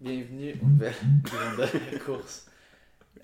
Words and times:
bienvenue 0.00 0.54
au 0.62 0.66
nouvel 0.66 0.94
épisode 1.18 1.56
de 1.56 1.92
la 1.92 1.98
course. 1.98 2.46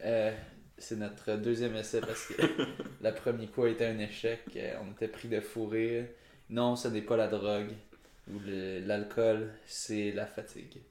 Euh, 0.04 0.36
c'est 0.76 0.96
notre 0.96 1.36
deuxième 1.36 1.74
essai 1.74 2.02
parce 2.02 2.26
que 2.26 2.42
la 3.00 3.12
première 3.12 3.48
fois 3.48 3.70
était 3.70 3.86
un 3.86 3.98
échec. 3.98 4.42
Euh, 4.56 4.76
on 4.82 4.92
était 4.92 5.08
pris 5.08 5.28
de 5.28 5.40
fou 5.40 5.66
rire. 5.66 6.04
Non, 6.50 6.76
ce 6.76 6.88
n'est 6.88 7.00
pas 7.00 7.16
la 7.16 7.28
drogue 7.28 7.72
ou 8.28 8.38
l'alcool, 8.44 9.54
c'est 9.64 10.12
la 10.12 10.26
fatigue. 10.26 10.82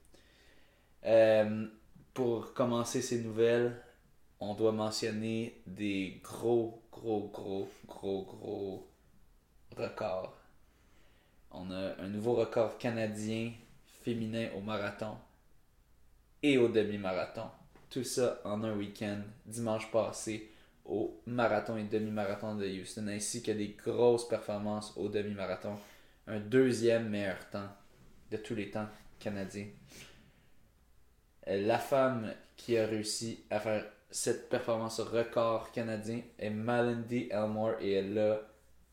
Euh, 1.04 1.66
pour 2.14 2.52
commencer 2.52 3.00
ces 3.00 3.20
nouvelles, 3.20 3.76
on 4.40 4.54
doit 4.54 4.72
mentionner 4.72 5.60
des 5.66 6.20
gros, 6.24 6.82
gros, 6.90 7.30
gros, 7.32 7.70
gros, 7.86 8.22
gros 8.24 8.88
records. 9.76 10.36
On 11.52 11.70
a 11.70 12.00
un 12.00 12.08
nouveau 12.08 12.34
record 12.34 12.76
canadien 12.76 13.52
féminin 14.02 14.48
au 14.56 14.60
marathon 14.60 15.16
et 16.42 16.58
au 16.58 16.68
demi-marathon. 16.68 17.48
Tout 17.90 18.04
ça 18.04 18.40
en 18.44 18.62
un 18.64 18.76
week-end, 18.76 19.20
dimanche 19.46 19.90
passé, 19.90 20.50
au 20.84 21.20
marathon 21.26 21.76
et 21.76 21.84
demi-marathon 21.84 22.56
de 22.56 22.66
Houston, 22.66 23.08
ainsi 23.08 23.42
que 23.42 23.52
des 23.52 23.76
grosses 23.82 24.28
performances 24.28 24.96
au 24.96 25.08
demi-marathon. 25.08 25.76
Un 26.26 26.40
deuxième 26.40 27.08
meilleur 27.08 27.48
temps 27.50 27.68
de 28.30 28.36
tous 28.36 28.54
les 28.54 28.70
temps 28.70 28.88
canadiens. 29.18 29.68
La 31.46 31.78
femme 31.78 32.32
qui 32.56 32.76
a 32.76 32.86
réussi 32.86 33.44
à 33.50 33.60
faire 33.60 33.84
cette 34.10 34.48
performance 34.48 35.00
record 35.00 35.70
canadien 35.72 36.22
est 36.38 36.50
Malindy 36.50 37.28
Elmore 37.30 37.74
et 37.80 37.92
elle 37.92 38.14
l'a 38.14 38.40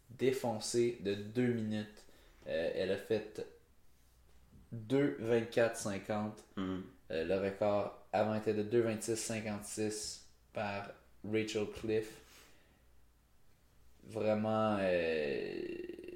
défoncé 0.09 0.99
de 1.01 1.13
2 1.13 1.47
minutes. 1.47 2.03
Euh, 2.47 2.71
elle 2.75 2.91
a 2.91 2.97
fait 2.97 3.45
2,24,50. 4.73 6.31
Mhm. 6.57 6.83
Euh, 7.11 7.25
le 7.25 7.35
record 7.35 8.07
avant 8.11 8.35
était 8.35 8.53
de 8.53 8.63
2,26,56 8.63 10.21
par 10.53 10.89
Rachel 11.23 11.65
Cliff. 11.79 12.07
Vraiment, 14.09 14.77
euh, 14.79 15.51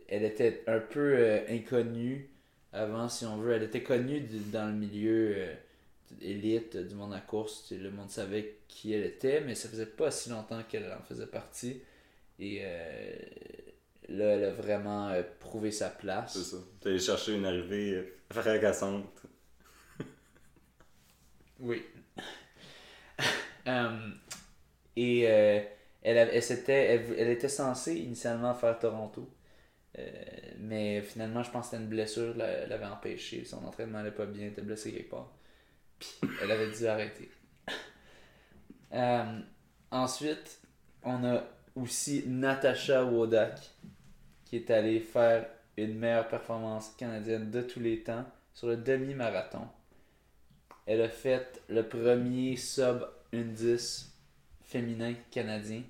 elle 0.08 0.24
était 0.24 0.64
un 0.68 0.80
peu 0.80 1.16
euh, 1.18 1.46
inconnue 1.50 2.30
avant, 2.74 3.10
si 3.10 3.26
on 3.26 3.38
veut. 3.38 3.54
Elle 3.54 3.64
était 3.64 3.84
connue 3.84 4.22
dans 4.52 4.68
le 4.68 4.74
milieu 4.74 5.48
élite 6.22 6.78
du 6.78 6.96
monde 6.96 7.14
à 7.14 7.22
course. 7.22 7.66
Tu 7.68 7.78
Le 7.78 7.92
monde 7.92 8.10
savait 8.10 8.58
qui 8.68 8.94
elle 8.94 9.06
était, 9.06 9.42
mais 9.42 9.56
ça 9.56 9.70
faisait 9.70 9.86
pas 9.86 10.12
si 10.12 10.30
longtemps 10.30 10.62
qu'elle 10.68 10.92
en 10.92 11.04
faisait 11.04 11.28
partie. 11.28 11.82
Et 12.40 12.62
là, 14.10 14.26
elle 14.26 14.44
a 14.44 14.52
vraiment 14.52 15.12
prouvé 15.40 15.72
sa 15.72 15.90
place. 15.90 16.34
C'est 16.34 16.56
ça. 16.56 16.58
Allé 16.86 17.00
chercher 17.00 17.34
une 17.34 17.46
arrivée 17.46 18.14
fracassante. 18.32 19.06
Oui. 21.60 21.84
Euh, 23.68 24.10
et 24.96 25.28
euh, 25.30 25.62
elle, 26.04 26.18
elle, 26.18 26.44
s'était- 26.44 26.74
elle, 26.96 27.16
elle 27.18 27.30
était 27.30 27.50
censée 27.50 27.96
initialement 27.96 28.54
faire 28.56 28.78
Toronto. 28.80 29.30
Euh, 30.00 30.12
mais 30.60 31.02
finalement, 31.02 31.44
je 31.44 31.52
pense 31.52 31.68
que 31.68 31.72
c'était 31.72 31.84
une 31.84 31.90
blessure 31.90 32.36
l'a- 32.36 32.68
l'avait 32.68 32.86
empêché. 32.86 33.46
Son 33.46 33.66
entraînement 33.66 34.00
n'allait 34.00 34.12
pas 34.12 34.26
bien, 34.28 34.44
elle 34.48 34.52
était 34.54 34.62
blessée 34.62 34.94
quelque 34.94 35.12
part. 35.12 35.32
Puis 36.00 36.10
elle 36.42 36.52
avait 36.52 36.72
dû 36.72 36.88
arrêter. 36.88 37.32
Euh, 38.94 39.40
ensuite, 39.92 40.60
on 41.04 41.24
a 41.26 41.44
aussi 41.76 42.24
Natasha 42.28 43.04
Wodak 43.06 43.60
qui 44.46 44.58
est 44.58 44.72
allée 44.72 45.00
faire 45.00 45.48
une 45.78 45.98
meilleure 45.98 46.28
performance 46.28 46.92
canadienne 46.98 47.52
de 47.52 47.62
tous 47.62 47.80
les 47.80 48.04
temps 48.04 48.26
sur 48.54 48.68
le 48.68 48.78
demi-marathon. 48.78 49.68
Elle 50.88 51.02
a 51.02 51.10
fait 51.10 51.62
le 51.68 51.84
premier 51.84 52.56
sub 52.56 53.06
1.10 53.34 54.08
féminin 54.62 55.14
canadien, 55.32 55.84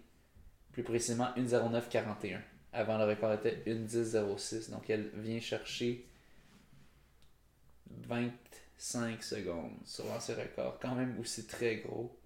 plus 0.71 0.81
précisément 0.81 1.27
1.09.41. 1.37 2.39
Avant 2.73 2.97
le 2.97 3.05
record 3.05 3.33
était 3.33 3.61
1.10.06, 3.67 4.71
donc 4.71 4.89
elle 4.89 5.09
vient 5.13 5.39
chercher 5.39 6.03
25 8.07 9.21
secondes 9.23 9.77
sur 9.85 10.05
l'ancien 10.05 10.35
record, 10.35 10.79
quand 10.81 10.95
même 10.95 11.15
aussi 11.19 11.45
très 11.45 11.77
gros. 11.77 12.17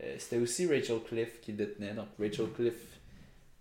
Euh, 0.00 0.14
C'était 0.18 0.38
aussi 0.38 0.66
Rachel 0.68 1.00
Cliff 1.02 1.40
qui 1.40 1.52
détenait, 1.52 1.94
donc 1.94 2.08
Rachel 2.20 2.50
Cliff 2.52 3.00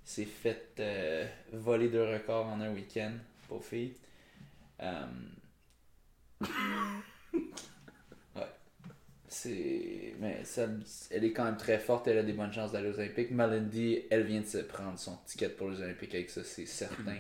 s'est 0.03 0.25
fait 0.25 0.75
euh, 0.79 1.27
voler 1.51 1.89
deux 1.89 2.03
records 2.03 2.45
en 2.45 2.61
un 2.61 2.71
week-end, 2.71 3.13
pour 3.47 3.65
fille. 3.65 3.95
Ouais. 4.79 4.87
C'est. 9.41 10.13
Mais 10.19 10.43
ça, 10.43 10.67
elle 11.09 11.23
est 11.23 11.33
quand 11.33 11.45
même 11.45 11.57
très 11.57 11.79
forte, 11.79 12.07
elle 12.07 12.19
a 12.19 12.23
des 12.23 12.33
bonnes 12.33 12.53
chances 12.53 12.71
d'aller 12.71 12.89
aux 12.89 12.99
Olympiques. 12.99 13.31
Malindy, 13.31 14.03
elle 14.11 14.23
vient 14.23 14.41
de 14.41 14.45
se 14.45 14.59
prendre 14.59 14.99
son 14.99 15.17
ticket 15.25 15.49
pour 15.49 15.69
les 15.71 15.81
Olympiques 15.81 16.13
avec 16.13 16.29
ça, 16.29 16.43
c'est 16.43 16.67
certain. 16.67 17.17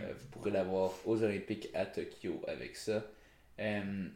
Euh, 0.00 0.12
vous 0.18 0.26
pourrez 0.28 0.52
l'avoir 0.52 0.92
aux 1.04 1.22
Olympiques 1.22 1.68
à 1.74 1.84
Tokyo 1.84 2.40
avec 2.48 2.76
ça. 2.76 3.04
Euh, 3.58 4.08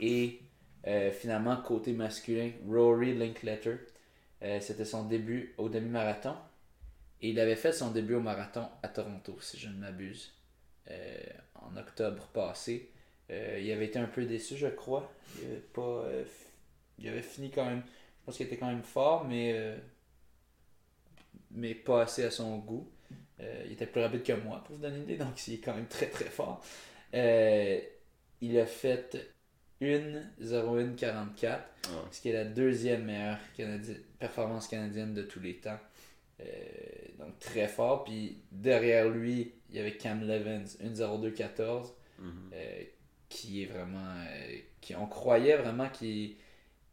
et 0.00 0.40
euh, 0.88 1.12
finalement, 1.12 1.56
côté 1.58 1.92
masculin, 1.92 2.50
Rory 2.66 3.14
Linkletter, 3.14 3.76
c'était 4.60 4.84
son 4.84 5.04
début 5.04 5.54
au 5.56 5.68
demi-marathon. 5.68 6.34
Et 7.20 7.30
il 7.30 7.38
avait 7.38 7.56
fait 7.56 7.72
son 7.72 7.90
début 7.90 8.14
au 8.14 8.20
marathon 8.20 8.66
à 8.82 8.88
Toronto, 8.88 9.36
si 9.40 9.56
je 9.58 9.68
ne 9.68 9.74
m'abuse, 9.74 10.32
en 11.56 11.76
octobre 11.76 12.28
passé. 12.32 12.90
Il 13.28 13.70
avait 13.70 13.86
été 13.86 13.98
un 13.98 14.06
peu 14.06 14.24
déçu, 14.24 14.56
je 14.56 14.68
crois. 14.68 15.12
Il 15.40 15.46
avait, 15.46 15.60
pas, 15.60 16.06
il 16.98 17.08
avait 17.08 17.22
fini 17.22 17.50
quand 17.50 17.64
même. 17.64 17.82
Je 18.20 18.24
pense 18.26 18.36
qu'il 18.36 18.46
était 18.46 18.56
quand 18.56 18.66
même 18.68 18.82
fort, 18.82 19.24
mais, 19.24 19.52
euh, 19.54 19.76
mais 21.50 21.74
pas 21.74 22.02
assez 22.02 22.24
à 22.24 22.30
son 22.30 22.58
goût. 22.58 22.90
Euh, 23.40 23.62
il 23.66 23.72
était 23.72 23.86
plus 23.86 24.00
rapide 24.02 24.22
que 24.22 24.32
moi, 24.32 24.62
pour 24.64 24.76
vous 24.76 24.82
donner 24.82 24.96
une 24.96 25.02
idée, 25.04 25.16
donc 25.16 25.46
il 25.46 25.54
est 25.54 25.58
quand 25.58 25.74
même 25.74 25.86
très 25.86 26.06
très 26.10 26.24
fort. 26.26 26.62
Euh, 27.14 27.78
il 28.40 28.58
a 28.58 28.66
fait 28.66 29.16
1.01.44, 29.80 31.60
Ah. 31.86 31.88
ce 32.10 32.20
qui 32.20 32.28
est 32.30 32.32
la 32.32 32.44
deuxième 32.44 33.04
meilleure 33.04 33.38
canadi- 33.56 34.00
performance 34.18 34.66
canadienne 34.68 35.14
de 35.14 35.22
tous 35.22 35.40
les 35.40 35.56
temps. 35.56 35.78
Euh, 36.40 36.44
donc 37.18 37.38
très 37.38 37.68
fort. 37.68 38.04
Puis 38.04 38.42
derrière 38.52 39.08
lui, 39.08 39.52
il 39.70 39.76
y 39.76 39.78
avait 39.80 39.96
Cam 39.96 40.20
Levens, 40.26 40.76
1.02.14 40.80 41.94
Mhm. 42.18 42.50
euh, 42.52 42.82
qui 43.28 43.62
est 43.62 43.66
vraiment. 43.66 44.14
euh, 44.26 44.58
qui, 44.80 44.94
on 44.96 45.06
croyait 45.06 45.56
vraiment 45.56 45.88
qu'il- 45.88 46.36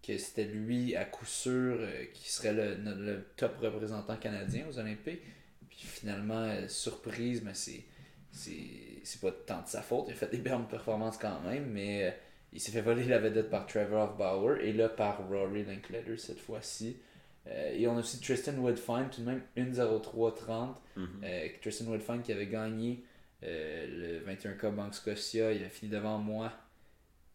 que 0.05 0.17
c'était 0.17 0.45
lui 0.45 0.95
à 0.95 1.05
coup 1.05 1.25
sûr 1.25 1.77
euh, 1.79 2.05
qui 2.13 2.29
serait 2.31 2.53
le, 2.53 3.25
top 3.35 3.57
représentant 3.57 4.15
canadien 4.17 4.65
aux 4.69 4.79
Olympiques. 4.79 5.21
Puis 5.69 5.79
finalement, 5.79 6.43
euh, 6.43 6.67
surprise, 6.67 7.41
mais 7.43 7.53
c'est. 7.53 7.83
C'est 8.31 9.01
c'est 9.05 9.21
pas 9.21 9.31
tant 9.31 9.61
de 9.61 9.67
sa 9.67 9.81
faute. 9.81 10.05
Il 10.07 10.13
a 10.13 10.15
fait 10.15 10.29
des 10.31 10.39
bonnes 10.39 10.67
performances 10.67 11.17
quand 11.17 11.39
même, 11.41 11.67
mais 11.71 12.05
euh, 12.05 12.11
il 12.51 12.59
s'est 12.59 12.71
fait 12.71 12.81
voler 12.81 13.05
la 13.05 13.19
vedette 13.19 13.49
par 13.49 13.65
Trevor 13.67 14.17
Bauer 14.17 14.59
et 14.61 14.73
là 14.73 14.89
par 14.89 15.25
Rory 15.29 15.63
Linkletter 15.63 16.17
cette 16.17 16.39
fois-ci. 16.39 16.97
Et 17.45 17.87
on 17.87 17.95
a 17.95 17.99
aussi 17.99 18.19
Tristan 18.19 18.55
Woodfine, 18.55 19.07
tout 19.11 19.21
de 19.21 19.27
même 19.27 19.41
1.03.30. 19.55 20.75
Mhm. 20.95 21.07
Euh, 21.23 21.47
Tristan 21.61 21.85
Woodfine 21.85 22.23
qui 22.23 22.31
avait 22.31 22.47
gagné 22.47 23.03
le 23.43 24.25
21K 24.25 24.73
Banque 24.73 24.95
Scotia, 24.95 25.51
il 25.51 25.63
a 25.63 25.69
fini 25.69 25.91
devant 25.91 26.17
moi 26.17 26.51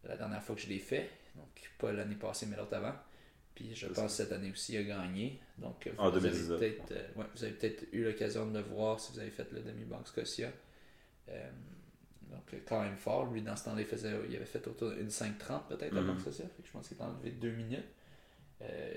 la 0.03 0.17
dernière 0.17 0.43
fois 0.43 0.57
que 0.57 0.61
je 0.61 0.69
l'ai 0.69 0.81
fait. 0.81 1.09
Donc 1.37 1.49
pas 1.79 1.93
l'année 1.93 2.15
passée 2.17 2.47
mais 2.47 2.57
l'autre 2.57 2.75
avant. 2.75 2.95
Puis 3.55 3.75
je 3.75 3.87
pense 3.89 3.97
que 4.17 4.23
cette 4.23 4.33
année 4.33 4.51
aussi 4.51 4.75
il 4.75 4.79
a 4.79 4.83
gagné. 4.83 5.41
Donc 5.59 5.87
euh, 5.87 5.91
En 5.99 6.11
vous, 6.11 6.17
avez 6.19 6.31
2019. 6.31 6.59
peut-être 6.61 6.93
euh, 6.93 7.09
ouais, 7.17 7.27
vous 7.35 7.45
avez 7.45 7.53
peut-être 7.53 7.85
eu 7.93 8.05
l'occasion 8.05 8.47
de 8.47 8.59
le 8.59 8.65
voir 8.65 8.99
si 9.01 9.13
vous 9.13 9.19
avez 9.19 9.31
fait 9.31 9.51
le 9.53 9.61
demi 9.61 9.85
Banque 9.85 10.09
Scotia. 10.09 10.51
Euh, 11.29 11.51
donc 12.31 12.55
quand 12.69 12.83
même 12.83 12.97
fort. 12.97 13.31
Lui 13.33 13.43
dans 13.43 13.57
ce 13.57 13.65
temps-là 13.65 13.81
il, 13.83 13.87
faisait, 13.87 14.13
il 14.29 14.37
avait 14.37 14.45
fait 14.45 14.67
autour 14.69 14.91
d'une 14.93 15.09
5.30 15.09 15.67
peut-être 15.69 15.97
à 15.97 16.01
Mhm. 16.01 16.07
Banque 16.07 16.21
Scotia. 16.21 16.45
Fait 16.57 16.63
que 16.63 16.69
je 16.69 16.73
pense 16.73 16.89
qu'il 16.89 17.01
a 17.01 17.05
enlevé 17.05 17.31
2 17.33 17.51
minutes. 17.51 17.85
Euh, 18.63 18.95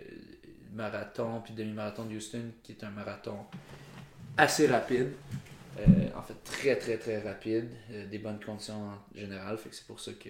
marathon 0.73 1.41
puis 1.41 1.53
demi-marathon 1.53 2.05
de 2.05 2.15
Houston 2.15 2.51
qui 2.63 2.73
est 2.73 2.83
un 2.83 2.89
marathon 2.89 3.45
assez 4.37 4.67
rapide. 4.67 5.11
Euh, 5.79 5.85
en 6.15 6.21
fait, 6.21 6.35
très 6.43 6.75
très 6.77 6.97
très 6.97 7.19
rapide. 7.21 7.69
Des 8.11 8.19
bonnes 8.19 8.39
conditions 8.43 8.89
en 8.89 8.99
général. 9.15 9.57
Fait 9.57 9.69
que 9.69 9.75
c'est 9.75 9.87
pour 9.87 9.99
ça 9.99 10.11
que 10.13 10.29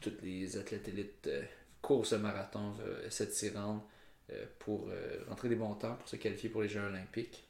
tous 0.00 0.12
les 0.22 0.56
athlètes 0.56 0.88
élites 0.88 1.26
euh, 1.26 1.42
courent 1.82 2.06
ce 2.06 2.16
marathon, 2.16 2.74
euh, 2.80 3.08
s'y 3.10 3.50
rendre 3.50 3.86
euh, 4.30 4.44
pour 4.58 4.88
rentrer 5.28 5.48
des 5.48 5.56
bons 5.56 5.74
temps, 5.74 5.94
pour 5.96 6.08
se 6.08 6.16
qualifier 6.16 6.48
pour 6.50 6.62
les 6.62 6.68
Jeux 6.68 6.80
Olympiques. 6.80 7.44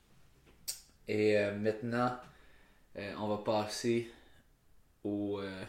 Et 1.08 1.36
maintenant, 1.60 2.18
on 2.96 3.28
va 3.28 3.38
passer 3.38 4.10
au. 5.04 5.38
euh, 5.40 5.64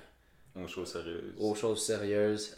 On 0.56 0.68
chose 0.68 0.92
sérieuse. 0.92 1.34
aux 1.38 1.54
choses 1.56 1.86
sérieuses. 1.86 2.56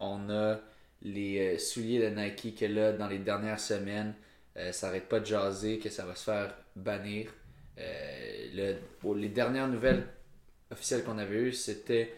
On 0.00 0.28
a 0.28 0.60
les 1.02 1.58
souliers 1.58 2.10
de 2.10 2.14
Nike 2.14 2.54
que 2.58 2.66
là, 2.66 2.92
dans 2.92 3.08
les 3.08 3.18
dernières 3.18 3.60
semaines, 3.60 4.14
euh, 4.56 4.72
ça 4.72 4.88
arrête 4.88 5.08
pas 5.08 5.20
de 5.20 5.26
jaser, 5.26 5.78
que 5.78 5.88
ça 5.88 6.04
va 6.04 6.14
se 6.14 6.24
faire 6.24 6.54
bannir. 6.76 7.30
Euh, 7.78 8.76
le- 9.02 9.14
les 9.16 9.28
dernières 9.28 9.68
nouvelles 9.68 10.06
officielles 10.70 11.02
qu'on 11.04 11.18
avait 11.18 11.36
eues, 11.36 11.52
c'était, 11.52 12.12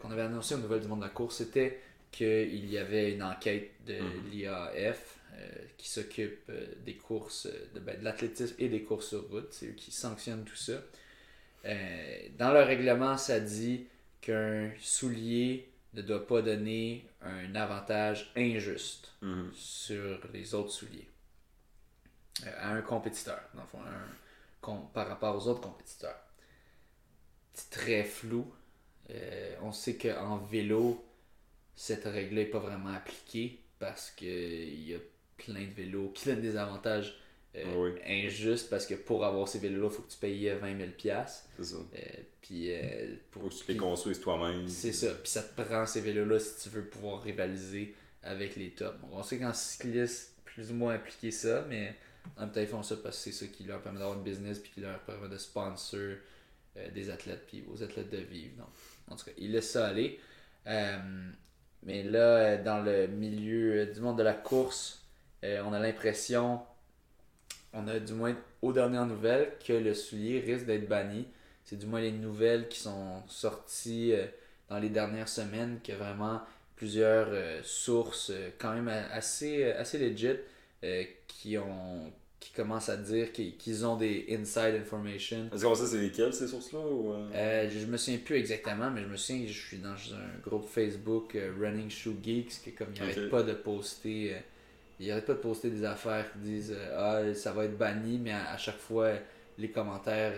qu'on 0.00 0.10
avait 0.10 0.22
annoncé 0.22 0.54
aux 0.54 0.58
nouvelles 0.58 0.80
du 0.80 0.88
monde 0.88 1.00
de 1.00 1.04
la 1.04 1.10
course, 1.10 1.36
c'était 1.36 1.80
qu'il 2.10 2.66
y 2.70 2.78
avait 2.78 3.12
une 3.12 3.22
enquête 3.22 3.70
de 3.86 3.98
Mhm. 4.00 4.30
l'IAF 4.30 5.16
euh, 5.34 5.48
qui 5.78 5.88
s'occupe 5.88 6.42
euh, 6.50 6.66
des 6.84 6.96
courses, 6.96 7.46
euh, 7.46 7.70
de, 7.74 7.80
ben, 7.80 7.98
de 7.98 8.04
l'athlétisme 8.04 8.54
et 8.58 8.68
des 8.68 8.82
courses 8.82 9.08
sur 9.08 9.26
route. 9.30 9.48
C'est 9.52 9.66
eux 9.68 9.72
qui 9.72 9.90
sanctionnent 9.90 10.44
tout 10.44 10.56
ça. 10.56 10.82
Euh, 11.64 12.28
dans 12.38 12.52
leur 12.52 12.66
règlement, 12.66 13.16
ça 13.16 13.40
dit 13.40 13.86
qu'un 14.20 14.70
soulier 14.80 15.70
ne 15.94 16.02
doit 16.02 16.26
pas 16.26 16.42
donner 16.42 17.06
un 17.22 17.54
avantage 17.54 18.30
injuste 18.36 19.12
Mhm. 19.22 19.50
sur 19.54 20.20
les 20.32 20.54
autres 20.54 20.70
souliers 20.72 21.08
euh, 22.46 22.50
à 22.58 22.70
un 22.72 22.82
compétiteur, 22.82 23.40
dans 23.54 23.62
le 23.62 23.68
fond, 23.68 23.80
un- 23.80 24.14
com- 24.60 24.86
par 24.92 25.08
rapport 25.08 25.34
aux 25.36 25.48
autres 25.48 25.60
compétiteurs. 25.62 26.18
C'est 27.54 27.70
très 27.70 28.04
flou. 28.04 28.52
Euh, 29.10 29.54
on 29.62 29.72
sait 29.72 29.96
qu'en 29.96 30.38
vélo, 30.38 31.04
cette 31.74 32.04
règle 32.04 32.36
n'est 32.36 32.44
pas 32.46 32.58
vraiment 32.60 32.94
appliquée 32.94 33.58
parce 33.78 34.10
qu'il 34.10 34.88
y 34.88 34.94
a 34.94 34.98
plein 35.36 35.64
de 35.64 35.72
vélos 35.74 36.10
qui 36.14 36.26
donnent 36.28 36.40
des 36.40 36.56
avantages 36.56 37.18
euh, 37.56 37.64
Ah 37.66 37.78
oui. 37.78 37.90
injustes 38.06 38.70
parce 38.70 38.86
que 38.86 38.94
pour 38.94 39.24
avoir 39.24 39.48
ces 39.48 39.58
vélos-là, 39.58 39.88
il 39.90 39.94
faut 39.94 40.02
que 40.02 40.10
tu 40.12 40.18
payes 40.18 40.48
20 40.48 40.78
000 40.78 40.90
piastres. 40.96 41.48
C'est 41.58 41.64
ça. 41.64 41.76
Euh, 41.76 41.98
puis 42.40 42.72
euh, 42.72 43.16
pour 43.30 43.42
Faut 43.42 43.48
que 43.48 43.54
tu 43.54 43.72
les 43.72 43.76
construises 43.76 44.20
toi-même. 44.20 44.66
c'est 44.68 44.92
ça. 44.92 45.12
Puis 45.14 45.30
ça 45.30 45.42
te 45.42 45.60
prend 45.60 45.84
ces 45.86 46.00
vélos-là 46.00 46.38
si 46.38 46.62
tu 46.62 46.68
veux 46.74 46.84
pouvoir 46.86 47.22
rivaliser 47.22 47.94
avec 48.22 48.56
les 48.56 48.70
tops. 48.70 48.96
On 49.10 49.22
sait 49.22 49.38
qu'en 49.38 49.52
cycliste, 49.52 50.36
plus 50.44 50.70
ou 50.70 50.74
moins 50.74 50.94
appliqué 50.94 51.30
ça, 51.30 51.66
mais 51.68 51.94
en 52.36 52.42
même 52.42 52.52
temps, 52.52 52.60
ils 52.60 52.66
font 52.68 52.82
ça 52.84 52.96
parce 52.96 53.16
que 53.16 53.30
c'est 53.30 53.46
ça 53.46 53.46
qui 53.52 53.64
leur 53.64 53.82
permet 53.82 53.98
d'avoir 53.98 54.16
une 54.16 54.24
business 54.24 54.58
puis 54.60 54.70
qui 54.70 54.80
leur 54.80 55.00
permet 55.00 55.28
de 55.28 55.36
sponsor 55.38 55.98
euh, 56.76 56.90
des 56.94 57.10
athlètes 57.10 57.44
puis 57.48 57.64
aux 57.70 57.82
athlètes 57.82 58.10
de 58.10 58.18
vivre. 58.18 58.56
Donc, 58.58 58.68
en 59.12 59.16
tout 59.16 59.26
cas, 59.26 59.32
ils 59.38 59.52
laissent 59.52 59.70
ça 59.70 59.86
aller. 59.86 60.18
Euh, 60.66 60.98
mais 61.82 62.02
là, 62.02 62.56
dans 62.56 62.82
le 62.82 63.06
milieu 63.06 63.82
euh, 63.82 63.92
du 63.92 64.00
monde 64.00 64.18
de 64.18 64.22
la 64.22 64.34
course, 64.34 65.04
euh, 65.44 65.62
on 65.66 65.72
a 65.72 65.78
l'impression, 65.78 66.60
on 67.72 67.88
a 67.88 67.98
du 67.98 68.14
moins 68.14 68.34
aux 68.62 68.72
dernières 68.72 69.06
nouvelles, 69.06 69.52
que 69.64 69.72
le 69.72 69.94
soulier 69.94 70.40
risque 70.40 70.66
d'être 70.66 70.88
banni. 70.88 71.26
C'est 71.64 71.76
du 71.76 71.86
moins 71.86 72.00
les 72.00 72.12
nouvelles 72.12 72.68
qui 72.68 72.80
sont 72.80 73.22
sorties 73.28 74.14
dans 74.68 74.78
les 74.78 74.88
dernières 74.88 75.28
semaines, 75.28 75.78
que 75.82 75.92
vraiment 75.92 76.42
plusieurs 76.74 77.64
sources 77.64 78.32
quand 78.58 78.74
même 78.74 78.88
assez, 78.88 79.70
assez 79.72 79.96
legit 79.96 80.38
qui 81.28 81.56
ont 81.58 82.12
qui 82.42 82.50
commencent 82.50 82.88
à 82.88 82.96
dire 82.96 83.28
qu'ils 83.32 83.86
ont 83.86 83.96
des 83.96 84.26
inside 84.30 84.74
information. 84.80 85.48
Est-ce 85.54 85.64
qu'on 85.64 85.76
sait 85.76 85.86
c'est 85.86 85.98
lesquelles 85.98 86.34
ces 86.34 86.48
sources-là 86.48 86.80
ou... 86.80 87.12
euh? 87.12 87.28
Euh, 87.34 87.70
je 87.70 87.86
me 87.86 87.96
souviens 87.96 88.18
plus 88.18 88.34
exactement, 88.36 88.90
mais 88.90 89.02
je 89.02 89.06
me 89.06 89.16
souviens 89.16 89.42
que 89.46 89.52
je 89.52 89.60
suis 89.66 89.78
dans 89.78 89.90
un 89.90 90.40
groupe 90.44 90.66
Facebook 90.68 91.36
euh, 91.36 91.52
Running 91.60 91.88
Shoe 91.88 92.16
Geeks 92.20 92.62
qui 92.64 92.72
comme 92.72 92.88
il 92.96 93.02
Ok. 93.02 93.08
arrête 93.10 93.30
pas 93.30 93.42
de 93.44 93.52
poster 93.52 94.34
euh, 95.00 95.20
pas 95.20 95.34
de 95.34 95.38
poster 95.38 95.70
des 95.70 95.84
affaires 95.84 96.32
qui 96.32 96.38
disent 96.40 96.74
euh, 96.76 97.30
ah 97.32 97.34
ça 97.34 97.52
va 97.52 97.64
être 97.66 97.78
banni 97.78 98.18
mais 98.18 98.32
à, 98.32 98.50
à 98.52 98.56
chaque 98.56 98.78
fois 98.78 99.10
les 99.58 99.68
commentaires 99.70 100.34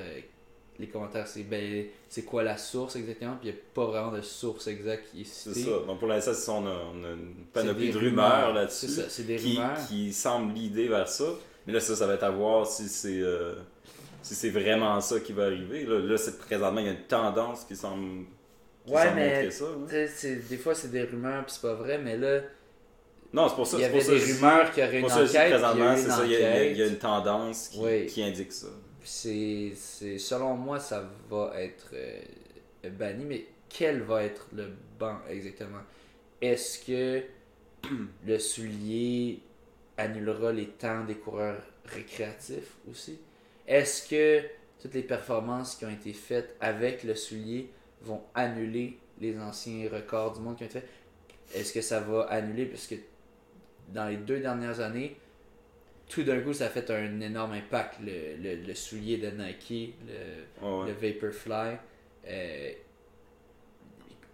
les 0.79 0.89
commentaires 0.89 1.27
c'est 1.27 1.45
ben 1.45 1.87
c'est 2.09 2.25
quoi 2.25 2.43
la 2.43 2.57
source 2.59 2.97
exactement? 2.97 3.37
Puis 3.41 3.49
il 3.49 3.53
n'y 3.53 3.59
a 3.59 3.63
pas 3.75 3.87
vraiment 3.87 4.13
de 4.13 4.21
source 4.21 4.67
exacte 4.67 5.05
qui 5.13 5.23
est 5.23 5.25
C'est 5.25 5.55
citée. 5.55 5.71
ça. 5.71 5.79
Donc 5.87 5.99
pour 6.01 6.09
l'instant, 6.09 6.33
c'est 6.35 6.51
on 6.51 6.67
a, 6.67 6.71
on 6.93 7.05
a 7.05 7.11
une 7.13 7.35
C'est 7.55 7.61
panoplie 7.61 7.91
de 7.93 7.99
rumeurs 7.99 8.53
là-dessus. 8.53 8.89
C'est 8.89 9.09
c'est 9.11 9.23
des 9.23 9.37
qui, 9.37 9.57
rumeurs. 9.57 9.79
qui 9.89 10.13
semble 10.13 10.53
l'idée 10.53 10.89
vers 10.89 11.09
ça. 11.09 11.25
Mais 11.67 11.73
là, 11.73 11.81
ça, 11.81 11.97
ça 11.97 12.07
va 12.07 12.15
être 12.15 12.23
à 12.25 12.31
voir 12.31 12.67
si 12.67 12.89
c'est 12.89 13.21
euh, 13.21 13.55
si 14.23 14.35
c'est 14.35 14.51
vraiment 14.51 15.01
ça 15.01 15.21
qui 15.21 15.33
va 15.33 15.45
arriver. 15.45 15.85
Là, 15.85 15.99
là 15.99 16.17
c'est 16.17 16.39
présentement, 16.39 16.81
il 16.81 16.87
y 16.87 16.89
a 16.89 16.93
une 16.93 17.07
tendance 17.07 17.65
qui 17.65 17.77
semble, 17.77 18.27
qui 18.87 18.93
Ouais, 18.93 19.03
semble 19.05 19.15
mais 19.17 19.51
ça. 19.51 19.65
des 20.51 20.57
fois 20.59 20.75
c'est 20.75 20.91
des 20.91 21.03
rumeurs 21.05 21.45
puis 21.47 21.55
c'est 21.55 21.63
pas 21.63 21.75
vrai 21.75 21.99
mais 21.99 22.17
là 22.19 22.41
Non, 23.33 23.49
c'est 23.49 23.55
pour 23.55 23.67
ça. 23.67 23.77
il 23.79 23.83
y 23.83 23.85
avait 23.85 24.03
des 24.05 24.19
rumeurs 24.33 24.71
qu'il 24.73 24.85
y 24.85 24.87
aurait 24.87 24.99
une 25.01 25.05
enquête 25.07 25.51
présentement, 25.51 25.97
c'est 25.97 26.05
une 26.05 26.11
ça. 26.11 26.25
Il 26.27 26.77
y, 26.77 26.83
a- 26.83 26.87
une 26.87 26.99
tendance 26.99 27.69
qui, 27.69 27.81
Oui. 27.81 28.07
qui 28.07 28.23
indique 28.23 28.53
ça. 28.53 28.67
c'est, 29.03 29.73
c'est 29.77 30.19
selon 30.19 30.55
moi 30.55 30.79
ça 30.81 31.03
va 31.31 31.53
être 31.57 31.91
euh, 31.95 32.21
banni 32.91 33.25
mais 33.25 33.47
quel 33.71 34.03
va 34.03 34.23
être 34.25 34.47
le 34.55 34.69
banc 34.99 35.17
exactement? 35.31 35.81
Est-ce 36.41 36.79
que 36.87 37.23
le 38.27 38.39
soulier 38.39 39.41
annulera 39.97 40.53
les 40.53 40.69
temps 40.69 41.05
des 41.05 41.15
coureurs 41.17 41.63
récréatifs 41.87 42.77
aussi? 42.91 43.19
Est-ce 43.67 44.09
que 44.09 44.47
toutes 44.81 44.95
les 44.95 45.03
performances 45.03 45.77
qui 45.77 45.85
ont 45.85 45.91
été 45.91 46.13
faites 46.13 46.57
avec 46.61 47.05
le 47.05 47.15
soulier 47.15 47.71
vont 48.03 48.23
annuler 48.35 48.99
les 49.21 49.39
anciens 49.39 49.89
records 49.91 50.35
du 50.35 50.41
monde 50.41 50.57
qui 50.57 50.65
ont 50.65 50.67
été 50.67 50.81
faits? 50.81 50.89
Est-ce 51.55 51.73
que 51.73 51.81
ça 51.81 52.01
va 52.01 52.23
annuler? 52.23 52.67
Parce 52.67 52.87
que 52.87 52.97
dans 53.89 54.09
les 54.09 54.17
deux 54.17 54.41
dernières 54.41 54.81
années 54.81 55.17
tout 56.09 56.23
d'un 56.23 56.41
coup, 56.41 56.53
ça 56.53 56.67
a 56.67 56.69
fait 56.69 56.91
un 56.91 57.21
énorme 57.21 57.53
impact. 57.53 57.95
Le, 58.01 58.37
le, 58.37 58.57
le 58.57 58.75
soulier 58.75 59.17
de 59.17 59.31
Nike, 59.31 59.95
le, 60.07 60.67
ouais. 60.67 60.89
le 60.89 60.93
Vaporfly, 60.93 61.77
euh, 62.27 62.73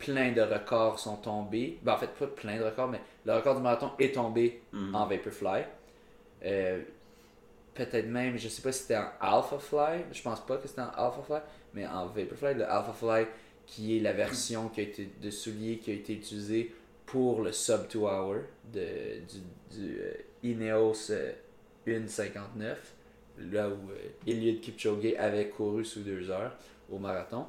plein 0.01 0.33
de 0.33 0.41
records 0.41 0.99
sont 0.99 1.17
tombés. 1.19 1.79
Ben, 1.83 1.93
en 1.95 1.99
fait, 1.99 2.09
pas 2.09 2.27
plein 2.27 2.59
de 2.59 2.65
records, 2.65 2.89
mais 2.89 3.01
le 3.25 3.35
record 3.35 3.55
du 3.57 3.63
marathon 3.63 3.93
est 4.01 4.15
tombé 4.17 4.63
Mhm. 4.73 4.95
en 4.95 5.07
Vaporfly. 5.07 5.63
Euh, 6.45 6.83
Peut-être 7.73 8.09
même, 8.09 8.37
je 8.37 8.49
sais 8.49 8.63
pas 8.63 8.73
si 8.73 8.81
c'était 8.83 8.97
en 8.99 9.09
Alphafly, 9.21 10.03
je 10.13 10.21
pense 10.23 10.45
pas 10.45 10.57
que 10.57 10.67
c'était 10.67 10.81
en 10.83 10.91
Alphafly, 10.91 11.41
mais 11.73 11.87
en 11.87 12.07
Vaporfly, 12.09 12.55
le 12.55 12.69
Alphafly 12.69 13.27
qui 13.65 13.97
est 13.97 14.01
la 14.01 14.13
version 14.13 14.69
qui 14.69 14.81
a 14.81 14.83
été, 14.83 15.09
de 15.23 15.31
soulier 15.31 15.79
qui 15.79 15.93
a 15.93 15.95
été 15.95 16.15
utilisée 16.15 16.75
pour 17.07 17.43
le 17.43 17.53
sub 17.53 17.87
2 17.89 17.99
hour 18.01 18.37
de, 18.73 19.21
du, 19.21 19.79
du 19.79 20.01
euh, 20.01 20.13
Ineos 20.43 21.11
euh, 21.13 21.33
1.59, 21.87 22.77
là 23.39 23.69
où 23.69 23.91
euh, 23.93 23.97
Eliud 24.27 24.61
Kipchoge 24.61 25.15
avait 25.17 25.49
couru 25.49 25.85
sous 25.85 26.01
deux 26.01 26.29
heures 26.31 26.57
au 26.91 26.99
marathon, 26.99 27.47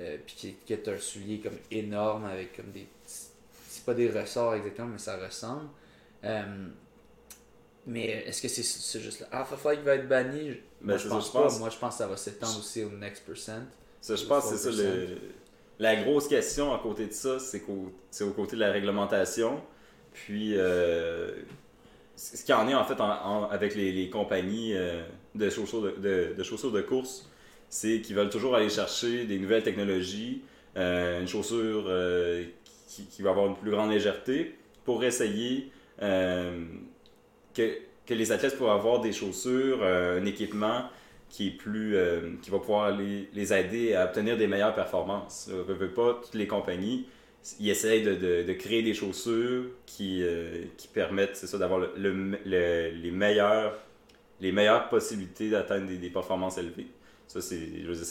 euh, 0.00 0.16
puis 0.26 0.56
qui, 0.64 0.72
est 0.72 0.88
un 0.88 0.98
soulier 0.98 1.40
comme 1.40 1.56
énorme 1.70 2.24
avec 2.24 2.56
comme 2.56 2.70
des 2.72 2.86
c'est 3.04 3.84
pas 3.84 3.94
des 3.94 4.10
ressorts 4.10 4.54
exactement, 4.54 4.88
mais 4.88 4.98
ça 4.98 5.16
ressemble. 5.16 5.68
Euh, 6.24 6.42
mais 7.86 8.06
est-ce 8.26 8.42
que 8.42 8.48
c'est 8.48 8.62
c'est 8.62 9.00
juste 9.00 9.26
Alpha 9.32 9.76
qui 9.76 9.82
va 9.82 9.94
être 9.94 10.08
banni? 10.08 10.50
Je- 10.50 10.54
Ben, 10.82 10.94
Moi, 10.94 10.96
je 10.98 11.08
pense 11.08 11.32
pas. 11.32 11.48
Moi, 11.58 11.70
je 11.70 11.76
pense 11.78 11.94
que 11.94 11.98
ça 11.98 12.06
va 12.06 12.16
s'étendre 12.16 12.58
aussi 12.58 12.82
au 12.84 12.90
next 12.90 13.24
percent. 13.24 13.60
Ça, 14.00 14.16
je 14.16 14.24
pense 14.24 14.50
que 14.50 14.56
c'est 14.56 14.72
ça. 14.72 14.82
4%. 14.82 14.82
le- 14.82 15.18
la 15.78 15.96
grosse 15.96 16.28
question 16.28 16.74
à 16.74 16.78
côté 16.78 17.06
de 17.06 17.12
ça, 17.12 17.38
c'est 17.38 17.60
qu'au 17.60 17.90
c'est 18.10 18.24
au 18.24 18.32
côté 18.32 18.56
de 18.56 18.60
la 18.60 18.70
réglementation. 18.70 19.62
Puis, 20.12 20.54
euh, 20.56 21.32
ce 22.16 22.42
qu'il 22.44 22.54
en 22.54 22.68
est 22.68 22.74
en 22.74 22.84
fait 22.84 23.00
en- 23.00 23.08
en- 23.44 23.44
avec 23.50 23.74
les, 23.74 23.92
les 23.92 24.10
compagnies 24.10 24.74
de, 25.34 25.48
chaussures 25.50 25.80
de, 25.82 25.90
de- 25.92 26.34
de 26.36 26.42
chaussures 26.42 26.72
de 26.72 26.82
course, 26.82 27.29
c'est 27.70 28.00
qu'ils 28.02 28.16
veulent 28.16 28.28
toujours 28.30 28.54
aller 28.56 28.68
chercher 28.68 29.24
des 29.24 29.38
nouvelles 29.38 29.62
technologies, 29.62 30.42
euh, 30.76 31.20
une 31.20 31.28
chaussure 31.28 31.84
euh, 31.86 32.44
qui, 32.88 33.22
va 33.22 33.30
avoir 33.30 33.46
une 33.46 33.56
plus 33.56 33.70
grande 33.70 33.90
légèreté 33.90 34.56
pour 34.84 35.02
essayer 35.04 35.70
euh, 36.02 36.64
que, 37.54 37.78
que 38.06 38.14
les 38.14 38.32
athlètes 38.32 38.56
pourraient 38.58 38.72
avoir 38.72 39.00
des 39.00 39.12
chaussures, 39.12 39.82
un 39.84 40.24
équipement 40.26 40.82
qui 41.28 41.48
est 41.48 41.50
plus 41.52 41.96
qui 42.42 42.50
va 42.50 42.58
pouvoir 42.58 42.90
les, 42.96 43.52
aider 43.52 43.94
à 43.94 44.06
obtenir 44.06 44.36
des 44.36 44.48
meilleures 44.48 44.74
performances. 44.74 45.48
Euh, 45.52 45.62
veux, 45.66 45.90
pas, 45.92 46.20
toutes 46.24 46.34
les 46.34 46.48
compagnies, 46.48 47.06
ils 47.60 47.70
essayent 47.70 48.02
de, 48.02 48.42
de- 48.42 48.52
créer 48.54 48.82
des 48.82 48.94
chaussures 48.94 49.64
qui, 49.86 50.24
qui 50.76 50.88
permettent, 50.88 51.44
d'avoir 51.56 51.80
le- 51.96 52.36
les 52.44 53.10
meilleures 53.12 53.78
les 54.40 54.52
meilleures 54.52 54.88
possibilités 54.88 55.50
d'atteindre 55.50 55.86
des, 55.86 55.98
des 55.98 56.10
performances 56.10 56.58
élevées. 56.58 56.86
Ça, 57.30 57.40
c'est, 57.40 57.56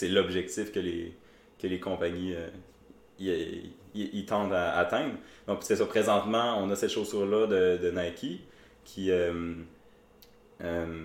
l'objectif 0.07 0.71
que 0.71 0.79
les, 0.79 1.13
que 1.61 1.67
les 1.67 1.77
compagnies 1.81 2.33
euh, 2.35 2.47
y- 3.93 4.19
y 4.19 4.25
tendent 4.25 4.53
à 4.53 4.77
atteindre. 4.77 5.15
Donc, 5.45 5.59
c'est 5.63 5.75
ça, 5.75 5.85
présentement, 5.85 6.55
on 6.59 6.69
a 6.69 6.75
cette 6.77 6.91
chaussure-là 6.91 7.47
de, 7.47 7.77
Nike 7.91 8.41
qui, 8.85 9.11
euh, 9.11 9.55
euh, 10.63 11.03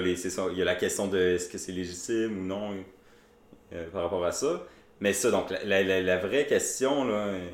les- 0.00 0.16
ça, 0.30 0.48
il 0.52 0.58
y 0.58 0.62
a 0.62 0.64
la 0.66 0.74
question 0.74 1.06
de 1.06 1.18
est-ce 1.18 1.48
que 1.48 1.58
c'est 1.58 1.72
légitime 1.72 2.40
ou 2.40 2.44
non 2.46 2.74
euh, 3.72 3.88
par 3.90 4.02
rapport 4.04 4.24
à 4.24 4.32
ça. 4.32 4.66
Mais 5.00 5.12
ça, 5.12 5.30
donc, 5.30 5.50
la, 5.64 5.82
la- 5.82 6.02
vraie 6.18 6.46
question 6.46 7.04
là, 7.04 7.14
euh, 7.28 7.48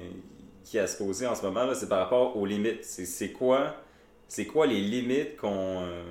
qui 0.65 0.79
à 0.79 0.87
se 0.87 0.99
poser 0.99 1.27
en 1.27 1.35
ce 1.35 1.43
moment, 1.43 1.73
c'est 1.75 1.89
par 1.89 2.01
rapport 2.01 2.37
aux 2.37 2.47
limites. 2.47 2.85
C'est, 2.85 3.07
quoi, 3.33 3.77
quoi 4.47 4.67
les 4.67 4.81
limites 4.81 5.37
qu'on, 5.37 5.83
euh, 5.83 6.03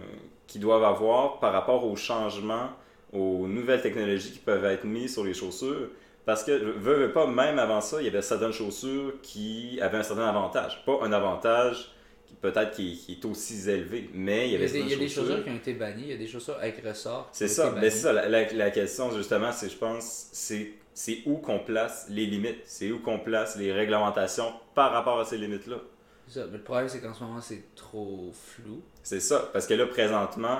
qu'ils 0.48 0.62
doivent 0.62 0.84
avoir 0.84 1.39
par 1.39 1.53
rapport 1.53 1.86
aux 1.86 1.96
changements, 1.98 2.70
aux 3.15 3.48
nouvelles 3.48 3.81
technologies 3.81 4.31
qui 4.34 4.39
peuvent 4.39 4.65
être 4.65 4.86
mises 4.86 5.13
sur 5.13 5.24
les 5.24 5.34
chaussures? 5.34 5.89
Parce 6.25 6.43
que, 6.43 6.51
veux, 6.51 6.95
veux 7.07 7.12
pas, 7.13 7.27
même 7.27 7.60
avant 7.60 7.81
ça, 7.81 8.01
il 8.01 8.05
y 8.05 8.07
avait 8.07 8.22
certaines 8.22 8.51
chaussures 8.51 9.13
qui 9.22 9.79
avaient 9.81 9.98
un 10.00 10.03
certain 10.03 10.27
avantage. 10.27 10.84
Pas 10.86 11.00
un 11.03 11.12
avantage 11.13 11.91
qui 12.25 12.34
peut-être 12.36 12.72
qui, 12.72 12.98
qui 12.98 13.13
est 13.13 13.25
aussi 13.25 13.69
élevé, 13.69 14.10
mais 14.13 14.50
il 14.50 14.53
y 14.53 14.55
Il 14.57 14.62
y 14.62 14.65
a 14.65 14.67
avait 14.67 14.67
des, 14.67 14.79
il 14.81 14.89
y 14.89 14.93
a 14.93 14.98
certaines 14.98 15.00
des 15.00 15.07
chaussures 15.10 15.43
qui 15.43 15.50
ont 15.50 15.55
été 15.55 15.74
bannies, 15.75 16.03
il 16.03 16.10
y 16.10 16.13
a 16.13 16.17
des 16.17 16.27
chaussures 16.27 16.57
avec 16.60 16.84
ressort. 16.86 17.31
c'est 17.31 17.48
ça, 17.48 17.72
mais 17.79 17.89
c'est 17.89 18.00
ça, 18.00 18.13
la, 18.13 18.27
la- 18.29 18.51
la 18.53 18.72
question 18.72 19.12
justement, 19.15 19.51
c'est 19.51 19.69
je 19.69 19.77
pense, 19.77 20.29
c'est 20.31 20.74
c'est 20.93 21.22
où 21.25 21.38
qu'on 21.38 21.60
place 21.60 22.07
les 22.10 22.25
limites, 22.25 22.62
c'est 22.65 22.91
où 22.91 23.00
qu'on 23.00 23.19
place 23.19 23.57
les 23.57 23.72
réglementations 23.74 24.53
par 24.74 24.91
rapport 24.93 25.19
à 25.19 25.25
ces 25.25 25.38
limites-là. 25.38 25.77
Ça, 26.27 26.45
mais 26.48 26.57
le 26.57 26.63
problème, 26.63 26.89
c'est 26.89 27.01
qu'en 27.01 27.13
ce 27.13 27.24
moment, 27.24 27.41
c'est 27.41 27.75
trop 27.75 28.31
flou. 28.34 28.81
C'est 29.03 29.19
ça, 29.19 29.50
parce 29.53 29.67
que 29.67 29.74
là, 29.75 29.86
présentement, 29.86 30.60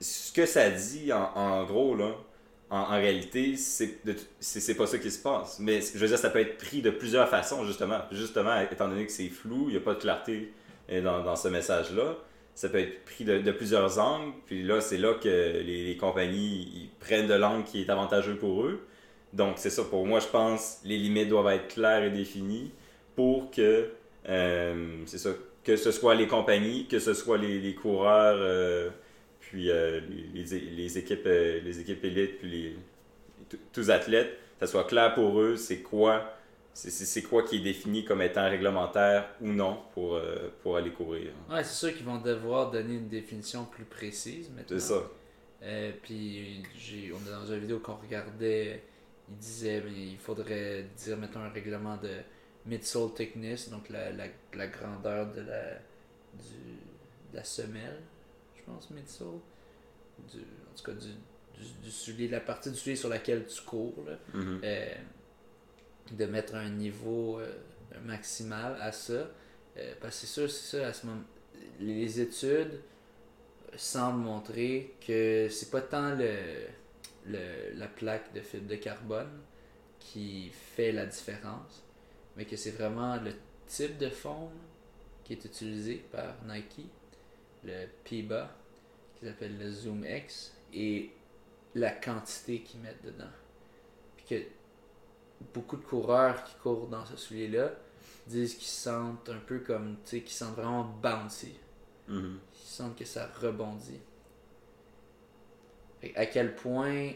ce 0.00 0.32
que 0.32 0.46
ça 0.46 0.70
dit, 0.70 1.12
en, 1.12 1.64
gros, 1.64 1.94
là, 1.94 2.14
en, 2.70 2.78
en 2.78 2.96
réalité, 2.96 3.56
c'est 3.56 4.74
pas 4.74 4.86
ça 4.86 4.98
qui 4.98 5.10
se 5.10 5.22
passe. 5.22 5.58
Mais 5.58 5.80
je 5.80 5.98
veux 5.98 6.08
dire, 6.08 6.18
ça 6.18 6.30
peut 6.30 6.40
être 6.40 6.58
pris 6.58 6.82
de 6.82 6.90
plusieurs 6.90 7.28
façons, 7.28 7.64
justement. 7.64 8.00
Justement, 8.12 8.60
étant 8.60 8.88
donné 8.88 9.06
que 9.06 9.12
c'est 9.12 9.28
flou, 9.28 9.64
il 9.68 9.72
n'y 9.72 9.76
a 9.76 9.80
pas 9.80 9.94
de 9.94 10.00
clarté 10.00 10.52
euh, 10.90 11.02
dans, 11.02 11.36
ce 11.36 11.48
message-là. 11.48 12.16
Ça 12.54 12.68
peut 12.68 12.78
être 12.78 13.04
pris 13.04 13.24
de, 13.24 13.52
plusieurs 13.52 13.98
angles. 13.98 14.32
Puis 14.46 14.62
là, 14.62 14.80
c'est 14.80 14.98
là 14.98 15.14
que 15.14 15.28
les, 15.28 15.96
compagnies 15.96 16.90
prennent 17.00 17.28
de 17.28 17.34
l'angle 17.34 17.64
qui 17.64 17.82
est 17.82 17.90
avantageux 17.90 18.36
pour 18.36 18.64
eux. 18.64 18.80
Donc, 19.32 19.54
c'est 19.56 19.70
ça. 19.70 19.84
Pour 19.84 20.06
moi, 20.06 20.20
je 20.20 20.26
pense 20.26 20.78
les 20.84 20.96
limites 20.96 21.28
doivent 21.28 21.48
être 21.48 21.68
claires 21.68 22.02
et 22.02 22.10
définies 22.10 22.72
pour 23.14 23.50
que, 23.50 23.90
euh, 24.28 25.02
c'est 25.06 25.18
ça, 25.18 25.30
que 25.62 25.76
ce 25.76 25.90
soit 25.90 26.14
les 26.14 26.26
compagnies, 26.26 26.86
que 26.86 26.98
ce 26.98 27.12
soit 27.12 27.36
les, 27.36 27.60
les 27.60 27.74
coureurs, 27.74 28.38
euh, 28.40 28.88
puis 29.50 29.70
euh, 29.70 30.00
les, 30.34 30.98
équipes, 30.98 31.26
euh, 31.26 31.60
les 31.60 31.80
équipes 31.80 32.04
élites, 32.04 32.38
puis 32.38 32.50
les, 32.50 32.76
tous- 33.72 33.90
athlètes, 33.90 34.36
ça 34.60 34.66
soit 34.66 34.84
clair 34.84 35.14
pour 35.14 35.40
eux, 35.40 35.56
c'est 35.56 35.80
quoi, 35.80 36.34
c'est- 36.74 37.22
quoi 37.22 37.42
qui 37.44 37.56
est 37.56 37.60
défini 37.60 38.04
comme 38.04 38.20
étant 38.22 38.48
réglementaire 38.48 39.30
ou 39.40 39.48
non 39.48 39.78
pour, 39.94 40.16
euh, 40.16 40.52
pour 40.62 40.76
aller 40.76 40.90
courir. 40.90 41.30
Ouais, 41.50 41.64
c'est 41.64 41.86
sûr 41.86 41.96
qu'ils 41.96 42.04
vont 42.06 42.20
devoir 42.20 42.70
donner 42.70 42.94
une 42.96 43.08
définition 43.08 43.64
plus 43.64 43.84
précise 43.84 44.50
maintenant. 44.50 44.78
C'est 44.78 44.80
ça. 44.94 45.02
Puis 46.02 46.62
on 47.14 47.26
est 47.26 47.32
dans 47.32 47.46
une 47.46 47.60
vidéo 47.60 47.78
qu'on 47.80 47.94
regardait, 47.96 48.82
il 49.30 49.36
disait 49.38 49.82
mais 49.84 49.92
il 50.12 50.18
faudrait 50.18 50.84
dire 50.96 51.16
mettons 51.16 51.40
un 51.40 51.48
règlement 51.50 51.96
de 51.96 52.10
midsole 52.66 53.14
thickness, 53.14 53.70
donc 53.70 53.88
la, 53.88 54.12
la, 54.12 54.26
la 54.54 54.66
grandeur 54.66 55.32
de 55.32 55.40
la 55.40 55.62
du, 56.34 57.32
de 57.32 57.36
la 57.36 57.44
semelle, 57.44 58.00
pense 58.68 58.90
midsole, 58.90 59.40
du, 60.32 60.38
en 60.40 60.74
tout 60.76 60.84
cas 60.84 60.92
du, 60.92 61.08
du, 61.08 61.72
du 61.84 61.90
soulier, 61.90 62.28
la 62.28 62.40
partie 62.40 62.70
du 62.70 62.76
soulier 62.76 62.96
sur 62.96 63.08
laquelle 63.08 63.46
tu 63.46 63.62
cours, 63.62 64.04
là. 64.06 64.16
Mhm. 64.34 64.60
Euh, 64.64 64.94
de 66.12 66.24
mettre 66.26 66.54
un 66.54 66.70
niveau 66.70 67.38
euh, 67.38 67.52
maximal 68.04 68.76
à 68.80 68.92
ça. 68.92 69.28
Euh, 69.76 69.94
parce 70.00 70.14
que 70.20 70.26
c'est 70.26 70.32
sûr, 70.32 70.50
c'est 70.50 70.78
ça, 70.78 70.86
à 70.88 70.92
ce 70.92 71.06
moment, 71.06 71.20
les 71.80 72.20
études 72.20 72.80
semblent 73.76 74.20
montrer 74.22 74.94
que 75.06 75.48
c'est 75.50 75.70
pas 75.70 75.82
tant 75.82 76.14
le, 76.14 76.34
le- 77.26 77.74
la 77.74 77.86
plaque 77.88 78.32
de 78.32 78.40
fibre 78.40 78.66
de 78.68 78.76
carbone 78.76 79.40
qui 80.00 80.50
fait 80.50 80.92
la 80.92 81.04
différence, 81.06 81.84
mais 82.36 82.46
que 82.46 82.56
c'est 82.56 82.70
vraiment 82.70 83.16
le 83.16 83.32
type 83.66 83.98
de 83.98 84.08
foam 84.08 84.48
qui 85.24 85.34
est 85.34 85.44
utilisé 85.44 85.96
par 86.10 86.36
Nike, 86.46 86.88
le 87.64 87.86
PIBA, 88.04 88.50
qui 89.16 89.26
s'appelle 89.26 89.58
le 89.58 89.70
Zoom 89.70 90.04
X, 90.04 90.54
et 90.72 91.10
la 91.74 91.90
quantité 91.90 92.60
qu'ils 92.60 92.80
mettent 92.80 93.04
dedans. 93.04 93.30
Puis 94.16 94.26
que 94.26 94.42
beaucoup 95.54 95.76
de 95.76 95.84
coureurs 95.84 96.44
qui 96.44 96.54
courent 96.56 96.88
dans 96.88 97.04
ce 97.04 97.16
soulier-là 97.16 97.72
disent 98.26 98.54
qu'ils 98.54 98.68
se 98.68 98.82
sentent 98.82 99.28
un 99.28 99.38
peu 99.38 99.60
comme, 99.60 99.96
tu 100.04 100.10
sais, 100.10 100.20
qu'ils 100.20 100.32
se 100.32 100.44
sentent 100.44 100.56
vraiment 100.56 100.84
bouncy. 100.84 101.54
Mhm. 102.08 102.38
Ils 102.54 102.68
sentent 102.68 102.96
que 102.96 103.04
ça 103.04 103.28
rebondit. 103.40 104.00
Fait 106.00 106.14
à 106.16 106.26
quel 106.26 106.54
point, 106.54 107.12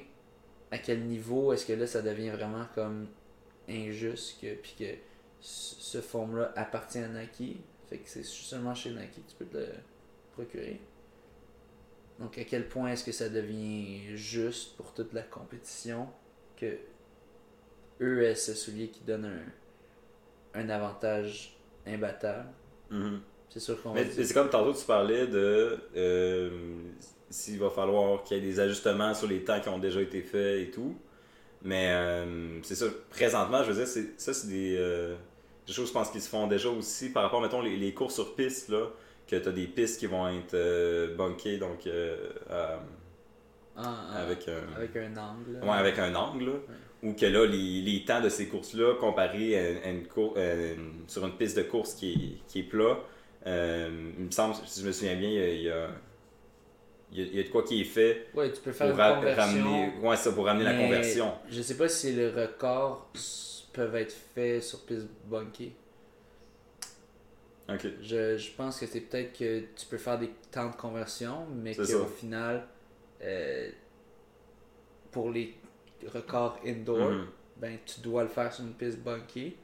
à 0.71 0.79
quel 0.79 1.05
niveau 1.05 1.53
est-ce 1.53 1.67
que 1.67 1.73
là 1.73 1.87
ça 1.87 2.03
devient 2.03 2.31
vraiment 2.31 2.67
comme 2.75 3.09
injuste 3.69 4.41
que, 4.41 4.55
puis 4.55 4.75
que 4.79 4.95
ce 5.41 5.75
ce 5.81 6.01
forme-là 6.01 6.53
appartient 6.57 6.99
à 6.99 7.09
Nike? 7.09 7.61
Fait 7.89 7.99
que 7.99 8.09
c'est 8.09 8.25
seulement 8.25 8.75
chez 8.75 8.91
Nike 8.91 9.15
que 9.15 9.31
tu 9.31 9.37
peux 9.39 9.45
te 9.47 9.57
le 9.57 9.69
procurer. 10.33 10.81
Donc 12.19 12.39
à 12.39 12.45
quel 12.45 12.69
point 12.69 12.91
est-ce 12.93 13.05
que 13.05 13.13
ça 13.13 13.29
devient 13.29 14.17
juste 14.17 14.77
pour 14.77 14.93
toute 14.93 15.13
la 15.13 15.23
compétition 15.23 16.09
que 16.57 16.77
eux 18.01 18.23
aient 18.23 18.35
ce 18.35 18.55
soulier 18.55 18.89
qui 18.89 19.01
donne 19.05 19.25
un, 19.25 20.61
un 20.61 20.69
avantage 20.69 21.57
imbattable? 21.87 22.49
Mhm. 22.91 23.21
C'est 23.49 23.61
sûr 23.61 23.83
qu'on 23.83 23.93
Mais 23.93 24.09
c'est 24.11 24.33
comme 24.33 24.49
tantôt 24.49 24.73
tu 24.73 24.85
parlais 24.87 25.27
de 25.27 25.79
euh, 25.95 26.51
s'il 27.29 27.59
va 27.59 27.69
falloir 27.69 28.23
qu'il 28.23 28.39
y 28.39 28.41
ait 28.41 28.43
des 28.43 28.61
ajustements 28.61 29.13
sur 29.13 29.29
les 29.29 29.45
temps 29.45 29.61
qui 29.61 29.69
ont 29.69 29.79
déjà 29.79 30.01
été 30.01 30.23
faits 30.23 30.69
et 30.69 30.71
tout. 30.71 30.97
Mais 31.63 31.91
euh, 31.93 32.61
c'est 32.63 32.75
ça, 32.75 32.87
présentement, 33.11 33.63
je 33.63 33.71
veux 33.71 33.77
dire, 33.77 33.87
c'est, 33.87 34.19
ça 34.19 34.35
c'est 34.35 34.49
des, 34.49 34.77
euh, 34.79 35.15
des 35.67 35.73
choses 35.73 35.89
je 35.89 35.93
pense 35.93 36.11
qui 36.11 36.21
se 36.21 36.29
font 36.29 36.47
déjà 36.47 36.69
aussi 36.71 37.11
par 37.11 37.23
rapport, 37.23 37.41
mettons, 37.41 37.61
les, 37.61 37.77
les 37.77 37.95
courses 37.95 38.15
sur 38.15 38.35
piste, 38.35 38.69
là, 38.71 38.89
que 39.27 39.37
tu 39.37 39.49
as 39.49 39.53
des 39.53 39.67
pistes 39.67 39.99
qui 40.01 40.07
vont 40.07 40.29
être 40.29 40.55
euh, 40.55 41.15
bunkées, 41.17 41.59
donc 41.59 41.87
euh, 41.87 42.31
à- 42.51 42.81
Ah, 43.75 44.07
ah, 44.11 44.19
avec 44.23 44.49
un... 44.49 44.77
avec 44.77 44.97
un 44.97 45.17
angle. 45.17 45.59
Ouais, 45.63 45.71
avec 45.71 45.99
un 45.99 46.15
angle, 46.15 46.53
ou 47.03 47.15
que 47.15 47.27
là, 47.27 47.47
les, 47.47 47.81
les 47.81 48.05
temps 48.05 48.21
de 48.21 48.29
ces 48.29 48.47
courses-là, 48.49 48.95
comparés 49.01 49.59
à, 49.59 49.87
à 49.87 49.91
une 49.91 50.07
cour- 50.07 50.35
euh, 50.37 50.75
sur 51.09 51.25
une 51.25 51.37
piste 51.37 51.57
de 51.57 51.63
course 51.63 51.95
qui 51.95 52.13
est, 52.13 52.47
qui 52.49 52.59
est 52.61 52.63
plat, 52.65 52.99
euh, 53.47 54.13
il 54.19 54.25
me 54.27 54.31
semble, 54.31 54.55
si 54.67 54.81
je 54.83 54.87
me 54.87 54.93
souviens 54.93 55.17
bien, 55.17 55.31
il 55.31 55.63
y 55.63 55.71
a, 55.71 55.89
il 57.11 57.19
y 57.19 57.23
a, 57.23 57.25
il 57.25 57.37
y 57.37 57.41
a- 57.41 57.43
de 57.43 57.49
quoi 57.49 57.63
qui 57.63 57.81
est 57.81 57.85
fait 57.85 58.27
Ouais, 58.35 58.51
tu 58.53 58.61
peux 58.61 58.73
faire 58.73 58.89
pour 58.89 58.97
une 58.97 59.03
ra- 59.03 59.15
conversion. 59.15 59.45
ramener, 59.45 59.93
ouais, 60.03 60.17
ça, 60.17 60.33
pour 60.33 60.47
ramener 60.47 60.65
la 60.65 60.75
conversion. 60.75 61.33
Je 61.51 61.63
sais 61.63 61.77
pas 61.77 61.89
si 61.89 62.13
les 62.13 62.29
records 62.31 63.13
peuvent 63.73 63.95
être 63.97 64.13
faits 64.13 64.63
sur 64.63 64.85
piste 64.85 65.09
bunkée. 65.25 65.73
Je, 68.03 68.37
je 68.37 68.51
pense 68.53 68.79
que 68.79 68.87
c'est 68.87 69.01
peut-être 69.01 69.33
que 69.39 69.61
tu 69.77 69.87
peux 69.89 69.99
faire 69.99 70.19
des 70.19 70.31
temps 70.51 70.71
de 70.71 70.77
conversion, 70.77 71.47
mais 71.55 71.75
qu'au 71.75 72.07
final, 72.07 72.67
euh, 73.23 73.71
pour 75.11 75.31
les 75.31 75.55
records 76.13 76.59
indoor, 76.67 77.11
Mhm. 77.11 77.27
ben 77.57 77.79
tu 77.87 78.01
dois 78.01 78.23
le 78.23 78.29
faire 78.29 78.53
sur 78.53 78.65
une 78.65 78.73
piste 78.75 78.99
bunkée. 78.99 79.57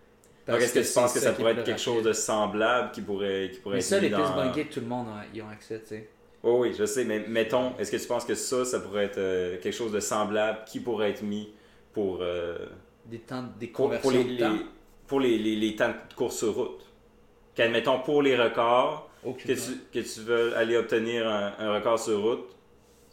Donc, 0.47 0.61
est-ce 0.61 0.73
que 0.73 0.79
tu 0.79 0.93
penses 0.95 1.13
que 1.13 1.19
ça 1.21 1.33
pourrait 1.33 1.53
être 1.53 1.65
quelque 1.65 1.81
chose 1.81 2.05
de 2.05 2.13
semblable 2.13 2.93
qui 2.93 3.03
pourrait, 3.03 3.51
qui 3.53 3.61
pourrait 3.61 3.75
Mais 3.77 3.81
être 3.81 3.87
ça, 3.87 4.01
les 4.01 4.09
pistes 4.09 4.21
dans- 4.23 4.37
bunkées, 4.37 4.67
tout 4.67 4.81
le 4.81 4.87
monde 4.87 5.09
a- 5.09 5.37
y 5.37 5.43
ont 5.43 5.49
accès, 5.49 5.81
tu 5.81 5.87
sais. 5.89 6.09
Oui, 6.43 6.69
oui, 6.71 6.75
je 6.79 6.87
sais, 6.87 7.05
mais 7.05 7.19
mettons, 7.27 7.77
est-ce 7.79 7.91
que 7.91 7.97
tu 7.97 8.07
penses 8.07 8.25
que 8.25 8.35
ça, 8.35 8.65
ça 8.65 8.81
pourrait 8.81 9.07
être 9.07 9.19
euh, 9.19 9.59
quelque 9.61 9.75
chose 9.75 9.93
de 9.93 10.01
semblable 10.01 10.61
qui 10.67 10.81
pourrait 10.81 11.11
être 11.11 11.23
mis 11.23 11.53
pour, 11.93 12.19
euh, 12.23 12.57
Des 13.05 13.19
temps, 13.19 13.45
des 13.59 13.67
pour, 13.67 13.87
conversions 13.87 14.11
pour 14.11 14.19
les, 14.19 14.37
de 14.37 14.41
temps? 14.43 14.53
les- 14.53 14.67
pour 15.07 15.21
les, 15.21 15.39
les- 15.39 15.57
les 15.57 15.77
temps 15.77 15.89
de 16.09 16.15
course 16.15 16.37
sur 16.39 16.55
route? 16.55 16.85
Qu'admettons, 17.59 17.99
pour 17.99 18.23
les 18.23 18.37
records, 18.37 19.11
que 19.25 19.53
tu, 19.53 19.81
que 19.93 19.99
tu 19.99 20.21
veux 20.21 20.57
aller 20.57 20.77
obtenir 20.77 21.27
un, 21.27 21.55
un 21.59 21.75
record 21.75 21.99
sur 21.99 22.23
route, 22.23 22.47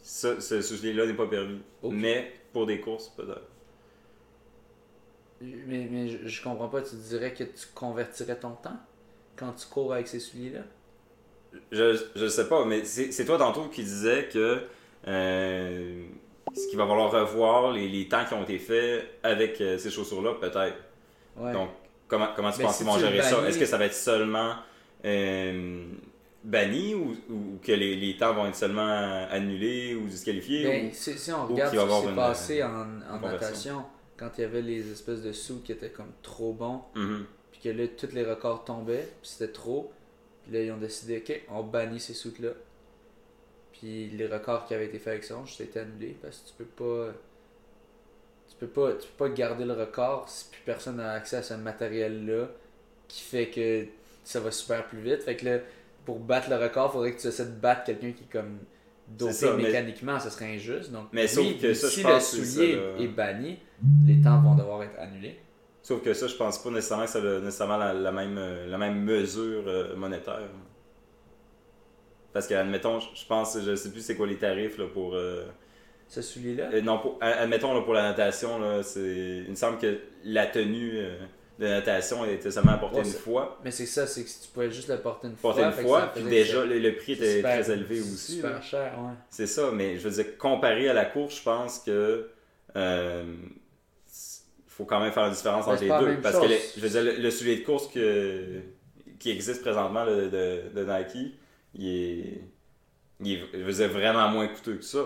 ça, 0.00 0.40
ce 0.40 0.62
souci-là 0.62 1.04
n'est 1.04 1.14
pas 1.14 1.26
permis. 1.26 1.60
Mais 1.82 2.32
pour 2.52 2.64
des 2.64 2.78
courses, 2.78 3.08
peut-être. 3.08 3.48
Mais, 5.40 5.88
mais 5.90 6.08
je, 6.08 6.28
je 6.28 6.42
comprends 6.44 6.68
pas, 6.68 6.80
tu 6.80 6.94
dirais 6.94 7.34
que 7.34 7.42
tu 7.42 7.66
convertirais 7.74 8.38
ton 8.38 8.52
temps 8.52 8.78
quand 9.34 9.52
tu 9.52 9.66
cours 9.66 9.92
avec 9.92 10.06
ces 10.06 10.20
souliers-là? 10.20 10.62
Je, 11.72 12.00
je 12.14 12.28
sais 12.28 12.48
pas, 12.48 12.64
mais 12.64 12.84
c'est 12.84 13.10
c'est 13.10 13.24
toi 13.24 13.38
tantôt 13.38 13.64
qui 13.64 13.82
disais 13.82 14.28
que 14.32 14.62
euh, 15.08 16.06
ce 16.54 16.68
qu'il 16.68 16.78
va 16.78 16.86
falloir 16.86 17.10
revoir 17.10 17.72
les, 17.72 17.88
les 17.88 18.06
temps 18.06 18.24
qui 18.24 18.34
ont 18.34 18.44
été 18.44 18.60
faits 18.60 19.18
avec 19.24 19.60
euh, 19.60 19.76
ces 19.76 19.90
chaussures-là, 19.90 20.34
peut-être. 20.34 20.78
Ouais. 21.36 21.52
Donc, 21.52 21.70
comment, 22.08 22.28
comment 22.34 22.50
tu 22.52 22.58
Mais 22.58 22.64
penses 22.64 22.78
qu'ils 22.78 22.86
vont 22.86 22.98
gérer 22.98 23.22
ça? 23.22 23.46
Est-ce 23.48 23.58
que 23.58 23.66
ça 23.66 23.78
va 23.78 23.86
être 23.86 23.94
seulement 23.94 24.56
euh, 25.04 25.86
banni 26.44 26.94
ou, 26.94 27.16
ou 27.30 27.58
que 27.62 27.72
les, 27.72 27.96
les 27.96 28.16
temps 28.16 28.32
vont 28.34 28.46
être 28.46 28.56
seulement 28.56 29.26
annulés 29.30 29.94
ou 29.94 30.06
disqualifiés? 30.06 30.64
Ben, 30.64 30.86
ou- 30.86 30.94
si, 30.94 31.18
si 31.18 31.32
on 31.32 31.46
regarde 31.46 31.74
ce 31.74 31.80
qui 32.02 32.08
s'est 32.08 32.14
passé 32.14 32.62
en, 32.62 32.68
en 33.10 33.18
conversion. 33.18 33.22
natation, 33.22 33.82
quand 34.16 34.30
il 34.38 34.40
y 34.42 34.44
avait 34.44 34.62
les 34.62 34.90
espèces 34.92 35.22
de 35.22 35.32
sous 35.32 35.60
qui 35.62 35.72
étaient 35.72 35.90
comme 35.90 36.12
trop 36.22 36.52
bons, 36.52 36.82
Mhm. 36.94 37.26
puis 37.52 37.60
que 37.62 37.68
là, 37.70 37.84
tous 37.88 38.12
les 38.14 38.24
records 38.24 38.64
tombaient, 38.64 39.08
puis 39.20 39.30
c'était 39.30 39.52
trop, 39.52 39.92
puis 40.44 40.52
là, 40.52 40.62
ils 40.62 40.70
ont 40.72 40.76
décidé, 40.78 41.18
ok, 41.26 41.42
on 41.50 41.62
bannit 41.62 42.00
ces 42.00 42.14
sous-là. 42.14 42.50
Puis 43.72 44.08
les 44.10 44.26
records 44.26 44.64
qui 44.66 44.74
avaient 44.74 44.86
été 44.86 44.98
faits 44.98 45.08
avec 45.12 45.24
ça 45.24 45.36
ont 45.36 45.44
juste 45.44 45.60
été 45.60 45.80
annulés, 45.80 46.16
parce 46.22 46.38
que 46.38 46.48
tu 46.48 46.54
peux 46.54 46.64
pas. 46.64 47.12
Tu 48.48 48.56
peux 48.58 48.66
pas, 48.68 48.92
tu 48.92 49.06
peux 49.08 49.28
pas 49.28 49.34
garder 49.34 49.64
le 49.64 49.72
record 49.74 50.28
si 50.28 50.48
plus 50.50 50.60
personne 50.64 50.96
n'a 50.96 51.12
accès 51.12 51.36
à 51.36 51.42
ce 51.42 51.54
matériel-là 51.54 52.48
qui 53.08 53.22
fait 53.22 53.48
que 53.48 53.86
ça 54.24 54.40
va 54.40 54.50
super 54.50 54.86
plus 54.86 55.00
vite. 55.00 55.22
Fait 55.22 55.36
que 55.36 55.44
là, 55.44 55.58
pour 56.04 56.18
battre 56.20 56.48
le 56.50 56.56
record, 56.56 56.90
il 56.90 56.92
faudrait 56.92 57.12
que 57.14 57.20
tu 57.20 57.26
essaies 57.26 57.46
de 57.46 57.50
battre 57.60 57.84
quelqu'un 57.84 58.12
qui 58.12 58.24
est 58.24 58.32
comme 58.32 58.58
dopé 59.08 59.32
mais- 59.56 59.64
mécaniquement, 59.64 60.18
ça 60.18 60.30
serait 60.30 60.54
injuste. 60.54 60.90
Donc, 60.90 61.08
Mais 61.12 61.26
sauf 61.28 61.44
que 61.60 61.74
ça, 61.74 61.88
je 61.88 61.92
si 61.94 62.02
pense 62.02 62.36
le 62.36 62.44
soulier 62.44 62.74
ça, 62.74 62.80
là. 62.80 63.02
est 63.04 63.08
banni, 63.08 63.58
les 64.06 64.20
temps 64.20 64.40
vont 64.40 64.54
devoir 64.54 64.82
être 64.84 64.98
annulés. 64.98 65.38
Sauf 65.82 66.02
que 66.02 66.12
ça, 66.14 66.26
je 66.26 66.34
pense 66.34 66.58
pas 66.62 66.70
nécessairement 66.70 67.04
que 67.04 67.10
ça 67.10 67.18
a 67.20 67.38
nécessairement 67.40 67.76
la, 67.76 67.92
la 67.94 68.10
même, 68.12 68.36
euh, 68.38 68.66
la 68.66 68.78
même 68.78 69.02
mesure 69.04 69.62
euh, 69.66 69.94
monétaire. 69.94 70.48
Parce 72.32 72.46
que, 72.46 72.54
admettons, 72.54 73.00
je 73.00 73.06
je 73.14 73.26
pense, 73.26 73.58
je 73.60 73.74
sais 73.76 73.90
plus 73.90 74.00
c'est 74.00 74.16
quoi 74.16 74.26
les 74.26 74.36
tarifs 74.36 74.76
là, 74.78 74.86
pour, 74.92 75.14
euh, 75.14 75.44
ce 76.08 76.22
soulier-là? 76.22 76.70
Euh, 76.72 76.80
non, 76.82 76.98
pour, 76.98 77.18
admettons 77.20 77.74
là, 77.74 77.80
pour 77.82 77.94
la 77.94 78.02
natation, 78.02 78.58
là, 78.58 78.82
c'est, 78.82 79.42
il 79.44 79.50
me 79.50 79.54
semble 79.56 79.78
que 79.78 79.98
la 80.24 80.46
tenue 80.46 80.92
euh, 80.98 81.18
de 81.58 81.66
natation 81.66 82.24
était 82.24 82.50
seulement 82.50 82.72
apportée 82.72 82.98
Ouais, 82.98 83.04
une 83.06 83.12
fois. 83.12 83.58
Mais 83.64 83.70
c'est 83.70 83.86
ça, 83.86 84.06
c'est 84.06 84.22
que 84.24 84.28
tu 84.28 84.48
pouvais 84.52 84.70
juste 84.70 84.88
le 84.88 84.98
porter 84.98 85.28
une 85.28 85.36
fois. 85.36 85.54
une 85.58 85.72
fait 85.72 85.82
que 85.82 85.88
fois, 85.88 86.12
puis 86.14 86.22
déjà 86.24 86.64
le, 86.64 86.78
le 86.78 86.94
prix 86.96 87.12
était 87.12 87.36
super- 87.36 87.60
très 87.62 87.72
élevé 87.72 88.00
aussi. 88.00 88.36
Super 88.36 88.50
là. 88.52 88.60
cher, 88.60 88.92
ouais. 88.98 89.14
C'est 89.30 89.46
ça, 89.46 89.70
mais 89.72 89.96
je 89.98 90.08
veux 90.08 90.22
dire, 90.22 90.36
comparé 90.38 90.88
à 90.88 90.92
la 90.94 91.06
course, 91.06 91.38
je 91.38 91.42
pense 91.42 91.78
que 91.80 92.28
euh, 92.76 93.24
il 94.08 94.70
faut 94.70 94.84
quand 94.84 95.00
même 95.00 95.12
faire 95.12 95.24
la 95.24 95.30
différence 95.30 95.66
entre 95.66 95.82
les 95.82 95.88
deux. 95.88 96.20
Parce 96.20 96.38
que 96.38 96.46
le- 96.46 96.56
je 96.76 96.80
veux 96.80 96.88
dire, 96.88 97.02
le, 97.02 97.22
le 97.22 97.30
soulier 97.30 97.56
de 97.56 97.64
course 97.64 97.88
que, 97.88 98.60
qui 99.18 99.30
existe 99.30 99.62
présentement 99.62 100.04
de, 100.04 100.28
de 100.28 100.84
Nike, 100.84 101.34
il 101.74 101.88
est, 101.88 102.40
il 103.24 103.32
est 103.32 103.40
je 103.54 103.58
veux 103.62 103.72
dire, 103.72 103.88
vraiment 103.88 104.28
moins 104.28 104.46
coûteux 104.48 104.74
que 104.76 104.84
ça. 104.84 105.04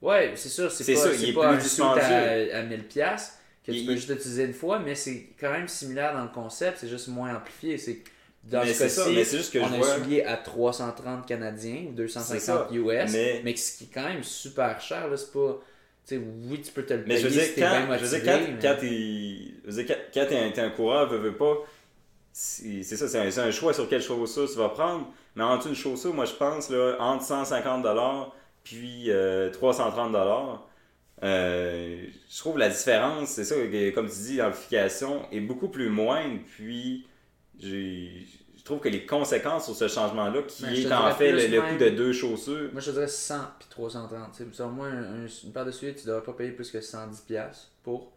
Ouais, 0.00 0.32
c'est 0.36 0.48
sûr, 0.48 0.70
c'est 0.70 0.84
C'est 0.84 0.94
pas, 0.94 0.96
ça, 0.96 1.12
il 1.12 1.18
c'est 1.18 1.28
est 1.28 1.32
pas 1.32 1.46
plus 1.48 1.56
un 1.56 1.60
suit 1.64 1.64
dispendieux. 1.64 2.02
à, 2.02 2.58
à 2.58 2.62
1000$ 2.62 2.84
piastres 2.88 3.34
que 3.64 3.72
tu 3.72 3.78
Il- 3.80 3.86
peux 3.86 3.96
juste 3.96 4.08
utiliser 4.10 4.44
une 4.44 4.54
fois, 4.54 4.78
mais 4.78 4.94
c'est 4.94 5.34
quand 5.38 5.50
même 5.50 5.68
similaire 5.68 6.14
dans 6.14 6.22
le 6.22 6.30
concept, 6.30 6.78
c'est 6.78 6.88
juste 6.88 7.08
moins 7.08 7.34
amplifié. 7.34 7.78
C'est 7.78 8.04
dans 8.44 8.64
mais 8.64 8.72
ce 8.74 8.84
mais 9.12 9.24
cas-ci, 9.24 9.24
juste 9.24 9.52
que 9.52 9.58
on 9.58 9.66
je 9.66 9.74
a 9.74 9.78
vois. 9.78 9.94
un 9.94 9.98
soulier 9.98 10.22
à 10.22 10.36
330 10.36 11.26
canadiens 11.26 11.86
ou 11.88 11.92
C'est 12.14 12.38
250 12.38 12.38
ça, 12.40 12.68
US, 12.70 13.32
mais... 13.42 13.42
mais- 13.42 13.56
ce 13.56 13.76
qui 13.78 13.84
est 13.84 13.90
quand 13.92 14.04
même 14.08 14.22
super 14.24 14.80
cher, 14.80 15.08
là, 15.08 15.16
c'est 15.16 15.32
pas... 15.32 15.58
Tu 16.06 16.16
sais, 16.16 16.22
oui, 16.48 16.60
tu 16.62 16.72
peux 16.72 16.84
te 16.86 16.94
le 16.94 17.04
Mais 17.06 17.16
payer 17.16 17.20
je 17.20 17.28
veux 17.28 17.30
dire, 17.30 17.44
si 17.44 17.54
quand, 17.58 17.88
je 17.96 18.04
veux 18.04 18.08
motivé, 18.08 18.20
dire, 18.20 18.24
quand, 18.24 18.40
mais- 18.42 18.58
quand 18.62 18.76
t'es, 18.80 20.60
un, 20.60 20.70
coureur, 20.70 21.08
veux, 21.08 21.18
veux 21.18 21.36
pas, 21.36 21.56
c'est 22.32 22.82
c'est 22.82 22.96
ça, 22.96 23.08
c'est 23.08 23.18
un, 23.20 23.30
c'est 23.30 23.40
un 23.40 23.50
choix 23.50 23.74
sur 23.74 23.88
quelle 23.88 24.02
chaussure 24.02 24.50
tu 24.50 24.58
vas 24.58 24.70
prendre. 24.70 25.08
Mais 25.36 25.44
entre 25.44 25.68
une 25.68 25.74
chaussure, 25.74 26.14
moi 26.14 26.24
je 26.26 26.34
pense, 26.34 26.70
là, 26.70 26.96
entre 27.00 27.24
150$ 27.24 28.32
puis 28.68 29.10
euh, 29.10 29.50
330$, 29.50 30.60
euh, 31.24 32.06
je 32.30 32.38
trouve 32.38 32.58
la 32.58 32.68
différence, 32.68 33.30
c'est 33.30 33.44
ça, 33.44 33.54
que, 33.56 33.90
comme 33.90 34.08
tu 34.08 34.16
dis, 34.18 34.36
l'amplification 34.36 35.26
est 35.32 35.40
beaucoup 35.40 35.68
plus 35.68 35.88
moindre, 35.88 36.40
puis 36.46 37.06
je 37.60 38.62
trouve 38.64 38.80
que 38.80 38.88
les 38.88 39.06
conséquences 39.06 39.64
sur 39.64 39.74
ce 39.74 39.88
changement-là, 39.88 40.42
qui 40.42 40.62
Ben, 40.62 40.72
est 40.74 40.92
en 40.92 41.10
fait 41.12 41.32
le, 41.32 41.60
coût 41.60 41.78
de 41.82 41.88
deux 41.90 42.12
chaussures, 42.12 42.70
Moi, 42.72 42.80
je 42.80 42.90
dirais 42.90 43.08
100 43.08 43.34
puis 43.58 43.68
330. 43.70 44.32
Tu 44.32 44.44
sais, 44.44 44.50
Selon 44.52 44.70
moi, 44.70 44.86
un- 44.88 45.24
un- 45.24 45.26
une 45.26 45.52
paire 45.52 45.64
de 45.64 45.70
souliers, 45.70 45.94
tu 45.94 46.06
devrais 46.06 46.22
pas 46.22 46.34
payer 46.34 46.52
plus 46.52 46.70
que 46.70 46.80
110$ 46.80 47.20
piastres 47.26 47.70
pour. 47.82 48.12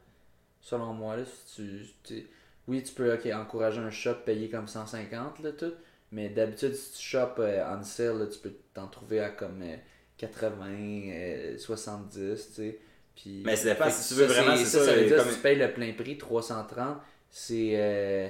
Selon 0.61 0.93
moi, 0.93 1.17
là, 1.17 1.23
si 1.47 1.87
tu, 2.03 2.27
Oui, 2.67 2.83
tu 2.83 2.93
peux 2.93 3.17
encourager 3.33 3.79
un 3.79 3.89
shop 3.89 4.15
payer 4.25 4.49
comme 4.49 4.67
150, 4.67 5.39
là, 5.39 5.51
tout. 5.51 5.73
Mais 6.11 6.29
d'habitude, 6.29 6.75
si 6.75 6.91
tu 6.93 7.01
shops 7.01 7.39
euh, 7.39 7.65
en 7.65 7.83
sale, 7.83 8.19
là, 8.19 8.27
tu 8.27 8.37
peux 8.39 8.53
t'en 8.73 8.87
trouver 8.87 9.19
à 9.21 9.29
comme 9.29 9.61
euh, 9.63 9.75
80, 10.21 10.65
euh, 11.11 11.57
70, 11.57 12.47
tu 12.47 12.53
sais. 12.53 12.79
Puis, 13.15 13.41
Mais 13.45 13.55
ça 13.55 13.65
dépend 13.69 13.85
Fait 13.85 13.91
si 13.91 14.07
tu 14.09 14.13
veux 14.19 14.27
ça, 14.27 14.33
vraiment, 14.41 14.55
c'est- 14.55 14.65
c'est 14.65 14.77
ça, 14.77 14.85
ça, 14.85 14.91
ça 14.91 14.97
veut 14.97 15.05
dire 15.05 15.17
comme- 15.17 15.27
si 15.29 15.35
tu 15.35 15.41
payes 15.41 15.55
le 15.57 15.71
plein 15.73 15.91
prix, 15.93 16.17
330, 16.17 16.97
c'est 17.29 17.71
euh, 17.75 18.27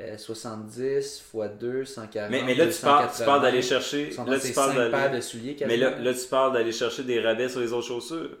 euh, 0.00 0.16
70 0.18 1.22
x 1.22 1.24
2, 1.60 1.84
140. 1.84 2.30
mais, 2.30 2.42
mais 2.42 2.54
là 2.54 2.66
tu 2.66 2.80
parles, 2.82 3.08
tu 3.16 3.24
parles 3.24 3.42
d'aller 3.42 3.60
280. 3.60 3.80
chercher, 3.80 4.10
là 4.30 4.40
tu 4.40 4.52
parles 4.52 4.90
paires 4.90 5.10
de 5.12 5.20
souliers 5.20 5.56
Mais 5.66 5.76
là, 5.76 5.98
là, 5.98 6.14
tu 6.14 6.26
parles 6.28 6.52
d'aller 6.52 6.72
chercher 6.72 7.04
des 7.04 7.20
rabais 7.20 7.48
sur 7.48 7.60
les 7.60 7.72
autres 7.72 7.86
chaussures. 7.86 8.36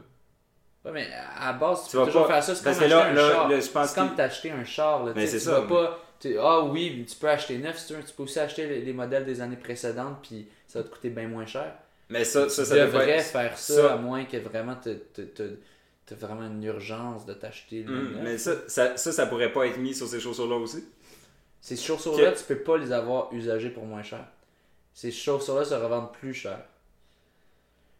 Ouais, 0.84 0.92
mais 0.92 1.08
à 1.36 1.52
la 1.52 1.58
base, 1.58 1.84
tu, 1.84 1.90
Tu 1.90 1.96
peux 1.96 2.06
toujours 2.06 2.26
pas- 2.26 2.34
faire 2.34 2.44
ça. 2.44 2.54
C'est 2.54 2.64
comme 2.64 2.72
que 2.74 2.78
acheter 2.78 2.88
là- 2.90 3.06
un 3.06 3.12
là- 3.12 3.30
char. 3.30 3.48
là, 3.48 3.60
je 3.60 3.68
pense 3.68 3.88
c'est 3.90 3.94
comme 3.94 4.14
t'acheter 4.14 4.50
un 4.50 4.64
char. 4.64 5.04
Là, 5.04 5.12
Mais 5.14 5.26
c'est 5.26 5.38
ça, 5.40 5.52
vas 5.52 5.60
mais- 5.62 5.68
pas. 5.68 5.98
tu- 6.20 6.38
Ah 6.38 6.60
oui, 6.64 7.04
tu 7.08 7.16
peux 7.16 7.28
acheter 7.28 7.58
neuf, 7.58 7.78
si 7.78 7.88
tu 7.88 7.94
veux. 7.94 8.02
Tu 8.04 8.12
peux 8.14 8.22
aussi 8.22 8.38
acheter 8.38 8.80
les 8.80 8.92
modèles 8.92 9.24
des 9.24 9.40
années 9.40 9.56
précédentes, 9.56 10.18
puis 10.22 10.48
ça 10.66 10.78
va 10.80 10.84
te 10.88 10.90
coûter 10.94 11.10
bien 11.10 11.28
moins 11.28 11.46
cher. 11.46 11.72
Mais 12.10 12.24
ça, 12.24 12.48
ça, 12.48 12.64
ça 12.64 12.74
devrais 12.74 13.10
être- 13.10 13.24
faire 13.26 13.58
ça, 13.58 13.74
ça- 13.74 13.92
à 13.94 13.96
moins 13.96 14.24
que 14.24 14.36
vraiment 14.38 14.76
tu 14.82 14.90
as 14.90 16.14
vraiment 16.14 16.46
une 16.46 16.62
urgence 16.64 17.26
de 17.26 17.34
t'acheter 17.34 17.82
le 17.82 17.94
neuf. 18.12 18.22
mais 18.22 18.38
ça, 18.38 18.52
ça, 18.66 18.96
ça, 18.96 19.12
ça 19.12 19.26
pourrait 19.26 19.52
pas 19.52 19.66
être 19.66 19.78
mis 19.78 19.94
sur 19.94 20.06
ces 20.08 20.20
chaussures-là 20.20 20.56
aussi. 20.56 20.84
Ces 21.60 21.76
chaussures-là, 21.76 22.32
tu 22.32 22.44
peux 22.44 22.58
pas 22.60 22.78
les 22.78 22.92
avoir 22.92 23.32
usagées 23.32 23.70
pour 23.70 23.84
moins 23.84 24.02
cher. 24.02 24.24
Ces 24.94 25.10
chaussures-là 25.10 25.64
se 25.64 25.74
revendent 25.74 26.12
plus 26.12 26.32
cher. 26.34 26.60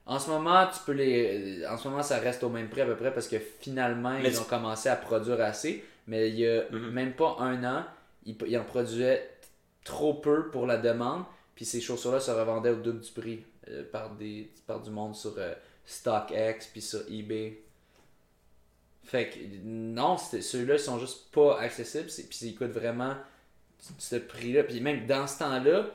En 0.06 0.18
ce 0.18 0.30
moment, 0.30 0.66
tu 0.72 0.78
peux 0.86 0.92
les. 0.92 1.66
En 1.66 1.76
ce 1.76 1.86
moment, 1.88 2.02
ça 2.02 2.18
reste 2.18 2.42
au 2.42 2.48
même 2.48 2.70
prix 2.70 2.80
à 2.80 2.86
peu 2.86 2.96
près 2.96 3.12
parce 3.12 3.28
que 3.28 3.36
finalement, 3.60 4.18
Mais 4.22 4.30
ils 4.30 4.34
tu- 4.34 4.40
ont 4.40 4.44
commencé 4.44 4.88
à 4.88 4.96
produire 4.96 5.40
assez. 5.42 5.84
Mais 6.06 6.30
il 6.30 6.36
y 6.38 6.48
a 6.48 6.62
Mhm. 6.70 6.90
même 6.90 7.12
pas 7.12 7.36
un 7.40 7.62
an, 7.64 7.84
ils, 8.24 8.34
ils 8.46 8.56
en 8.56 8.64
produisaient 8.64 9.28
trop 9.84 10.14
peu 10.14 10.48
pour 10.48 10.66
la 10.66 10.78
demande. 10.78 11.24
Puis 11.54 11.66
ces 11.66 11.82
chaussures-là 11.82 12.20
se 12.20 12.30
revendaient 12.30 12.70
au 12.70 12.76
double 12.76 13.00
du 13.00 13.10
prix 13.10 13.44
euh, 13.70 13.84
par, 13.90 14.10
des, 14.10 14.50
par 14.66 14.80
du 14.80 14.90
monde 14.90 15.14
sur 15.14 15.34
euh, 15.38 15.54
StockX 15.86 16.66
puis 16.72 16.80
sur 16.80 17.00
eBay. 17.10 17.60
Fait 19.04 19.30
que 19.30 19.38
non, 19.64 20.16
ceux-là 20.18 20.74
ils 20.74 20.78
sont 20.80 20.98
juste 20.98 21.30
pas 21.32 21.58
accessibles. 21.60 22.10
c'est- 22.10 22.28
Puis 22.28 22.38
ils 22.42 22.54
coûtent 22.54 22.72
vraiment 22.72 23.14
ce 23.98 24.16
prix-là. 24.16 24.64
Puis 24.64 24.80
même 24.80 25.06
dans 25.06 25.26
ce 25.26 25.38
temps-là, 25.38 25.86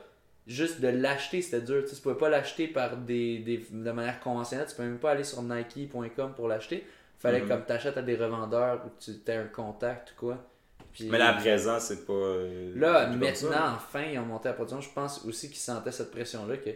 juste 0.46 0.80
de 0.80 0.88
l'acheter, 0.88 1.40
c'était 1.42 1.60
dur. 1.60 1.82
Tu 1.84 1.90
sais, 1.90 1.96
tu 1.96 2.02
pouvais 2.02 2.16
pas 2.16 2.28
l'acheter 2.28 2.66
par 2.66 2.96
des, 2.96 3.38
des- 3.38 3.64
de 3.70 3.90
manière 3.92 4.18
conventionnelle. 4.20 4.66
Tu 4.68 4.74
peux 4.74 4.82
même 4.82 4.98
pas 4.98 5.12
aller 5.12 5.24
sur 5.24 5.42
Nike.com 5.42 6.32
pour 6.34 6.48
l'acheter. 6.48 6.84
Fallait 7.18 7.40
Mhm. 7.42 7.48
comme 7.48 7.64
t'achètes 7.64 7.96
à 7.96 8.02
des 8.02 8.16
revendeurs 8.16 8.82
ou 8.84 8.90
tu 9.00 9.12
aies 9.30 9.36
un 9.36 9.46
contact 9.46 10.12
ou 10.12 10.14
quoi. 10.26 10.44
Puis- 10.92 11.08
Mais 11.08 11.18
là, 11.18 11.30
à 11.30 11.34
présent, 11.40 11.78
c'est 11.80 12.04
pas. 12.04 12.12
euh, 12.12 12.72
Là, 12.76 13.06
comme 13.06 13.12
ça. 13.34 13.46
maintenant, 13.48 13.74
enfin, 13.76 14.02
ils 14.02 14.18
ont 14.18 14.26
monté 14.26 14.48
la 14.48 14.54
production. 14.54 14.80
Je 14.80 14.90
pense 14.92 15.24
aussi 15.24 15.48
qu'ils 15.48 15.58
sentaient 15.58 15.92
cette 15.92 16.10
pression-là 16.10 16.56
que, 16.56 16.70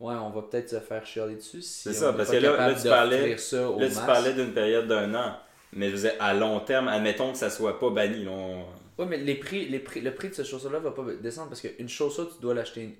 ouais, 0.00 0.14
on 0.14 0.30
va 0.30 0.42
peut-être 0.42 0.68
se 0.70 0.80
faire 0.80 1.04
chialer 1.06 1.36
dessus 1.36 1.62
si 1.62 1.82
C'est 1.82 1.90
on 1.90 1.92
ça, 1.92 2.10
est 2.10 2.16
parce 2.16 2.28
pas 2.28 2.34
que 2.36 2.40
là- 2.42 2.50
capable 2.50 2.72
là, 2.74 2.80
tu 2.82 2.88
parlais- 2.88 3.28
Là, 3.30 3.88
tu 3.88 4.06
parlais 4.06 4.32
d'une 4.34 4.52
période 4.52 4.86
d'un 4.88 5.14
an. 5.14 5.36
Mais 5.74 5.90
je 5.90 5.96
veux 5.96 6.00
dire, 6.08 6.14
à 6.20 6.32
long 6.32 6.60
terme, 6.60 6.88
admettons 6.88 7.32
que 7.32 7.38
ça 7.38 7.50
soit 7.50 7.78
pas 7.78 7.90
banni. 7.90 8.26
on- 8.28 8.64
Ouais, 8.98 9.06
mais 9.06 9.18
les 9.18 9.34
prix, 9.36 9.68
les 9.68 9.78
prix, 9.78 10.00
le 10.00 10.12
prix 10.14 10.28
de 10.30 10.34
cette 10.34 10.46
chaussure-là 10.46 10.78
va 10.80 10.90
pas 10.92 11.04
descendre 11.22 11.48
parce 11.50 11.60
qu'une 11.60 11.88
chaussure, 11.88 12.34
tu 12.34 12.40
dois 12.40 12.54
l'acheter. 12.54 12.98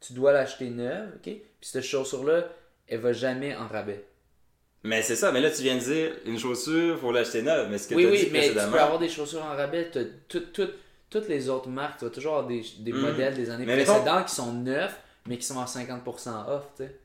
Tu 0.00 0.12
dois 0.12 0.32
l'acheter 0.32 0.70
neuve, 0.70 1.10
ok? 1.16 1.22
Puis 1.24 1.42
cette 1.60 1.82
chaussure-là, 1.84 2.44
elle 2.86 3.00
va 3.00 3.12
jamais 3.12 3.56
en 3.56 3.66
rabais. 3.66 4.04
Mais 4.84 5.02
c'est 5.02 5.16
ça, 5.16 5.32
mais 5.32 5.40
là, 5.40 5.50
tu 5.50 5.62
viens 5.62 5.74
de 5.74 5.80
dire, 5.80 6.12
une 6.24 6.38
chaussure, 6.38 6.98
faut 7.00 7.10
l'acheter 7.10 7.42
neuve. 7.42 7.68
Mais 7.70 7.78
ce 7.78 7.88
que 7.88 7.94
oui, 7.96 8.06
as 8.06 8.10
oui, 8.10 8.18
dit 8.26 8.30
mais 8.32 8.48
tu 8.48 8.54
peux 8.54 8.78
avoir 8.78 8.98
des 9.00 9.08
chaussures 9.08 9.42
en 9.44 9.56
rabais. 9.56 9.90
t'as 9.92 10.04
tout- 10.28 10.46
tout- 10.52 10.70
toutes 11.10 11.28
les 11.28 11.48
autres 11.48 11.68
marques, 11.68 11.98
tu 11.98 12.04
vas 12.04 12.10
toujours 12.12 12.34
avoir 12.36 12.46
des, 12.46 12.62
des 12.78 12.92
Mhm. 12.92 13.00
modèles 13.00 13.34
des 13.34 13.50
années 13.50 13.66
Mais 13.66 13.76
mettons- 13.76 13.94
précédentes 13.94 14.26
qui 14.28 14.34
sont 14.36 14.52
neufs, 14.52 14.96
mais 15.28 15.36
qui 15.38 15.44
sont 15.46 15.60
à 15.60 15.64
50% 15.66 16.48
off, 16.48 16.64
tu 16.76 16.84
sais. 16.84 16.96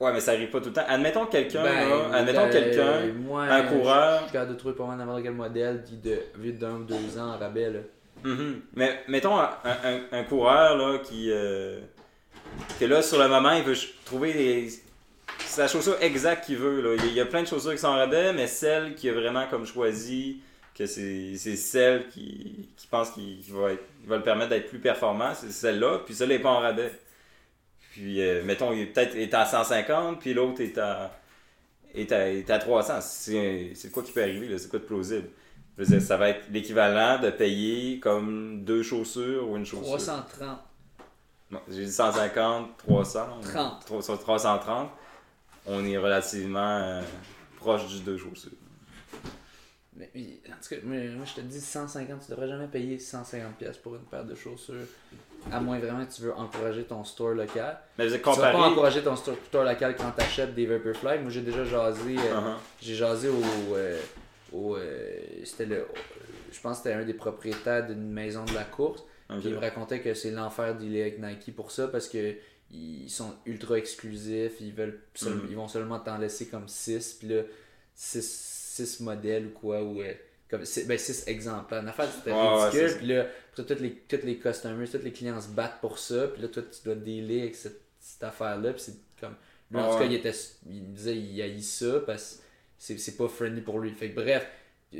Ouais, 0.00 0.12
mais 0.12 0.20
ça 0.20 0.32
arrive 0.32 0.50
pas 0.50 0.60
tout 0.60 0.68
le 0.68 0.72
temps. 0.72 0.84
Admettons 0.88 1.26
quelqu'un, 1.26 1.62
Ben, 1.62 2.12
admettons 2.12 2.46
euh, 2.46 2.50
quelqu'un, 2.50 3.38
un 3.38 3.62
coureur. 3.62 4.18
Je 4.20 4.24
suis 4.24 4.32
capable 4.32 4.52
de 4.52 4.58
trouver 4.58 4.74
pas 4.74 4.86
mal 4.86 4.98
n'importe 4.98 5.22
quel 5.22 5.32
modèle 5.34 5.84
qui 5.84 5.96
de 5.96 6.18
vite 6.36 6.58
d'un 6.58 6.72
ou 6.76 6.84
deux 6.84 7.18
ans 7.18 7.34
en 7.34 7.38
rabais. 7.38 7.70
Là. 7.70 7.78
Mhm. 8.24 8.60
Mais 8.74 9.00
mettons 9.08 9.36
un, 9.38 9.50
un- 9.64 10.00
un 10.12 10.24
coureur 10.24 10.76
là, 10.76 10.98
qui. 10.98 11.30
euh, 11.30 11.80
que 12.80 12.84
là, 12.86 13.02
sur 13.02 13.18
le 13.18 13.28
moment, 13.28 13.52
il 13.52 13.62
veut 13.62 13.76
trouver 14.04 14.32
les- 14.32 14.68
la 15.58 15.68
chaussure 15.68 15.96
exacte 16.00 16.46
qu'il 16.46 16.56
veut. 16.56 16.80
Là. 16.80 16.96
Il 17.06 17.12
y 17.14 17.20
a- 17.20 17.26
plein 17.26 17.42
de 17.42 17.46
chaussures 17.48 17.72
qui 17.72 17.78
sont 17.78 17.86
en 17.88 17.96
rabais, 17.96 18.32
mais 18.32 18.46
celle 18.48 18.94
qui 18.96 19.08
a 19.08 19.12
vraiment 19.12 19.46
comme 19.48 19.64
choisi 19.64 20.40
que 20.76 20.86
c'est 20.86 21.36
c'est 21.36 21.54
celle 21.56 22.08
qui, 22.08 22.68
qui 22.76 22.86
pense 22.88 23.10
qu'il 23.10 23.38
va, 23.50 23.68
va 24.06 24.16
le 24.16 24.22
permettre 24.22 24.50
d'être 24.50 24.68
plus 24.68 24.80
performant, 24.80 25.32
c'est 25.34 25.52
celle-là, 25.52 26.00
puis 26.04 26.14
celle-là 26.14 26.34
n'est 26.34 26.42
pas 26.42 26.50
en 26.50 26.58
rabais. 26.58 26.90
Puis, 27.94 28.20
euh, 28.20 28.42
mettons, 28.42 28.72
il 28.72 28.80
est 28.80 28.86
peut-être 28.86 29.14
est 29.14 29.32
à 29.34 29.46
150, 29.46 30.18
puis 30.18 30.34
l'autre 30.34 30.60
est 30.60 30.76
à, 30.78 31.12
est 31.94 32.10
à, 32.10 32.28
est 32.28 32.50
à 32.50 32.58
300. 32.58 32.94
C'est 33.00 33.70
c'est 33.76 33.92
quoi 33.92 34.02
qui 34.02 34.10
peut 34.10 34.22
arriver, 34.22 34.48
là? 34.48 34.58
c'est 34.58 34.68
quoi 34.68 34.80
de 34.80 34.84
plausible? 34.84 35.28
Je 35.78 35.84
veux 35.84 35.88
dire, 35.88 36.02
ça 36.04 36.16
va 36.16 36.30
être 36.30 36.44
l'équivalent 36.50 37.20
de 37.20 37.30
payer 37.30 38.00
comme 38.00 38.64
deux 38.64 38.82
chaussures 38.82 39.48
ou 39.48 39.56
une 39.56 39.64
chaussure? 39.64 39.96
330. 39.96 40.58
Non, 41.52 41.60
J'ai 41.68 41.84
dit 41.84 41.92
150, 41.92 42.78
300. 42.78 43.26
30. 43.42 43.84
Trois- 43.86 44.02
sur 44.02 44.18
330. 44.18 44.90
On 45.66 45.84
est 45.84 45.96
relativement 45.96 46.78
euh, 46.80 47.00
proche 47.58 47.86
du 47.86 48.00
deux 48.00 48.18
chaussures. 48.18 48.50
Mais, 49.96 50.10
en 50.48 50.60
tout 50.62 50.68
cas, 50.74 50.76
moi, 50.82 50.96
moi, 51.16 51.24
je 51.24 51.34
te 51.34 51.40
dis 51.40 51.60
150, 51.60 52.24
tu 52.24 52.30
devrais 52.32 52.48
jamais 52.48 52.66
payer 52.66 52.96
150$ 52.98 53.52
pièces 53.58 53.78
pour 53.78 53.94
une 53.94 54.02
paire 54.02 54.24
de 54.24 54.34
chaussures. 54.34 54.74
À 55.52 55.60
moins 55.60 55.78
vraiment 55.78 56.04
que 56.04 56.12
tu 56.12 56.22
veux 56.22 56.32
encourager 56.34 56.84
ton 56.84 57.04
store 57.04 57.34
local. 57.34 57.78
Mais 57.98 58.06
Tu 58.06 58.12
vas 58.18 58.18
pas 58.52 58.58
encourager 58.70 59.02
ton 59.02 59.14
store, 59.14 59.36
store 59.46 59.64
local 59.64 59.94
quand 59.96 60.10
tu 60.16 60.22
achètes 60.24 60.54
des 60.54 60.66
Vaporfly. 60.66 61.18
Moi, 61.20 61.30
j'ai 61.30 61.42
déjà 61.42 61.64
jasé. 61.64 62.16
euh, 62.18 62.34
Uh-huh. 62.40 62.54
J'ai 62.80 62.94
jasé 62.94 63.28
au. 63.28 63.74
euh, 63.76 64.00
au, 64.52 64.76
euh, 64.76 65.20
c'était 65.44 65.66
le. 65.66 65.86
Je 66.50 66.60
pense 66.60 66.78
que 66.78 66.84
c'était 66.84 66.94
un 66.94 67.04
des 67.04 67.14
propriétaires 67.14 67.86
d'une 67.86 68.10
maison 68.10 68.44
de 68.44 68.54
la 68.54 68.64
course. 68.64 69.02
Ok. 69.30 69.40
Puis 69.40 69.48
il 69.50 69.54
me 69.54 69.60
racontait 69.60 70.00
que 70.00 70.14
c'est 70.14 70.30
l'enfer 70.30 70.74
d'y 70.76 70.86
aller 70.86 71.00
avec 71.02 71.18
Nike 71.20 71.54
pour 71.54 71.70
ça 71.70 71.88
parce 71.88 72.08
que 72.08 72.34
ils 72.72 73.08
sont 73.10 73.34
ultra 73.46 73.76
exclusifs, 73.78 74.54
ils 74.60 74.72
veulent 74.72 75.00
seul- 75.14 75.34
Mhm. 75.34 75.46
ils 75.50 75.56
vont 75.56 75.68
seulement 75.68 75.98
t'en 76.00 76.18
laisser 76.18 76.46
comme 76.48 76.66
6 76.68 77.14
puis 77.20 77.28
là 77.28 77.42
6 77.94 78.22
modèles 79.00 79.46
ou 79.46 79.50
quoi 79.50 79.82
ou 79.82 80.00
euh, 80.02 80.12
comme 80.50 80.64
six- 80.64 80.86
ben 80.86 80.98
6 80.98 81.24
exemplaires. 81.28 81.82
En 81.82 81.86
affaire 81.86 82.08
c'était 82.14 82.32
ridicule 82.32 82.96
puis 82.98 83.06
là 83.06 83.26
après, 83.52 83.74
tous 83.74 83.82
les 83.82 83.92
tous 84.08 84.24
les 84.26 84.36
customers, 84.38 84.88
tous 84.90 84.98
les 84.98 85.12
clients 85.12 85.40
se 85.40 85.48
battent 85.48 85.80
pour 85.80 85.98
ça 85.98 86.28
puis 86.28 86.42
là 86.42 86.48
toi 86.48 86.62
tu 86.62 86.84
dois 86.84 86.94
dealer 86.94 87.42
avec 87.42 87.54
cette, 87.54 87.80
cette 88.00 88.22
affaire 88.24 88.58
là 88.60 88.72
puis 88.72 88.82
c'est 88.82 88.96
comme 89.20 89.34
Lui, 89.70 89.80
en 89.80 89.90
tout 89.90 89.94
cas, 89.98 90.00
ouais. 90.00 90.06
il, 90.08 90.14
était, 90.14 90.32
il 90.68 90.82
me 90.82 90.94
disait 90.96 91.16
il 91.16 91.40
haït 91.42 91.62
ça 91.62 92.00
parce 92.06 92.36
que 92.36 92.42
c'est, 92.78 92.98
c'est 92.98 93.16
pas 93.16 93.28
friendly 93.28 93.60
pour 93.62 93.78
lui. 93.78 93.90
Fait 93.92 94.10
que 94.10 94.14
bref, 94.16 94.46
euh, 94.94 94.98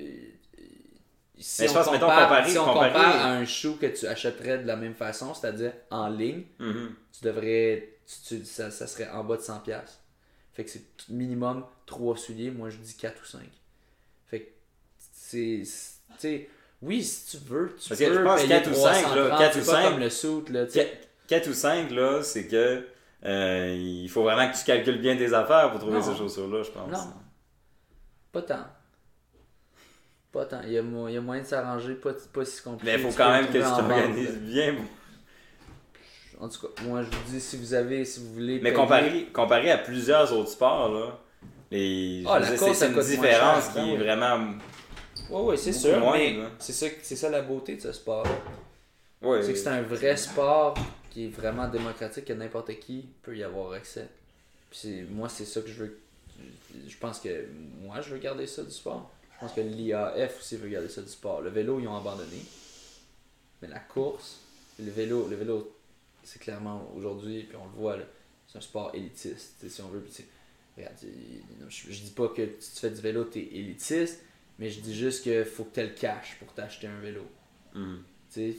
si 1.39 1.63
Mais 1.63 1.69
je 1.69 1.73
on, 1.73 1.75
pense, 1.75 1.87
mettons, 1.93 1.99
compare, 2.07 2.29
comparer- 2.29 2.51
si 2.51 2.59
on 2.59 2.65
comparer- 2.65 2.93
compare 2.93 3.17
à 3.27 3.33
un 3.33 3.45
shoe 3.45 3.77
que 3.79 3.87
tu 3.87 4.07
achèterais 4.07 4.59
de 4.59 4.67
la 4.67 4.77
même 4.77 4.95
façon, 4.95 5.35
c'est-à-dire 5.35 5.73
en 5.91 6.09
ligne, 6.09 6.45
Mhm. 6.61 6.95
tu 7.13 7.25
devrais. 7.25 7.91
tu- 8.07 8.39
tu- 8.39 8.45
ça, 8.45 8.71
ça 8.71 8.87
serait 8.87 9.09
en 9.09 9.25
bas 9.25 9.37
de 9.37 9.43
100$. 9.43 9.99
Fait 10.53 10.65
que 10.65 10.71
c'est 10.71 10.85
minimum 11.09 11.65
3 11.87 12.17
souliers, 12.17 12.51
moi 12.51 12.69
je 12.71 12.77
dis 12.77 12.95
4 12.97 13.21
ou 13.23 13.27
5. 13.27 13.41
Fait 14.29 14.41
que 14.41 14.51
c'est. 14.99 15.63
Tu 15.65 15.69
sais, 16.19 16.49
oui, 16.83 17.03
si 17.03 17.37
tu 17.39 17.45
veux, 17.45 17.75
tu 17.81 17.89
Parce 17.89 18.01
que 18.01 18.07
peux 18.07 18.15
je 18.15 18.21
pense 18.21 18.37
payer 18.37 18.49
4 18.49 18.71
ou 18.71 18.75
5, 18.75 18.83
là, 18.85 18.91
330, 19.01 19.39
4 19.39 19.53
c'est 19.55 19.61
ou 19.61 19.65
pas 19.67 19.83
5. 19.83 19.91
comme 19.91 20.01
le 20.01 20.11
suit, 20.11 20.53
là, 20.53 20.67
tu 20.67 20.73
sais. 20.73 21.01
4 21.29 21.49
ou 21.49 21.55
5, 21.55 21.91
là, 21.91 22.23
c'est 22.23 22.47
que 22.47 22.87
euh, 23.25 23.75
il 23.77 24.09
faut 24.11 24.23
vraiment 24.23 24.51
que 24.53 24.57
tu 24.59 24.65
calcules 24.65 25.01
bien 25.01 25.17
tes 25.17 25.33
affaires 25.33 25.71
pour 25.71 25.81
trouver 25.81 25.99
Non. 25.99 26.03
ces 26.03 26.17
chaussures-là, 26.17 26.63
je 26.63 26.71
pense. 26.71 26.91
Non. 26.93 27.13
Pas 28.33 28.43
tant. 28.43 28.67
Pas 30.33 30.45
tant. 30.47 30.61
Il 30.65 30.73
y 30.73 30.79
a, 30.79 30.83
mo- 30.83 31.09
il 31.09 31.15
y 31.15 31.17
a 31.17 31.21
moyen 31.21 31.43
de 31.43 31.47
s'arranger, 31.47 31.95
pas, 31.95 32.13
pas 32.33 32.45
si 32.45 32.61
compliqué. 32.63 32.93
Mais 32.93 32.99
il 33.03 33.11
faut 33.11 33.17
quand 33.17 33.27
peux 33.27 33.31
même 33.33 33.47
que 33.47 33.53
tu 33.59 33.63
t'organises 33.63 34.39
bien. 34.39 34.75
En 36.41 36.49
tout 36.49 36.61
cas, 36.67 36.83
moi 36.83 37.03
je 37.03 37.09
vous 37.17 37.31
dis, 37.33 37.41
si 37.41 37.57
vous 37.57 37.73
avez, 37.75 38.05
si 38.05 38.21
vous 38.21 38.33
voulez. 38.35 38.55
Mais 38.61 38.71
payer- 38.71 38.75
comparé, 38.75 39.29
comparé 39.33 39.71
à 39.71 39.79
plusieurs 39.79 40.33
autres 40.37 40.51
sports, 40.51 40.93
là, 40.93 41.19
les, 41.75 42.25
Ah, 42.27 42.39
la 42.39 42.57
course, 42.57 42.79
c'est 42.79 42.87
une 42.89 43.01
différence 43.01 43.69
qui 43.69 43.75
ben 43.75 43.87
est 43.87 43.93
oui. 43.93 43.97
vraiment. 43.99 44.55
Ouais, 45.31 45.57
c'est 45.57 45.73
sûr. 45.73 46.13
mais 46.13 46.37
ça, 46.59 46.87
c'est 47.03 47.17
ça 47.17 47.31
la 47.31 47.43
beauté 47.43 47.77
de 47.77 47.81
ce 47.83 47.93
sport. 47.93 48.27
C'est 49.23 49.53
que 49.53 49.59
c'est 49.59 49.69
un 49.69 49.83
vrai 49.83 50.17
sport 50.17 50.75
qui 51.11 51.27
est 51.27 51.29
vraiment 51.29 51.67
démocratique, 51.69 52.27
que 52.27 52.33
n'importe 52.33 52.79
qui 52.79 53.07
peut 53.23 53.37
y 53.37 53.43
avoir 53.43 53.73
accès. 53.73 54.09
Puis 54.71 55.03
moi, 55.11 55.29
c'est 55.29 55.47
ça 55.47 55.61
que 55.63 55.69
je 55.69 55.85
veux. 55.85 55.99
Je 56.89 56.97
pense 56.99 57.21
que 57.21 57.47
moi, 57.81 58.01
je 58.01 58.11
veux 58.11 58.19
garder 58.19 58.47
ça 58.47 58.63
du 58.63 58.71
sport. 58.71 59.11
Je 59.35 59.41
pense 59.41 59.53
que 59.53 59.61
l'IAF 59.61 60.39
aussi 60.41 60.57
veut 60.57 60.69
garder 60.69 60.89
ça 60.89 61.01
du 61.03 61.09
sport. 61.09 61.41
Le 61.41 61.51
vélo, 61.51 61.81
ils 61.81 61.89
ont 61.89 61.97
abandonné. 61.97 62.43
Mais 63.63 63.69
la 63.69 63.79
course, 63.79 64.41
le 64.79 64.91
vélo, 64.91 65.29
le 65.29 65.37
vélo, 65.37 65.75
c'est 66.23 66.41
clairement 66.41 66.91
aujourd'hui, 66.97 67.45
puis 67.45 67.57
on 67.57 67.65
le 67.65 67.81
voit, 67.81 67.97
c'est 68.47 68.59
un 68.59 68.61
sport 68.61 68.91
élitiste, 68.95 69.69
si 69.69 69.83
on 69.83 69.89
veut. 69.89 70.05
Regarde, 70.77 70.95
je, 71.69 71.93
je 71.93 72.01
dis 72.03 72.11
pas 72.11 72.29
que 72.29 72.43
si 72.59 72.75
tu 72.75 72.81
fais 72.81 72.91
du 72.91 73.01
vélo, 73.01 73.25
t'es 73.25 73.41
élitiste, 73.53 74.23
mais 74.59 74.71
je 74.71 74.81
dis 74.81 74.95
juste 74.95 75.23
qu'il 75.23 75.45
faut 75.45 75.65
que 75.65 75.75
tu 75.81 75.87
le 75.87 75.93
cash 75.95 76.37
pour 76.39 76.53
t'acheter 76.53 76.87
un 76.89 77.01
vélo. 77.01 77.23
Tu 77.75 77.81
sais, 78.31 78.57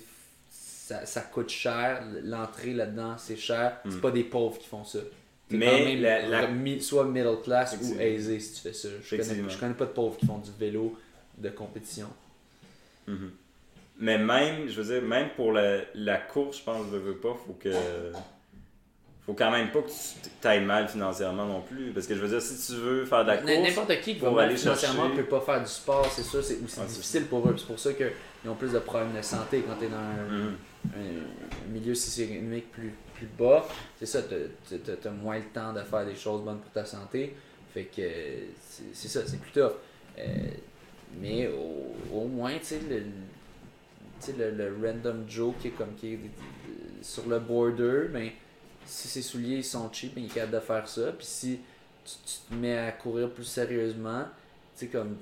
ça, 0.49 1.05
ça 1.05 1.21
coûte 1.21 1.49
cher, 1.49 2.05
l'entrée 2.23 2.73
là-dedans, 2.73 3.17
c'est 3.17 3.35
cher. 3.35 3.79
C'est 3.85 3.95
Mm. 3.97 4.01
pas 4.01 4.11
des 4.11 4.23
pauvres 4.23 4.57
qui 4.57 4.67
font 4.67 4.83
ça. 4.85 4.99
Mais 5.51 5.65
quand 5.65 5.71
même 5.85 6.01
la- 6.01 6.27
la- 6.27 6.47
mi- 6.47 6.81
soit 6.81 7.05
middle 7.05 7.37
class 7.43 7.77
ou 7.81 7.99
aisé 7.99 8.39
si 8.39 8.53
tu 8.55 8.61
fais 8.61 8.73
ça. 8.73 8.89
Je 9.03 9.15
connais, 9.15 9.49
je 9.49 9.57
connais 9.59 9.73
pas 9.73 9.85
de 9.85 9.91
pauvres 9.91 10.17
qui 10.17 10.25
font 10.25 10.39
du 10.39 10.51
vélo 10.59 10.97
de 11.37 11.49
compétition. 11.49 12.07
Mhm. 13.07 13.31
Mais 13.99 14.17
même, 14.17 14.67
je 14.67 14.81
veux 14.81 14.93
dire, 14.99 15.07
même 15.07 15.29
pour 15.35 15.51
la, 15.53 15.81
la 15.93 16.17
course, 16.17 16.57
je 16.59 16.63
pense, 16.63 16.85
je 16.91 16.97
veux 16.97 17.17
pas, 17.17 17.33
faut 17.45 17.53
que. 17.53 17.69
Faut 19.25 19.33
quand 19.33 19.49
même 19.49 19.71
pas 19.71 19.81
que 19.81 19.87
tu 19.89 20.29
t'ailles 20.39 20.63
mal 20.63 20.87
financièrement 20.87 21.45
non 21.47 21.61
plus. 21.61 21.91
Parce 21.91 22.05
que 22.05 22.13
je 22.15 22.21
veux 22.21 22.27
dire, 22.27 22.41
si 22.41 22.71
tu 22.71 22.79
veux 22.79 23.05
faire 23.05 23.23
de 23.23 23.29
la 23.31 23.37
course. 23.37 23.51
N'importe 23.51 24.01
qui 24.01 24.13
qui 24.15 24.19
va 24.19 24.43
aller 24.43 24.55
financièrement 24.55 25.07
chercher- 25.07 25.23
peut 25.23 25.29
pas 25.29 25.41
faire 25.41 25.61
du 25.61 25.67
sport, 25.69 26.05
c'est 26.11 26.21
ça, 26.21 26.43
c'est 26.43 26.59
aussi 26.63 26.79
difficile 26.87 27.25
pour 27.25 27.47
eux. 27.49 27.55
C'est 27.57 27.65
pour 27.65 27.79
ça 27.79 27.91
qu'ils 27.93 28.11
ont 28.49 28.53
plus 28.55 28.71
de 28.71 28.79
problèmes 28.79 29.15
de 29.17 29.21
santé 29.23 29.63
quand 29.67 29.75
tu 29.79 29.85
es 29.85 29.89
dans 29.89 29.95
un, 29.97 30.29
Mhm. 30.29 30.55
un 30.95 31.71
milieu 31.73 31.95
socio-économique 31.95 32.71
plus, 32.71 32.93
plus 33.15 33.27
bas. 33.39 33.65
C'est 33.99 34.05
ça, 34.05 34.19
tu 34.21 34.75
as 35.07 35.11
moins 35.11 35.37
le 35.37 35.45
temps 35.45 35.73
de 35.73 35.81
faire 35.81 36.05
des 36.05 36.15
choses 36.15 36.43
bonnes 36.43 36.59
pour 36.59 36.71
ta 36.71 36.85
santé. 36.85 37.35
Fait 37.73 37.85
que 37.85 38.03
c'est 38.93 39.07
ça, 39.07 39.21
c'est 39.25 39.39
plus 39.41 39.51
tough. 39.51 39.71
Euh, 40.19 40.23
mais 41.19 41.47
au, 41.47 42.15
au 42.15 42.25
moins, 42.27 42.53
tu 42.59 42.65
sais, 42.65 42.79
le, 44.37 44.73
random 44.83 45.25
Joe 45.27 45.53
qui 45.59 45.67
est 45.69 45.71
comme 45.71 45.95
qui 45.95 46.13
est 46.13 46.15
euh, 46.15 46.19
sur 47.01 47.27
le 47.27 47.39
border, 47.39 48.07
ben, 48.13 48.29
si 48.85 49.07
ses 49.07 49.21
souliers 49.21 49.61
sont 49.63 49.91
cheap, 49.91 50.13
il 50.17 50.25
est 50.25 50.27
capable 50.29 50.53
de 50.53 50.59
faire 50.59 50.87
ça. 50.87 51.11
Puis 51.11 51.25
si 51.25 51.59
tu, 52.05 52.13
tu 52.25 52.35
te 52.49 52.53
mets 52.53 52.77
à 52.77 52.91
courir 52.91 53.29
plus 53.31 53.43
sérieusement, 53.43 54.23
tu 54.77 54.85
sais, 54.85 54.87
comme. 54.87 55.17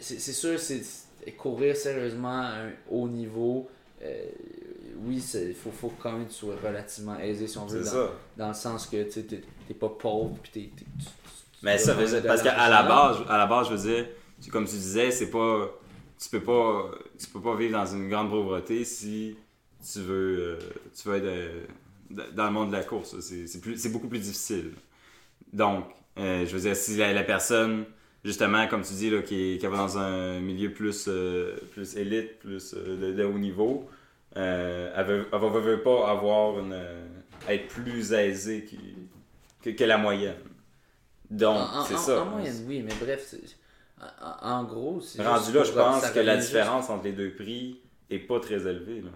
C'est 0.00 0.18
c'est 0.20 0.32
sûr, 0.32 0.58
c'est 0.58 0.82
c'est- 0.82 1.32
courir 1.32 1.76
sérieusement 1.76 2.40
à 2.40 2.52
un 2.66 2.70
haut 2.90 3.08
niveau. 3.08 3.68
euh, 4.02 4.24
oui, 5.04 5.22
il 5.34 5.54
faut, 5.54 5.70
faut 5.70 5.92
quand 6.00 6.12
même 6.12 6.26
que 6.26 6.30
tu 6.32 6.36
sois 6.38 6.54
relativement 6.62 7.18
aisé 7.18 7.46
si 7.46 7.58
on 7.58 7.66
veut, 7.66 7.82
C'est 7.82 7.90
dans, 7.90 8.06
ça. 8.06 8.12
dans 8.36 8.48
le 8.48 8.54
sens 8.54 8.86
que 8.86 9.02
tu 9.10 9.24
t'es 9.24 9.74
pas 9.74 9.88
pauvre. 9.88 10.36
Puis 10.42 10.52
tu- 10.76 10.84
tu- 10.84 11.10
Mais 11.62 11.76
ça, 11.78 11.94
dois 11.94 12.02
veut 12.04 12.08
dire- 12.10 12.22
de 12.22 12.26
parce 12.28 12.42
qu'à 12.42 12.68
la 12.68 12.82
base, 12.84 13.18
à 13.28 13.38
la 13.38 13.46
base, 13.46 13.68
je 13.68 13.74
veux 13.74 13.94
dire, 13.94 14.06
tu- 14.40 14.50
comme 14.50 14.64
tu 14.66 14.72
disais, 14.76 15.10
c'est 15.10 15.30
pas. 15.30 15.68
Tu 16.18 16.28
peux 16.30 16.42
pas. 16.42 16.90
Tu 17.18 17.26
peux 17.26 17.40
pas 17.42 17.56
vivre 17.56 17.72
dans 17.78 17.86
une 17.86 18.08
grande 18.08 18.30
pauvreté 18.30 18.84
si 18.84 19.36
tu 19.92 20.00
veux. 20.00 20.38
euh, 20.38 20.58
tu 20.94 21.08
veux 21.08 21.16
être 21.16 21.24
euh, 21.24 21.62
dans 22.34 22.46
le 22.46 22.52
monde 22.52 22.68
de 22.70 22.76
la 22.76 22.84
course. 22.84 23.18
C'est 23.20 23.92
beaucoup 23.92 24.08
plus 24.08 24.18
difficile. 24.20 24.72
Donc, 25.52 25.84
euh, 26.18 26.46
je 26.46 26.52
veux 26.54 26.60
dire, 26.62 26.76
si 26.76 26.96
la, 26.96 27.12
la 27.12 27.24
personne, 27.24 27.84
justement, 28.24 28.66
comme 28.68 28.82
tu 28.82 28.94
dis, 28.94 29.10
là, 29.10 29.22
qui, 29.22 29.58
qui 29.58 29.66
va 29.66 29.76
dans 29.76 29.98
un 29.98 30.40
milieu 30.40 30.72
plus, 30.72 31.08
plus 31.72 31.96
élite, 31.96 32.38
plus 32.38 32.74
de, 32.74 33.12
de 33.12 33.24
haut 33.24 33.38
niveau, 33.38 33.88
euh, 34.36 34.92
elle, 34.96 35.06
veut, 35.06 35.26
elle 35.32 35.38
veut- 35.40 35.60
veut 35.60 35.82
pas 35.82 36.10
avoir 36.10 36.58
une. 36.60 36.76
être 37.48 37.68
plus 37.68 38.12
aisée 38.12 38.64
que, 39.62 39.70
que 39.70 39.84
la 39.84 39.98
moyenne. 39.98 40.36
Donc, 41.30 41.58
c'est 41.88 41.96
ça. 41.98 42.22
en 42.22 42.26
moyenne, 42.26 42.64
oui, 42.68 42.82
mais 42.82 42.94
bref, 43.00 43.34
en, 44.42 44.64
gros, 44.64 45.00
c'est. 45.00 45.22
Rendu 45.26 45.52
là, 45.52 45.64
je 45.64 45.72
pense 45.72 46.10
que 46.10 46.20
la 46.20 46.36
différence 46.36 46.88
entre 46.90 47.04
les 47.04 47.12
deux 47.12 47.32
prix 47.34 47.80
est 48.10 48.18
pas 48.20 48.38
très 48.40 48.66
élevée. 48.66 49.00
Là. 49.00 49.10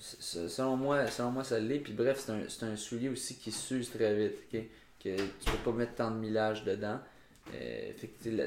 Selon 0.00 0.76
moi, 0.76 1.06
selon 1.08 1.30
moi, 1.30 1.44
ça 1.44 1.58
l'est. 1.60 1.78
Puis 1.78 1.92
bref, 1.92 2.22
c'est 2.24 2.32
un, 2.32 2.40
c'est 2.48 2.64
un 2.64 2.76
soulier 2.76 3.08
aussi 3.10 3.36
qui 3.36 3.52
s'use 3.52 3.90
très 3.90 4.14
vite. 4.14 4.34
ok? 4.52 4.60
Que 5.02 5.16
tu 5.16 5.50
peux 5.50 5.70
pas 5.70 5.76
mettre 5.76 5.94
tant 5.94 6.10
de 6.10 6.16
millage 6.16 6.64
dedans. 6.64 6.98
Euh, 7.54 7.92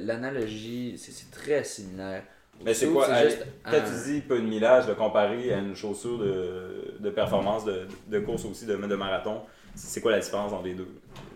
l'analogie, 0.01 0.95
c'est 0.97 1.31
très 1.31 1.63
similaire. 1.63 2.23
Mais 2.63 2.73
c'est 2.73 2.87
quoi 2.87 3.07
juste 3.25 3.39
Quand 3.63 3.71
un- 3.71 3.81
tu 3.81 4.11
dis 4.11 4.21
peu 4.21 4.37
de 4.39 4.45
millage, 4.45 4.85
de 4.87 4.93
comparer 4.93 5.53
à 5.53 5.57
une 5.59 5.75
chaussure 5.75 6.19
de, 6.19 6.93
de 6.99 7.09
performance, 7.09 7.65
de, 7.65 7.87
de 8.07 8.19
course 8.19 8.45
aussi, 8.45 8.65
de, 8.65 8.75
de 8.75 8.95
marathon, 8.95 9.41
c'est 9.75 10.01
quoi 10.01 10.11
la 10.11 10.19
différence 10.19 10.53
entre 10.53 10.63
les 10.65 10.75
deux? 10.75 10.87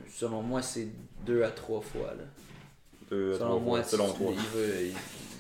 Selon 0.10 0.42
moi, 0.44 0.62
c'est 0.62 0.88
deux 1.26 1.44
à 1.44 1.50
trois 1.50 1.82
fois. 1.82 2.14
Là. 2.16 2.24
Deux, 3.10 3.34
Selon 3.34 3.48
trois 3.48 3.60
moi, 3.60 3.82
fois, 3.84 3.90
selon 3.90 4.14
toi. 4.14 4.32
il 4.32 4.58
veut- 4.60 4.86
il- 4.86 4.94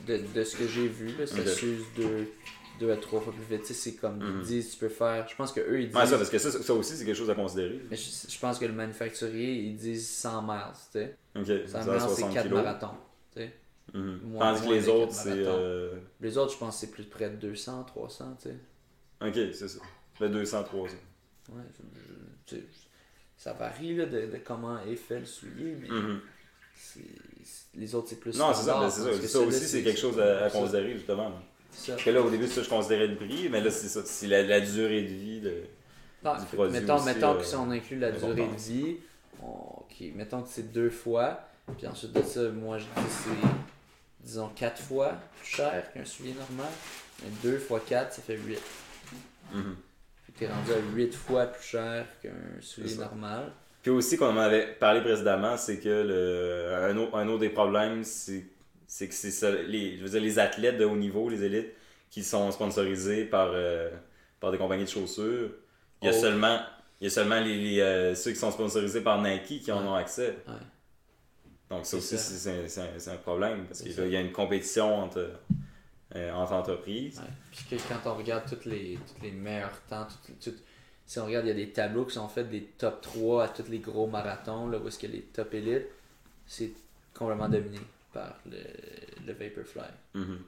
de, 0.07 0.21
de 0.33 0.43
ce 0.43 0.55
que 0.55 0.67
j'ai 0.67 0.87
vu, 0.87 1.09
là, 1.19 1.27
ça 1.27 1.45
s'use 1.45 1.83
deux, 1.95 2.29
deux 2.79 2.91
à 2.91 2.97
trois 2.97 3.19
fois 3.21 3.33
plus 3.33 3.43
vite. 3.57 3.65
C'est 3.65 3.95
comme 3.95 4.17
Mhm. 4.17 4.39
ils 4.41 4.47
disent, 4.47 4.71
tu 4.71 4.77
peux 4.77 4.89
faire. 4.89 5.27
Je 5.27 5.35
pense 5.35 5.51
que 5.51 5.59
eux 5.61 5.81
ils 5.81 5.87
disent. 5.87 5.95
Ouais, 5.97 6.05
ça, 6.05 6.17
parce 6.17 6.29
que 6.29 6.37
ça, 6.37 6.51
ça 6.51 6.73
aussi, 6.73 6.95
c'est 6.95 7.05
quelque 7.05 7.15
chose 7.17 7.29
à 7.29 7.35
considérer. 7.35 7.81
mais 7.89 7.95
je, 7.97 8.09
je 8.29 8.39
pense 8.39 8.57
que 8.59 8.65
le 8.65 8.73
manufacturier, 8.73 9.53
ils 9.55 9.75
disent 9.75 10.07
100 10.09 10.41
miles. 10.43 10.73
Tu 10.91 10.99
sais. 10.99 11.15
Ok, 11.35 11.45
100 11.67 11.83
ça 11.83 11.91
miles, 11.91 12.01
c'est 12.01 12.07
60 12.07 12.33
4 12.33 12.43
kilos. 12.43 12.63
marathons. 12.63 12.95
Tu 13.35 13.41
sais. 13.41 13.53
Mhm. 13.93 14.19
Moins- 14.23 14.53
Tandis 14.53 14.67
que 14.67 14.73
les 14.73 14.87
autres, 14.89 15.13
c'est. 15.13 15.29
euh, 15.33 15.95
Les 16.21 16.37
autres, 16.37 16.53
je 16.53 16.57
pense 16.57 16.75
que 16.75 16.79
c'est 16.81 16.91
plus 16.91 17.03
près 17.05 17.29
de 17.29 17.35
200, 17.35 17.83
300, 17.85 18.37
tu 18.41 18.49
sais. 18.49 18.55
Ok, 19.25 19.53
c'est 19.53 19.67
ça. 19.67 19.79
Le 20.19 20.29
200, 20.29 20.63
300. 20.63 20.95
Ouais, 21.49 21.61
je- 22.49 22.55
je- 22.57 22.61
ça 23.37 23.53
varie 23.53 23.95
là, 23.95 24.05
de, 24.05 24.25
de 24.27 24.37
comment 24.43 24.79
est 24.81 24.95
fait 24.95 25.19
le 25.19 25.25
soulier, 25.25 25.77
mais 25.79 25.87
Mhm. 25.89 26.19
les 27.75 27.95
autres, 27.95 28.09
c'est 28.09 28.19
plus 28.19 28.37
Non, 28.37 28.53
c'est 28.53 28.63
ça, 28.63 28.89
c'est 28.89 29.01
ça. 29.21 29.27
Ça 29.27 29.39
aussi, 29.39 29.59
c'est 29.65 29.83
quelque 29.83 29.99
chose 29.99 30.19
à, 30.19 30.49
considérer, 30.49 30.93
justement. 30.93 31.31
Parce 31.87 32.03
que 32.03 32.09
là, 32.09 32.21
au 32.21 32.29
début, 32.29 32.47
ça, 32.47 32.61
je 32.63 32.69
considérais 32.69 33.07
le 33.07 33.15
prix, 33.15 33.49
mais 33.49 33.61
là, 33.61 33.69
c'est 33.71 33.87
ça. 33.87 34.01
C'est 34.05 34.27
la, 34.27 34.43
la 34.43 34.59
durée 34.61 35.03
de 35.03 35.07
vie. 35.07 35.39
De... 35.41 35.63
Non, 36.23 36.35
du 36.37 36.45
produit 36.45 36.79
mettons, 36.79 36.95
aussi, 36.95 37.05
mettons 37.05 37.33
euh, 37.35 37.37
que 37.39 37.45
si 37.45 37.55
on 37.55 37.71
inclut 37.71 37.99
la 37.99 38.11
durée 38.11 38.47
de 38.47 38.55
vie, 38.57 38.97
on- 39.43 39.83
mettons 40.15 40.41
que 40.41 40.49
c'est 40.49 40.71
deux 40.71 40.89
fois, 40.89 41.39
puis 41.77 41.87
ensuite 41.87 42.13
de 42.13 42.21
ça, 42.21 42.49
moi 42.49 42.77
je 42.77 42.83
dis 42.85 43.07
c'est, 43.09 43.47
disons, 44.21 44.49
quatre 44.55 44.81
fois 44.81 45.13
plus 45.39 45.47
cher 45.55 45.91
qu'un 45.93 46.05
soulier 46.05 46.33
normal, 46.33 46.71
mais 47.23 47.29
deux 47.43 47.57
fois 47.57 47.79
quatre, 47.79 48.13
ça 48.13 48.21
fait 48.21 48.37
huit. 48.37 48.59
Mhm. 49.53 49.75
Fait 50.25 50.31
que 50.33 50.39
t'es 50.39 50.47
rendu 50.47 50.71
à 50.71 50.95
huit 50.95 51.13
fois 51.15 51.45
plus 51.47 51.63
cher 51.63 52.05
qu'un 52.21 52.29
soulier 52.61 52.95
normal. 52.95 53.51
Puis 53.81 53.91
aussi, 53.91 54.17
comme 54.17 54.35
on 54.35 54.39
en 54.39 54.43
avait 54.43 54.73
parlé 54.79 55.01
précédemment, 55.01 55.55
c'est 55.55 55.79
que 55.79 55.87
le, 55.87 56.75
un, 56.91 56.97
autre, 56.97 57.15
un 57.15 57.27
autre 57.27 57.39
des 57.39 57.49
problèmes, 57.49 58.03
c'est, 58.03 58.43
c'est 58.87 59.07
que 59.07 59.13
c'est 59.13 59.31
ça, 59.31 59.51
les, 59.51 59.97
je 59.97 60.03
veux 60.03 60.09
dire, 60.09 60.21
les 60.21 60.39
athlètes 60.39 60.77
de 60.77 60.85
haut 60.85 60.95
niveau, 60.95 61.29
les 61.29 61.43
élites, 61.43 61.71
qui 62.09 62.23
sont 62.23 62.51
sponsorisés 62.51 63.25
par, 63.25 63.49
euh, 63.53 63.91
par 64.39 64.51
des 64.51 64.57
compagnies 64.57 64.85
de 64.85 64.89
chaussures, 64.89 65.51
il 66.01 66.05
y 66.05 66.09
a 66.09 66.13
Oh. 66.15 66.21
seulement, 66.21 66.59
il 67.01 67.03
y 67.05 67.07
a 67.07 67.09
seulement 67.09 67.39
les, 67.41 67.57
les, 67.57 67.79
euh, 67.81 68.15
ceux 68.15 68.31
qui 68.31 68.37
sont 68.37 68.51
sponsorisés 68.51 69.01
par 69.01 69.21
Nike 69.21 69.61
qui 69.63 69.71
en 69.71 69.81
Ouais. 69.81 69.87
ont 69.89 69.95
accès. 69.95 70.37
Ouais. 70.47 70.53
Donc 71.69 71.85
ça 71.85 71.97
aussi, 71.97 72.17
c'est, 72.17 72.79
un, 72.79 73.13
un 73.13 73.17
problème, 73.17 73.65
parce 73.65 73.81
qu'il 73.81 74.07
y 74.09 74.15
a 74.15 74.21
une 74.21 74.31
compétition 74.31 74.95
entre, 75.03 75.31
euh, 76.15 76.31
entre 76.31 76.53
entreprises. 76.53 77.19
Ouais. 77.19 77.25
Puis 77.51 77.77
que 77.77 77.83
quand 77.89 78.09
on 78.09 78.15
regarde 78.15 78.47
toutes 78.47 78.63
les, 78.65 78.97
tous 79.05 79.21
les 79.21 79.31
meilleurs 79.31 79.81
temps, 79.89 80.07
toutes, 80.25 80.39
toutes- 80.39 80.63
si 81.05 81.19
on 81.19 81.25
regarde, 81.25 81.45
il 81.45 81.49
y 81.49 81.51
a 81.51 81.55
des 81.55 81.71
tableaux 81.71 82.05
qui 82.05 82.13
sont 82.15 82.27
faits 82.29 82.49
des 82.49 82.63
top 82.77 83.01
3 83.01 83.43
à 83.45 83.47
tous 83.49 83.69
les 83.69 83.79
gros 83.79 84.07
marathons, 84.07 84.67
là, 84.67 84.77
où 84.77 84.87
est-ce 84.87 84.99
que 84.99 85.07
les 85.07 85.21
top 85.21 85.53
élites, 85.53 85.87
c'est 86.45 86.71
complètement 87.13 87.49
dominé 87.49 87.79
par 88.17 88.33
le, 88.49 88.57
le 89.27 89.33
Vaporfly. 89.33 89.91
Mhm. 90.15 90.39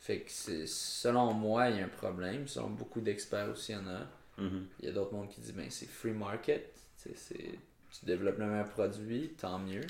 Fait 0.00 0.20
que 0.20 0.30
c'est, 0.30 0.66
selon 0.66 1.32
moi, 1.32 1.68
il 1.68 1.76
y 1.76 1.80
a 1.80 1.84
un 1.84 1.88
problème. 1.88 2.48
Selon 2.48 2.70
beaucoup 2.70 3.00
d'experts 3.00 3.48
aussi, 3.50 3.72
il 3.72 3.76
y 3.76 3.78
en 3.78 3.86
a. 3.86 4.00
Mhm. 4.42 4.66
Il 4.80 4.86
y 4.86 4.88
a 4.88 4.92
d'autres 4.92 5.12
mondes 5.12 5.28
qui 5.28 5.40
disent, 5.40 5.54
ben, 5.54 5.70
c'est 5.70 5.88
free 5.88 6.12
market. 6.12 6.72
Tu 7.02 7.10
sais, 7.10 7.14
c'est, 7.16 7.58
tu 7.98 8.04
développes 8.06 8.38
le 8.38 8.46
meilleur 8.46 8.68
produit, 8.68 9.30
tant 9.38 9.58
mieux. 9.58 9.86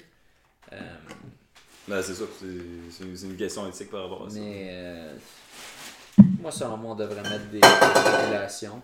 Euh, 0.72 0.80
Ben, 1.88 2.02
c'est 2.02 2.14
ça, 2.14 2.24
c'est 2.40 3.26
une 3.26 3.36
question 3.36 3.66
éthique 3.68 3.90
par 3.90 4.02
rapport 4.02 4.26
à 4.26 4.30
ça. 4.30 4.38
mais 4.38 4.68
euh, 4.70 5.14
moi, 6.40 6.50
selon 6.52 6.76
moi, 6.76 6.92
on 6.92 6.96
devrait 6.96 7.22
mettre 7.22 7.48
des, 7.50 7.60
des 7.60 7.66
régulations. 8.16 8.82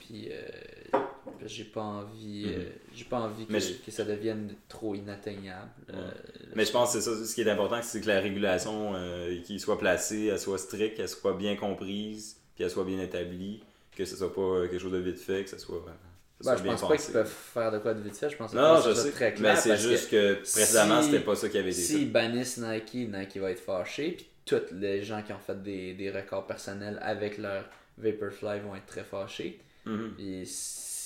Puis, 0.00 0.28
euh, 0.30 0.98
j'ai 1.46 1.64
pas 1.64 1.80
envie, 1.82 2.44
euh, 2.46 2.64
j'ai 2.94 3.04
pas 3.04 3.18
envie 3.20 3.44
que, 3.46 3.52
Mhm. 3.52 3.52
Mais 3.52 3.60
je- 3.60 3.74
que 3.74 3.90
ça 3.90 4.04
devienne 4.04 4.54
trop 4.68 4.94
inatteignable. 4.94 5.68
euh, 5.92 6.10
Mais 6.54 6.64
je 6.64 6.72
pense 6.72 6.92
que 6.92 7.00
c'est 7.00 7.10
ça, 7.14 7.24
ce 7.26 7.34
qui 7.34 7.40
est 7.42 7.50
important, 7.50 7.80
c'est 7.82 8.00
que 8.00 8.08
la 8.08 8.20
régulation 8.20 8.92
euh, 8.94 9.40
qui 9.42 9.58
soit 9.60 9.78
placée, 9.78 10.26
elle 10.26 10.38
soit 10.38 10.58
stricte, 10.58 10.96
qu'elle 10.96 11.08
soit 11.08 11.34
bien 11.34 11.56
comprise, 11.56 12.36
puis 12.54 12.64
elle 12.64 12.70
soit 12.70 12.84
bien 12.84 13.00
établie, 13.00 13.62
que 13.96 14.04
ce 14.04 14.16
soit 14.16 14.32
pas 14.34 14.40
euh, 14.40 14.68
quelque 14.68 14.80
chose 14.80 14.92
de 14.92 14.98
vite 14.98 15.18
fait, 15.18 15.44
que 15.44 15.50
ce 15.50 15.58
soit, 15.58 15.78
que 15.78 16.44
ce 16.44 16.44
Ben, 16.44 16.44
soit 16.44 16.56
je 16.56 16.62
bien 16.62 16.72
pense 16.76 16.88
pas 16.88 16.96
qu'ils 16.96 17.12
peuvent 17.12 17.26
faire 17.54 17.72
de 17.72 17.78
quoi 17.78 17.94
de 17.94 18.00
vite 18.02 18.16
fait. 18.16 18.30
Je 18.30 18.36
pense 18.36 18.52
que 18.52 18.56
Non, 18.56 18.80
je 18.80 18.94
sais, 18.94 19.10
très 19.10 19.34
clair. 19.34 19.54
mais 19.54 19.60
c'est 19.60 19.76
juste 19.76 20.08
que 20.10 20.34
que, 20.34 20.40
précédemment, 20.40 21.02
si- 21.02 21.10
c'était 21.10 21.24
pas 21.24 21.34
ça 21.36 21.48
qui 21.48 21.58
avait 21.58 21.70
été 21.72 21.80
S'ils 21.80 22.12
bannissent 22.12 22.58
Nike, 22.58 22.94
Nike 22.94 23.36
va 23.38 23.50
être 23.50 23.60
fâché. 23.60 24.12
Puis 24.12 24.26
tous 24.44 24.72
les 24.72 25.02
gens 25.02 25.22
qui 25.22 25.32
ont 25.32 25.38
fait 25.38 25.60
des, 25.62 25.94
des 25.94 26.10
records 26.10 26.46
personnels 26.46 26.98
avec 27.02 27.38
leur 27.38 27.64
Vaporfly 27.98 28.60
vont 28.60 28.76
être 28.76 28.86
très 28.86 29.02
fâchés. 29.04 29.58
fait. 29.84 29.90
Mhm. 29.90 30.14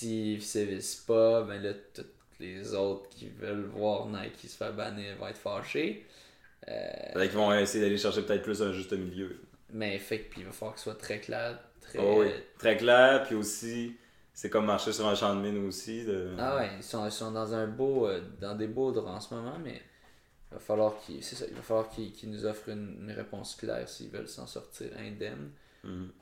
S'ils 0.03 0.37
ne 0.37 0.41
sévissent 0.41 1.05
pas, 1.07 1.43
ben 1.43 1.63
là, 1.63 1.73
tous 1.95 2.05
les 2.41 2.75
autres 2.75 3.09
qui 3.11 3.29
veulent 3.29 3.67
voir 3.67 4.09
Nike 4.09 4.49
se 4.49 4.57
faire 4.57 4.73
bannir 4.73 5.17
vont 5.17 5.29
être 5.29 5.39
fâchés. 5.39 6.07
Euh, 6.69 7.27
qu'ils 7.27 7.31
vont 7.31 7.53
essayer 7.55 7.85
d'aller 7.85 7.99
chercher 7.99 8.23
peut-être 8.23 8.43
plus 8.43 8.63
un 8.63 8.73
juste 8.73 8.93
milieu. 8.93 9.41
mais 9.71 9.99
fait 9.99 10.19
puis 10.19 10.43
il 10.43 10.47
va 10.47 10.53
falloir 10.53 10.75
que 10.75 10.81
ce 10.81 10.85
soit 10.85 10.99
très 10.99 11.21
clair. 11.21 11.59
Très... 11.81 11.99
Oh 11.99 12.21
oui. 12.21 12.31
Très 12.59 12.77
clair, 12.77 13.25
puis 13.25 13.35
aussi, 13.35 13.97
c'est 14.33 14.51
comme 14.51 14.67
marcher 14.67 14.93
sur 14.93 15.07
un 15.07 15.15
champ 15.15 15.35
de 15.35 15.41
mine 15.41 15.67
aussi. 15.67 16.05
De... 16.05 16.35
Ah 16.39 16.57
ouais, 16.57 16.71
ils 16.77 16.83
sont, 16.83 17.05
ils 17.05 17.13
sont 17.13 17.33
dans 17.33 17.55
un 17.55 17.67
beau, 17.67 18.07
euh, 18.07 18.21
dans 18.41 18.55
des 18.55 18.69
beaux 18.69 18.93
draps 18.93 19.09
en 19.09 19.21
ce 19.21 19.35
moment, 19.35 19.59
mais 19.63 19.83
il 20.51 20.55
va 20.55 20.61
falloir 20.61 20.99
qu'ils, 20.99 21.23
ça, 21.25 21.45
il 21.49 21.55
va 21.55 21.63
falloir 21.63 21.89
qu'ils, 21.89 22.13
qu'ils 22.13 22.31
nous 22.31 22.45
offrent 22.45 22.69
une, 22.69 22.97
une 23.03 23.13
réponse 23.13 23.57
claire 23.57 23.89
s'ils 23.89 24.11
veulent 24.11 24.29
s'en 24.29 24.47
sortir 24.47 24.89
indemne. 24.99 25.51
Mhm. 25.85 26.13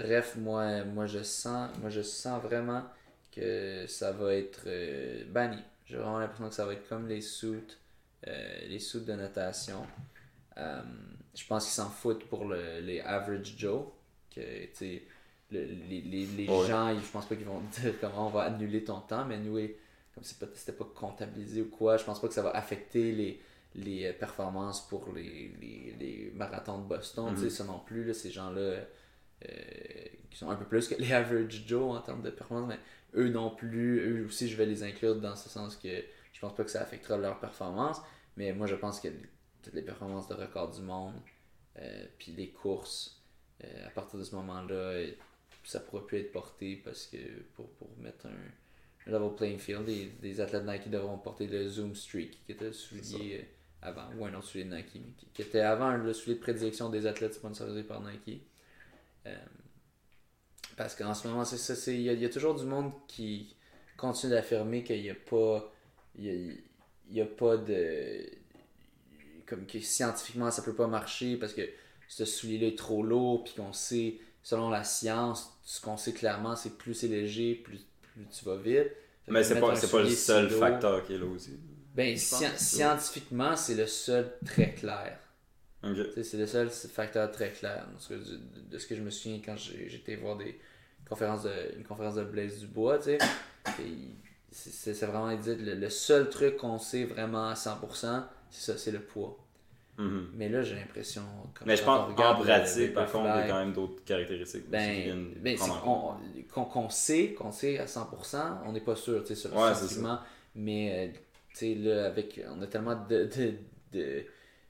Bref, 0.00 0.36
moi, 0.36 0.84
moi 0.84 1.06
je 1.06 1.22
sens, 1.22 1.70
moi 1.80 1.90
je 1.90 2.02
sens 2.02 2.40
vraiment 2.42 2.84
que 3.32 3.84
ça 3.88 4.12
va 4.12 4.34
être 4.34 4.62
euh, 4.66 5.24
banni. 5.28 5.62
J'ai 5.86 5.96
vraiment 5.96 6.18
l'impression 6.20 6.48
que 6.48 6.54
ça 6.54 6.66
va 6.66 6.74
être 6.74 6.88
comme 6.88 7.08
les 7.08 7.20
suits, 7.20 7.64
euh, 8.26 8.58
les 8.68 8.78
suits 8.78 9.00
de 9.00 9.12
notation. 9.14 9.86
Euh, 10.58 10.82
je 11.34 11.46
pense 11.46 11.64
qu'ils 11.64 11.74
s'en 11.74 11.90
foutent 11.90 12.24
pour 12.28 12.44
le- 12.46 12.80
les 12.80 13.00
average 13.00 13.54
Joe. 13.56 13.86
Que, 14.34 14.40
le- 15.50 15.64
les 15.88 16.00
les, 16.02 16.26
les 16.26 16.48
Ouais. 16.48 16.66
gens, 16.68 16.90
ils- 16.90 17.00
je 17.00 17.10
pense 17.10 17.26
pas 17.26 17.34
qu'ils 17.36 17.46
vont 17.46 17.60
dire 17.80 17.94
comment 18.00 18.26
on 18.28 18.30
va 18.30 18.42
annuler 18.42 18.84
ton 18.84 19.00
temps, 19.00 19.24
mais 19.24 19.38
nous, 19.38 19.56
comme 20.14 20.22
c'est 20.24 20.38
pas, 20.38 20.46
c'était 20.54 20.72
pas 20.72 20.86
comptabilisé 20.94 21.62
ou 21.62 21.70
quoi, 21.70 21.96
je 21.96 22.04
pense 22.04 22.20
pas 22.20 22.28
que 22.28 22.34
ça 22.34 22.42
va 22.42 22.50
affecter 22.50 23.12
les, 23.12 23.40
les 23.74 24.12
performances 24.12 24.86
pour 24.88 25.12
les, 25.14 25.52
les, 25.60 25.94
les 25.98 26.32
marathons 26.36 26.78
de 26.78 26.84
Boston. 26.86 27.30
Tu 27.34 27.38
sais, 27.40 27.44
Mhm. 27.44 27.50
ça 27.50 27.64
non 27.64 27.80
plus, 27.84 28.04
là, 28.04 28.14
ces 28.14 28.30
gens-là 28.30 28.80
qui 30.30 30.36
sont 30.36 30.50
un 30.50 30.56
peu 30.56 30.64
plus 30.64 30.88
que 30.88 30.94
les 30.96 31.12
average 31.12 31.64
Joe 31.66 31.96
en 31.96 32.00
termes 32.00 32.22
de 32.22 32.30
performance, 32.30 32.68
mais 32.68 32.78
eux 33.20 33.28
non 33.28 33.50
plus, 33.50 34.00
eux 34.00 34.26
aussi, 34.26 34.48
je 34.48 34.56
vais 34.56 34.66
les 34.66 34.82
inclure 34.82 35.16
dans 35.20 35.36
ce 35.36 35.48
sens 35.48 35.76
que 35.76 35.88
je 36.32 36.40
pense 36.40 36.54
pas 36.54 36.64
que 36.64 36.70
ça 36.70 36.82
affectera 36.82 37.16
leur 37.16 37.38
performance, 37.40 38.00
mais 38.36 38.52
moi 38.52 38.66
je 38.66 38.74
pense 38.74 39.00
que 39.00 39.08
toutes 39.62 39.74
les 39.74 39.82
performances 39.82 40.28
de 40.28 40.34
record 40.34 40.70
du 40.70 40.82
monde, 40.82 41.14
euh, 41.78 42.04
puis 42.18 42.32
les 42.32 42.50
courses, 42.50 43.20
euh, 43.64 43.86
à 43.86 43.90
partir 43.90 44.18
de 44.18 44.24
ce 44.24 44.34
moment-là, 44.36 44.74
euh, 44.74 45.10
ça 45.64 45.80
pourra 45.80 46.06
plus 46.06 46.18
être 46.18 46.32
porté 46.32 46.80
parce 46.84 47.06
que 47.06 47.18
pour, 47.54 47.68
pour 47.72 47.88
mettre 47.98 48.26
un, 48.26 49.08
un 49.08 49.10
level 49.10 49.34
playing 49.34 49.58
field, 49.58 49.84
des, 49.84 50.06
des 50.20 50.40
athlètes 50.40 50.64
Nike 50.64 50.90
devront 50.90 51.18
porter 51.18 51.46
le 51.46 51.68
Zoom 51.68 51.94
Streak, 51.94 52.44
qui 52.44 52.52
était 52.52 52.66
le 52.66 52.72
soulier 52.72 53.40
euh, 53.40 53.88
avant, 53.88 54.08
ou 54.16 54.24
un 54.24 54.34
autre 54.34 54.46
soulier 54.46 54.64
de 54.64 54.74
Nike, 54.74 54.92
mais 54.94 55.12
qui, 55.16 55.26
qui 55.26 55.42
était 55.42 55.60
avant 55.60 55.96
le 55.96 56.12
soulier 56.12 56.36
de 56.36 56.40
prédilection 56.40 56.88
des 56.88 57.06
athlètes 57.06 57.34
sponsorisés 57.34 57.84
par 57.84 58.00
Nike. 58.00 58.42
Euh, 59.28 59.36
parce 60.76 60.94
qu'en 60.94 61.14
ce 61.14 61.26
moment, 61.26 61.44
c'est 61.44 61.56
ça, 61.58 61.74
c'est- 61.74 61.94
il 61.94 62.02
y, 62.02 62.08
a- 62.08 62.12
il 62.12 62.20
y 62.20 62.24
a 62.24 62.28
toujours 62.28 62.54
du 62.54 62.64
monde 62.64 62.92
qui 63.08 63.54
continue 63.96 64.32
d'affirmer 64.32 64.84
qu'il 64.84 65.00
n'y 65.02 65.10
a 65.10 65.14
pas. 65.14 65.72
Il 66.16 66.24
y 66.24 66.30
a, 66.30 66.32
il 67.10 67.16
y 67.16 67.20
a 67.20 67.26
pas 67.26 67.56
de. 67.56 68.20
Comme 69.46 69.66
que 69.66 69.80
scientifiquement 69.80 70.50
ça 70.50 70.62
peut 70.62 70.74
pas 70.74 70.86
marcher 70.86 71.36
parce 71.36 71.54
que 71.54 71.62
ce 72.06 72.24
soulier-là 72.24 72.68
est 72.68 72.78
trop 72.78 73.02
lourd, 73.02 73.44
puis 73.44 73.54
qu'on 73.54 73.72
sait, 73.72 74.18
selon 74.42 74.68
la 74.70 74.84
science, 74.84 75.58
ce 75.64 75.80
qu'on 75.80 75.96
sait 75.96 76.12
clairement, 76.12 76.54
c'est 76.54 76.76
plus 76.76 76.94
c'est 76.94 77.08
léger, 77.08 77.54
plus, 77.54 77.78
plus 78.14 78.26
tu 78.30 78.44
vas 78.44 78.56
vite. 78.56 78.88
Fait 79.24 79.32
Mais 79.32 79.42
c'est 79.44 79.54
pas, 79.60 79.72
pas 79.88 80.02
le 80.02 80.08
seul 80.16 80.48
facteur 80.60 81.04
qui 81.04 81.14
est 81.14 81.18
là 81.18 81.26
aussi. 81.26 81.58
Ben, 81.94 82.14
sci- 82.16 82.56
scientifiquement, 82.58 83.56
c'est 83.56 83.74
le 83.74 83.86
seul 83.86 84.32
très 84.44 84.72
clair. 84.74 85.18
Ok. 85.84 85.94
Tu 85.94 86.12
sais, 86.14 86.24
C'est 86.24 86.36
le 86.38 86.46
seul 86.46 86.70
facteur 86.70 87.30
très 87.30 87.50
clair. 87.50 87.86
Parce 87.92 88.08
que 88.08 88.14
de, 88.14 88.40
de 88.70 88.78
ce 88.78 88.86
que 88.86 88.96
je 88.96 89.02
me 89.02 89.10
souviens 89.10 89.40
quand 89.44 89.56
j'étais 89.56 90.16
voir 90.16 90.36
des 90.36 90.58
conférences 91.08 91.44
de, 91.44 91.52
une 91.76 91.84
conférence 91.84 92.16
de 92.16 92.24
Blaise 92.24 92.60
Dubois, 92.60 92.98
tu 92.98 93.04
sais, 93.04 93.18
c'est 94.50 95.06
vraiment 95.06 95.34
dit 95.36 95.54
le, 95.54 95.74
le 95.74 95.90
seul 95.90 96.28
truc 96.30 96.56
qu'on 96.56 96.78
sait 96.78 97.04
vraiment 97.04 97.48
à 97.48 97.54
100%, 97.54 98.22
c'est 98.50 98.72
ça, 98.72 98.78
c'est 98.78 98.90
le 98.90 99.00
poids. 99.00 99.38
Mhm. 99.98 100.28
Mais 100.34 100.48
là, 100.48 100.62
j'ai 100.62 100.76
l'impression. 100.76 101.22
Mais 101.66 101.76
je 101.76 101.82
pense 101.82 101.98
en 101.98 102.06
regarde 102.14 102.38
le- 102.40 102.44
pratique, 102.44 102.88
le 102.88 102.92
par 102.94 103.10
contre, 103.10 103.24
il 103.34 103.40
y 103.40 103.42
a 103.42 103.48
quand 103.48 103.58
même 103.58 103.72
d'autres 103.72 104.04
caractéristiques 104.04 104.68
Ben, 104.70 105.32
ben 105.40 105.56
qu'on 105.58 106.14
qu'on- 106.52 106.64
qu'on 106.64 106.88
sait, 106.88 107.32
qu'on 107.34 107.50
sait 107.50 107.78
à 107.78 107.86
100%, 107.86 108.60
on 108.64 108.72
n'est 108.72 108.80
pas 108.80 108.94
sûr, 108.94 109.22
tu 109.22 109.28
sais, 109.28 109.34
sur 109.34 109.52
Ouais, 109.56 109.68
c'est 109.70 109.74
scientifiquement, 109.74 110.20
mais 110.54 111.08
euh, 111.08 111.18
tu 111.50 111.56
sais, 111.56 111.74
là, 111.74 112.06
avec, 112.06 112.40
on 112.48 112.62
a 112.62 112.66
tellement 112.68 112.94
de, 113.08 113.24
de, 113.24 113.54
de, 113.92 114.24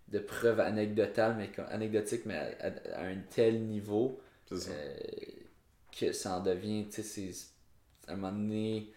de 0.08 0.18
preuves 0.18 0.60
anecdotales, 0.60 1.36
mais, 1.36 1.50
anecdotiques, 1.70 2.26
mais 2.26 2.36
à, 2.36 2.66
à- 2.66 3.00
à 3.02 3.06
un 3.06 3.18
tel 3.30 3.62
niveau 3.66 4.20
ça. 4.50 4.70
euh, 4.70 4.96
que 5.92 6.12
ça 6.12 6.38
en 6.38 6.42
devient, 6.42 6.88
tu 6.90 7.02
sais, 7.02 7.30
à 8.06 8.12
un 8.12 8.16
moment 8.16 8.32
donné, 8.32 8.92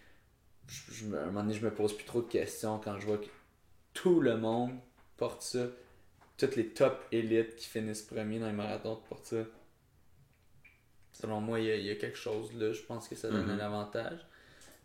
je, 0.67 0.93
je 0.93 1.06
me- 1.08 1.19
à 1.19 1.24
un 1.24 1.26
moment 1.28 1.43
donné, 1.43 1.54
je 1.56 1.65
me 1.65 1.74
pose 1.74 1.95
plus 1.95 2.06
trop 2.06 2.21
de 2.21 2.30
questions 2.30 2.80
quand 2.80 3.00
je 3.00 3.08
vois 3.08 3.17
que 3.19 3.28
tout 3.93 4.21
le 4.21 4.38
monde 4.38 4.71
porte 5.17 5.41
ça. 5.43 5.67
Toutes 6.38 6.56
les 6.58 6.69
top 6.69 7.06
élites 7.12 7.56
qui 7.58 7.67
finissent 7.69 8.04
premiers 8.04 8.39
dans 8.39 8.47
les 8.47 8.54
marathons 8.54 8.97
portent 9.10 9.26
ça. 9.28 9.45
Selon 11.13 11.41
moi, 11.41 11.60
il 11.60 11.65
y, 11.67 11.71
a, 11.71 11.76
il 11.76 11.86
y 11.86 11.89
a 11.91 11.95
quelque 11.95 12.17
chose 12.17 12.54
là. 12.56 12.71
Je 12.74 12.82
pense 12.82 13.08
que 13.08 13.15
ça 13.15 13.30
donne 13.32 13.47
Mhm. 13.47 13.52
un 13.52 13.60
avantage. 13.60 14.19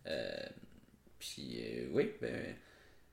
Euh, 0.07 0.47
puis, 1.19 1.61
euh, 1.63 1.89
oui, 1.93 2.13
ben, 2.21 2.57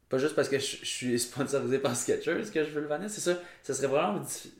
pas 0.09 0.17
juste 0.17 0.35
parce 0.35 0.49
que 0.49 0.59
je, 0.59 0.77
je 0.81 0.85
suis 0.85 1.19
sponsorisé 1.19 1.79
par 1.79 1.95
Skechers 1.95 2.41
que 2.53 2.63
je 2.63 2.69
veux 2.71 2.81
le 2.81 2.87
bannir. 2.87 3.09
C'est 3.09 3.21
ça. 3.21 3.39
Ça 3.63 3.73
serait 3.73 3.87
vraiment 3.87 4.19
diffi- 4.21 4.51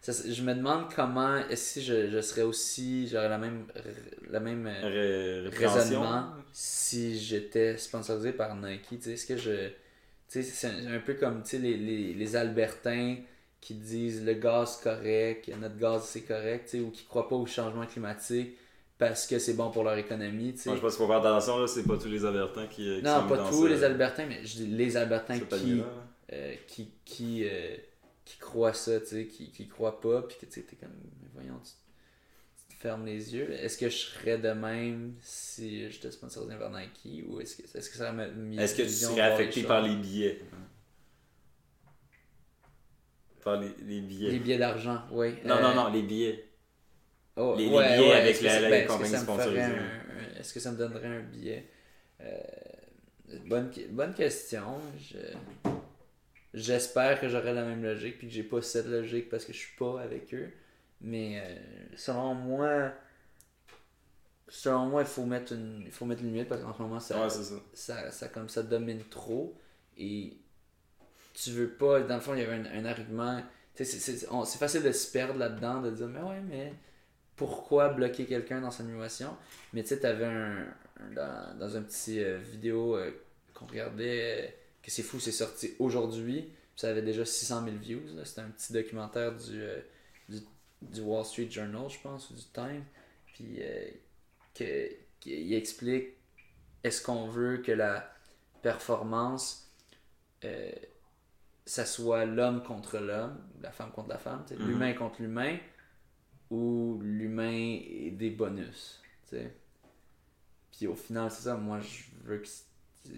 ça 0.00 0.12
se- 0.12 0.32
je 0.32 0.42
me 0.42 0.54
demande 0.54 0.92
comment 0.94 1.36
est-ce 1.48 1.76
que 1.76 1.80
je, 1.80 2.10
je 2.10 2.20
serais 2.20 2.42
aussi 2.42 3.08
j'aurais 3.08 3.28
la 3.28 3.38
même 3.38 3.66
la 4.30 4.40
même 4.40 4.66
euh, 4.66 5.48
Ré- 5.50 5.66
raisonnement 5.66 6.34
si 6.52 7.18
j'étais 7.18 7.76
sponsorisé 7.76 8.32
par 8.32 8.54
Nike 8.56 8.88
tu 8.90 9.00
sais 9.02 9.12
est-ce 9.12 9.26
que 9.26 9.36
je 9.36 9.68
tu 10.28 10.42
sais 10.42 10.42
c'est 10.42 10.66
un, 10.68 10.94
un 10.94 11.00
peu 11.00 11.14
comme 11.14 11.42
tu 11.42 11.50
sais 11.50 11.58
les, 11.58 11.76
les, 11.76 12.14
les 12.14 12.36
Albertains 12.36 13.16
qui 13.60 13.74
disent 13.74 14.24
le 14.24 14.34
gaz 14.34 14.78
correct 14.82 15.50
notre 15.60 15.76
gaz 15.76 16.04
c'est 16.04 16.22
correct 16.22 16.66
tu 16.70 16.78
sais 16.78 16.80
ou 16.80 16.90
qui 16.90 17.04
croient 17.04 17.28
pas 17.28 17.36
au 17.36 17.46
changement 17.46 17.86
climatique 17.86 18.56
parce 18.98 19.26
que 19.26 19.38
c'est 19.38 19.54
bon 19.54 19.70
pour 19.70 19.84
leur 19.84 19.96
économie 19.96 20.52
tu 20.54 20.58
sais 20.62 20.68
Moi, 20.70 20.76
je 20.76 20.82
pense 20.82 20.96
qu'il 20.96 21.06
faut 21.06 21.10
faire 21.12 21.20
attention, 21.24 21.58
là, 21.58 21.66
c'est 21.66 21.84
pas 21.84 21.96
tous 21.96 22.08
les 22.08 22.24
Avertins 22.24 22.66
qui, 22.66 22.82
qui 22.96 23.02
non 23.02 23.20
sont 23.22 23.28
pas 23.28 23.48
tous 23.48 23.62
ce- 23.66 23.68
les 23.68 23.84
Albertains 23.84 24.26
mais 24.26 24.44
je 24.44 24.56
dis 24.56 24.66
les 24.66 24.96
Albertains 24.96 25.34
ce 25.34 25.40
qui 25.40 25.46
panier-là. 25.46 25.84
euh, 26.32 26.54
qui, 26.66 26.90
qui, 27.04 27.44
euh, 27.44 27.76
qui 28.24 28.38
croient 28.38 28.74
ça, 28.74 29.00
tu 29.00 29.06
sais, 29.06 29.26
qui, 29.26 29.50
qui 29.52 29.66
croient 29.68 30.00
pas, 30.00 30.22
puis 30.22 30.36
que 30.40 30.46
tu 30.46 30.62
t'es 30.62 30.76
comme, 30.76 30.90
voyons, 31.32 31.58
tu, 31.64 31.70
tu 32.68 32.76
te 32.76 32.80
fermes 32.82 33.06
les 33.06 33.34
yeux. 33.34 33.50
Est-ce 33.52 33.78
que 33.78 33.88
je 33.88 33.96
serais 33.96 34.36
de 34.38 34.50
même 34.50 35.14
si 35.22 35.90
j'étais 35.90 36.10
sponsorisé 36.10 36.54
par 36.56 36.70
Nike 36.70 37.24
ou 37.28 37.40
est-ce 37.40 37.56
que, 37.56 37.62
est-ce 37.78 37.88
que 37.90 37.96
ça 37.96 38.12
Est-ce 38.58 38.74
que 38.74 38.82
tu 38.82 38.88
serais 38.90 39.20
affecté 39.22 39.62
par 39.62 39.80
les 39.82 39.96
billets? 39.96 40.42
Par 43.44 43.60
les, 43.60 43.70
les 43.86 44.00
billets. 44.00 44.30
Les 44.32 44.38
billets 44.40 44.58
d'argent, 44.58 45.00
oui. 45.12 45.34
Non, 45.44 45.54
Euh, 45.56 45.62
non, 45.62 45.74
non, 45.74 45.88
les 45.92 46.02
billets. 46.02 46.47
Oh, 47.38 47.54
les- 47.56 47.66
les 47.66 47.70
ouais, 47.70 47.96
billets 47.96 48.08
ouais, 48.08 48.14
avec 48.14 48.40
la- 48.42 48.60
ben, 48.70 48.86
compagnie 48.86 49.10
ferait 49.10 49.22
sponsorisée. 49.22 49.62
Est-ce 50.38 50.54
que 50.54 50.60
ça 50.60 50.72
me 50.72 50.76
donnerait 50.76 51.06
un 51.08 51.20
billet? 51.22 51.66
Euh, 52.20 52.26
bonne, 53.46 53.70
bonne 53.90 54.14
question. 54.14 54.80
Je- 54.98 55.16
J'espère 56.54 57.20
que 57.20 57.28
j'aurai 57.28 57.52
la 57.52 57.62
même 57.62 57.82
logique 57.82 58.18
puis 58.18 58.26
que 58.26 58.32
j'ai 58.32 58.42
pas 58.42 58.62
cette 58.62 58.86
logique 58.86 59.28
parce 59.28 59.44
que 59.44 59.52
je 59.52 59.58
suis 59.58 59.76
pas 59.76 60.00
avec 60.00 60.32
eux. 60.34 60.50
Mais 61.02 61.40
euh, 61.44 61.56
selon 61.94 62.34
moi, 62.34 62.90
selon 64.48 64.86
moi, 64.86 65.02
il 65.02 65.06
faut 65.06 65.24
mettre 65.24 65.52
une, 65.52 65.82
il 65.84 65.92
faut 65.92 66.06
mettre 66.06 66.22
une 66.22 66.32
limite 66.32 66.48
parce 66.48 66.62
qu'en 66.62 66.74
ce 66.74 66.82
moment, 66.82 67.00
ça, 67.00 67.22
Ouais, 67.22 67.30
ça. 67.30 67.42
ça, 67.74 68.10
ça, 68.10 68.28
comme 68.28 68.48
ça 68.48 68.62
domine 68.62 69.02
trop. 69.10 69.54
Et 69.98 70.38
tu 71.34 71.50
veux 71.50 71.68
pas. 71.68 72.00
Dans 72.00 72.14
le 72.16 72.20
fond, 72.20 72.34
il 72.34 72.40
y 72.40 72.42
avait 72.44 72.54
un, 72.54 72.64
un 72.64 72.84
argument. 72.86 73.42
c'est 73.74 74.58
facile 74.58 74.82
de 74.82 74.92
se 74.92 75.12
perdre 75.12 75.38
là-dedans, 75.38 75.82
de 75.82 75.90
dire, 75.90 76.08
mais 76.08 76.20
ouais, 76.22 76.40
mais 76.48 76.72
pourquoi 77.38 77.88
bloquer 77.90 78.26
quelqu'un 78.26 78.60
dans 78.60 78.70
sa 78.70 78.82
simulation 78.84 79.34
Mais 79.72 79.82
tu 79.82 79.88
sais, 79.90 80.00
t'avais 80.00 80.26
un. 80.26 80.66
dans, 81.14 81.58
dans 81.58 81.76
un 81.76 81.82
petit 81.82 82.22
euh, 82.22 82.38
vidéo 82.38 82.96
euh, 82.96 83.10
qu'on 83.54 83.66
regardait, 83.66 84.46
euh, 84.46 84.50
que 84.82 84.90
c'est 84.90 85.02
fou, 85.02 85.18
c'est 85.20 85.32
sorti 85.32 85.74
aujourd'hui. 85.78 86.52
Ça 86.76 86.90
avait 86.90 87.02
déjà 87.02 87.24
600 87.24 87.64
000 87.64 87.76
views. 87.76 88.02
C'était 88.24 88.40
un 88.42 88.50
petit 88.50 88.72
documentaire 88.72 89.34
du, 89.36 89.62
du, 90.28 90.40
du 90.82 91.00
Wall 91.00 91.24
Street 91.24 91.48
Journal, 91.50 91.88
je 91.88 91.98
pense, 92.00 92.30
ou 92.30 92.34
du 92.34 92.44
Time. 92.52 92.84
Puis 93.34 93.60
que, 94.54 94.88
qu'il 95.20 95.54
explique 95.54 96.08
est-ce 96.84 97.02
qu'on 97.02 97.26
veut 97.28 97.58
que 97.58 97.72
la 97.72 98.08
performance, 98.62 99.68
ça 101.66 101.84
soit 101.84 102.24
l'homme 102.24 102.62
contre 102.62 102.98
l'homme, 102.98 103.36
la 103.60 103.72
femme 103.72 103.90
contre 103.90 104.08
la 104.10 104.18
femme, 104.18 104.44
Mhm. 104.50 104.66
l'humain 104.68 104.92
contre 104.94 105.20
l'humain, 105.20 105.56
ou 106.50 106.98
l'humain 107.02 107.78
et 107.88 108.10
des 108.10 108.30
bonus. 108.30 109.00
tu 109.28 109.36
sais. 109.36 109.52
Puis 110.76 110.86
au 110.86 110.94
final, 110.94 111.30
c'est 111.30 111.42
ça, 111.42 111.56
moi 111.56 111.80
je 111.80 112.04
veux 112.28 112.38
que. 112.38 112.48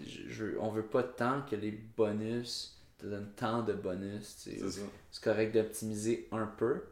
je- 0.06 0.28
je- 0.28 0.56
on 0.58 0.70
veut 0.70 0.86
pas 0.86 1.02
tant 1.02 1.42
que 1.42 1.56
les 1.56 1.72
bonus 1.72 2.76
te 2.98 3.06
donnent 3.06 3.32
tant 3.36 3.62
de 3.62 3.72
bonus. 3.74 4.36
C'est 4.36 5.22
correct 5.22 5.52
d'optimiser 5.54 6.28
un 6.32 6.46
peu, 6.46 6.82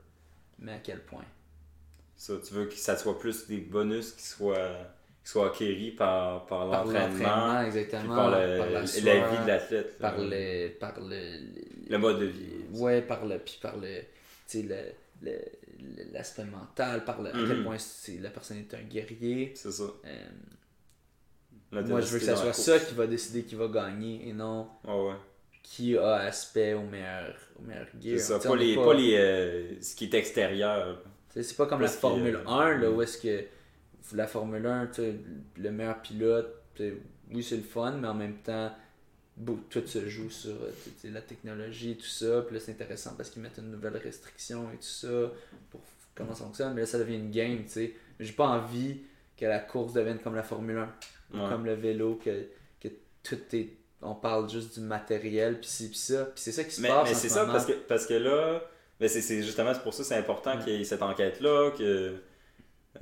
mais 0.58 0.72
à 0.72 0.78
quel 0.78 1.00
point? 1.02 1.24
Ça, 2.16 2.34
tu 2.44 2.52
veux 2.54 2.66
que 2.66 2.74
ça 2.74 2.96
soit 2.96 3.18
plus 3.18 3.46
des 3.46 3.58
bonus 3.58 4.12
qui 4.12 4.22
soient, 4.24 4.76
qui 5.22 5.30
soient 5.30 5.48
acquéris 5.48 5.92
par, 5.92 6.46
par 6.46 6.66
l'entraînement, 6.66 7.62
exactement. 7.62 8.14
par, 8.16 8.30
le- 8.30 8.58
par 8.58 8.66
la 8.70 8.80
la, 8.80 8.82
vie 8.82 9.00
de 9.42 9.46
l'athlète. 9.46 9.98
par 9.98 10.18
le 10.18 10.68
par 10.78 11.00
le 11.00 11.88
Le 11.88 11.98
mode 11.98 12.18
de 12.20 12.24
vie. 12.26 12.48
ouais 12.72 13.02
par 13.02 13.24
le 13.24 13.38
puis 13.38 13.58
par 13.62 13.76
le 13.76 14.00
tu 14.48 14.62
sais 14.66 14.96
l'aspect 16.12 16.44
mental 16.44 17.04
par 17.04 17.20
le, 17.22 17.30
à 17.30 17.32
quel 17.32 17.58
Mhm. 17.58 17.64
point 17.64 17.78
c'est 17.78 18.18
la 18.18 18.30
personne 18.30 18.58
est 18.58 18.74
un 18.74 18.82
guerrier 18.82 19.52
C'est 19.54 19.72
ça. 19.72 19.84
Euh, 20.04 20.28
moi 21.72 22.00
je 22.00 22.06
veux 22.12 22.18
que 22.18 22.24
ça 22.24 22.36
soit 22.36 22.52
ça 22.52 22.78
qui 22.78 22.94
va 22.94 23.06
décider 23.06 23.42
qui 23.44 23.54
va 23.54 23.68
gagner 23.68 24.28
et 24.28 24.32
non 24.32 24.68
ouais. 24.84 25.14
qui 25.62 25.96
a 25.98 26.14
aspect 26.14 26.74
au 26.74 26.82
meilleur 26.82 27.34
au 27.58 27.62
meilleur 27.62 27.86
C'est 28.00 28.08
gear 28.10 28.20
ça. 28.20 28.36
Tu 28.36 28.42
sais, 28.42 28.48
Pas 28.48 28.56
les, 28.56 28.74
pas 28.76 28.94
les, 28.94 29.16
euh, 29.16 29.80
ce 29.82 29.94
qui 29.94 30.04
est 30.04 30.14
extérieur. 30.14 31.02
C'est 31.30 31.56
pas 31.56 31.66
comme 31.66 31.82
la 31.82 31.88
Formule 31.88 32.36
euh, 32.36 32.48
1, 32.48 32.78
là, 32.78 32.88
mm. 32.88 32.94
où 32.94 33.02
est-ce 33.02 33.18
que 33.18 33.44
la 34.14 34.26
Formule 34.26 34.66
1, 34.66 34.86
tu 34.86 34.94
sais, 35.02 35.14
le 35.56 35.70
meilleur 35.70 36.00
pilote, 36.00 36.62
oui, 37.30 37.42
c'est 37.42 37.56
le 37.56 37.62
fun, 37.62 37.92
mais 37.92 38.08
en 38.08 38.14
même 38.14 38.38
temps, 38.38 38.72
tout 39.70 39.86
se 39.86 40.08
joue 40.08 40.30
sur 40.30 40.50
euh, 40.52 40.70
la 41.04 41.20
technologie 41.20 41.92
et 41.92 41.96
tout 41.96 42.06
ça. 42.06 42.42
Puis 42.42 42.54
là, 42.56 42.60
c'est 42.60 42.72
intéressant 42.72 43.14
parce 43.16 43.30
qu'ils 43.30 43.42
mettent 43.42 43.58
une 43.58 43.70
nouvelle 43.70 43.96
restriction 43.96 44.68
et 44.72 44.76
tout 44.76 44.82
ça 44.82 45.32
pour 45.70 45.80
comment 46.14 46.34
ça 46.34 46.44
fonctionne. 46.44 46.74
Mais 46.74 46.80
là, 46.82 46.86
ça 46.86 46.98
devient 46.98 47.16
une 47.16 47.30
game, 47.30 47.62
tu 47.64 47.70
sais. 47.70 47.92
J'ai 48.20 48.32
pas 48.32 48.46
envie 48.48 48.98
que 49.36 49.44
la 49.46 49.60
course 49.60 49.92
devienne 49.92 50.18
comme 50.18 50.34
la 50.34 50.42
Formule 50.42 50.78
1, 50.78 50.82
ou 51.34 51.38
Ouais. 51.42 51.48
comme 51.50 51.64
le 51.66 51.74
vélo, 51.74 52.18
que, 52.24 52.46
que 52.80 52.88
tout 53.22 53.38
est. 53.52 53.68
On 54.02 54.14
parle 54.14 54.48
juste 54.50 54.74
du 54.74 54.80
matériel, 54.80 55.58
puis 55.60 55.68
ci, 55.68 55.88
puis 55.88 55.98
ça. 55.98 56.24
Puis 56.24 56.34
c'est 56.42 56.52
ça 56.52 56.64
qui 56.64 56.70
se 56.72 56.80
Mais, 56.80 56.88
passe. 56.88 57.08
mais 57.08 57.14
c'est 57.14 57.28
ce 57.28 57.34
ça, 57.34 57.40
moment. 57.42 57.52
parce 57.52 57.66
que, 57.66 57.72
parce 57.72 58.06
que 58.06 58.14
là, 58.14 58.62
ben 58.98 59.08
c'est 59.08 59.42
justement 59.42 59.72
c'est 59.74 59.82
pour 59.82 59.94
ça 59.94 60.02
que 60.02 60.08
c'est 60.08 60.16
important 60.16 60.58
qu'il 60.58 60.72
y 60.72 60.80
ait 60.80 60.84
cette 60.84 61.02
enquête-là, 61.02 61.70
que, 61.78 62.14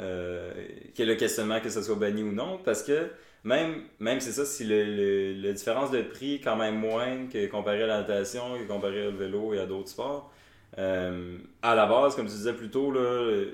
euh, 0.00 0.52
ait 0.98 1.04
le 1.04 1.14
questionnement 1.14 1.60
que 1.60 1.70
ce 1.70 1.82
soit 1.82 1.94
banni 1.96 2.22
ou 2.22 2.32
non, 2.32 2.58
parce 2.64 2.82
que 2.82 3.08
même, 3.46 3.84
même 4.00 4.20
c'est 4.20 4.32
ça, 4.32 4.44
si 4.44 4.64
le, 4.64 5.34
la 5.40 5.52
différence 5.52 5.92
de 5.92 6.02
prix 6.02 6.34
est 6.34 6.40
quand 6.40 6.56
même 6.56 6.78
moindre 6.78 7.32
que 7.32 7.46
comparé 7.46 7.84
à 7.84 7.86
la 7.86 7.98
natation, 7.98 8.58
que 8.58 8.66
comparé 8.66 9.06
au 9.06 9.12
vélo 9.12 9.54
et 9.54 9.60
à 9.60 9.66
d'autres 9.66 9.88
sports, 9.88 10.32
euh, 10.78 11.38
à 11.62 11.74
la 11.76 11.86
base, 11.86 12.16
comme 12.16 12.26
tu 12.26 12.32
disais 12.32 12.52
plus 12.52 12.70
tôt, 12.70 12.92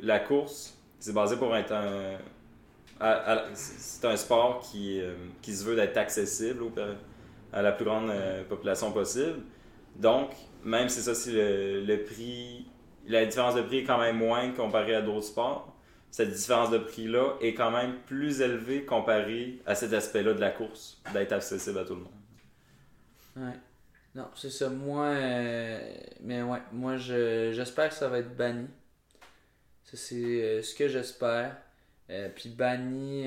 la 0.03 0.19
course, 0.19 0.79
c'est 0.99 1.13
basé 1.13 1.37
pour 1.37 1.55
être 1.55 1.73
un... 1.73 2.17
c'est 3.53 4.07
un 4.07 4.17
sport 4.17 4.61
qui, 4.61 4.99
euh, 5.01 5.13
qui 5.43 5.53
se 5.53 5.65
veut 5.65 5.77
d'être 5.77 5.99
accessible 5.99 6.65
à 7.53 7.61
la 7.61 7.73
plus 7.73 7.85
grande 7.85 8.09
euh, 8.09 8.45
population 8.45 8.93
possible. 8.93 9.41
Donc, 9.97 10.31
même 10.65 10.89
si 10.89 11.01
ça, 11.01 11.15
si 11.15 11.33
le, 11.33 11.83
le 11.85 12.03
prix, 12.03 12.65
la 13.07 13.27
différence 13.27 13.57
de 13.57 13.63
prix 13.63 13.79
est 13.81 13.85
quand 13.85 13.99
même 13.99 14.17
moindre 14.17 14.55
comparé 14.55 14.95
à 14.95 15.03
d'autres 15.03 15.27
sports, 15.27 15.72
cette 16.13 16.31
différence 16.31 16.71
de 16.71 16.77
prix-là 16.77 17.39
est 17.41 17.55
quand 17.55 17.71
même 17.71 17.95
plus 18.07 18.43
élevée 18.43 18.85
comparé 18.85 19.61
à 19.65 19.75
cet 19.75 19.95
aspect-là 19.95 20.35
de 20.35 20.41
la 20.41 20.51
course, 20.51 21.01
d'être 21.15 21.33
accessible 21.33 21.79
à 21.79 21.85
tout 21.87 21.95
le 21.95 22.03
monde. 22.03 22.13
Ouais. 23.35 23.59
Non, 24.15 24.29
c'est 24.35 24.51
ça. 24.51 24.69
Moi, 24.69 25.07
euh, 25.07 25.95
mais 26.21 26.43
ouais, 26.43 26.59
moi, 26.71 26.99
je, 26.99 27.53
j'espère 27.55 27.89
que 27.89 27.95
ça 27.95 28.11
va 28.11 28.19
être 28.19 28.37
banni. 28.37 28.69
Ça, 29.85 29.97
c'est 29.97 30.17
euh, 30.17 30.63
ce 30.63 30.75
que 30.75 30.87
j'espère. 30.87 31.57
Euh, 32.11 32.29
puis 32.29 32.51
banni 32.51 33.25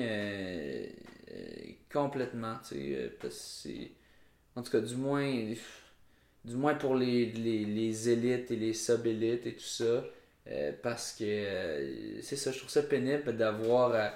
complètement, 1.92 2.56
tu 2.68 2.76
sais, 2.76 3.16
parce 3.20 3.62
que. 3.64 3.70
En 4.54 4.62
tout 4.62 4.70
cas, 4.70 4.80
du 4.80 4.94
moins, 4.94 5.28
du 6.44 6.54
moins 6.54 6.74
pour 6.76 6.94
les, 6.94 7.26
les, 7.32 7.64
les 7.64 8.08
élites 8.08 8.50
et 8.52 8.56
les 8.56 8.72
sub-élites 8.72 9.44
et 9.44 9.54
tout 9.54 9.64
ça, 9.64 10.04
euh, 10.48 10.72
parce 10.82 11.12
que 11.12 11.24
euh, 11.24 12.22
c'est 12.22 12.36
ça, 12.36 12.52
je 12.52 12.58
trouve 12.58 12.70
ça 12.70 12.82
pénible 12.82 13.36
d'avoir 13.36 13.94
à, 13.94 14.12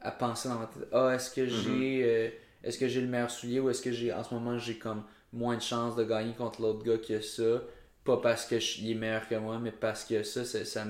à 0.00 0.10
penser 0.10 0.48
dans 0.48 0.58
ma 0.58 0.66
tête, 0.66 0.88
ah, 0.92 1.14
est-ce 1.14 1.30
que 1.30 1.46
j'ai 1.46 2.02
euh, 2.04 2.30
est-ce 2.64 2.78
que 2.78 2.88
j'ai 2.88 3.00
le 3.00 3.06
meilleur 3.08 3.30
soulier 3.30 3.60
ou 3.60 3.70
est-ce 3.70 3.82
que 3.82 3.92
j'ai 3.92 4.12
en 4.12 4.24
ce 4.24 4.34
moment 4.34 4.58
j'ai 4.58 4.78
comme 4.78 5.04
moins 5.32 5.56
de 5.56 5.62
chances 5.62 5.96
de 5.96 6.04
gagner 6.04 6.34
contre 6.34 6.62
l'autre 6.62 6.82
gars 6.84 6.98
qui 6.98 7.14
a 7.14 7.22
ça, 7.22 7.62
pas 8.04 8.16
parce 8.18 8.46
que 8.46 8.58
je- 8.60 8.80
il 8.80 8.90
est 8.92 8.94
meilleur 8.94 9.28
que 9.28 9.34
moi, 9.36 9.58
mais 9.58 9.72
parce 9.72 10.04
que 10.04 10.22
ça, 10.22 10.44
ça, 10.44 10.64
ça, 10.64 10.84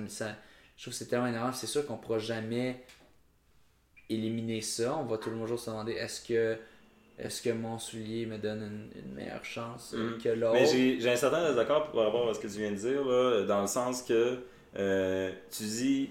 je 0.76 0.82
trouve 0.82 0.92
que 0.92 0.98
c'est 0.98 1.06
tellement 1.06 1.26
énervant, 1.28 1.52
c'est 1.52 1.66
sûr 1.66 1.86
qu'on 1.86 1.96
pourra 1.96 2.18
jamais 2.18 2.84
éliminer 4.08 4.60
ça, 4.60 4.96
on 4.98 5.04
va 5.04 5.18
tout 5.18 5.30
le 5.30 5.46
jour 5.46 5.58
se 5.58 5.70
demander 5.70 5.92
est-ce 5.92 6.26
que 6.26 6.56
est-ce 7.18 7.42
que 7.42 7.50
mon 7.50 7.78
soulier 7.78 8.26
me 8.26 8.38
donne 8.38 8.62
une, 8.94 9.02
une 9.04 9.14
meilleure 9.14 9.44
chance 9.44 9.94
Mhm. 9.94 10.18
que 10.22 10.28
l'autre? 10.30 10.52
Mais 10.52 10.66
j'ai 10.66 11.00
j'ai 11.00 11.10
un 11.10 11.16
certain 11.16 11.48
désaccord 11.48 11.90
par 11.92 12.04
rapport 12.06 12.28
à 12.28 12.34
ce 12.34 12.40
que 12.40 12.46
tu 12.46 12.58
viens 12.58 12.70
de 12.72 12.76
dire, 12.76 13.04
là, 13.04 13.44
dans 13.46 13.62
le 13.62 13.66
sens 13.66 14.02
que 14.02 14.38
euh, 14.78 15.30
tu 15.50 15.62
dis 15.64 16.10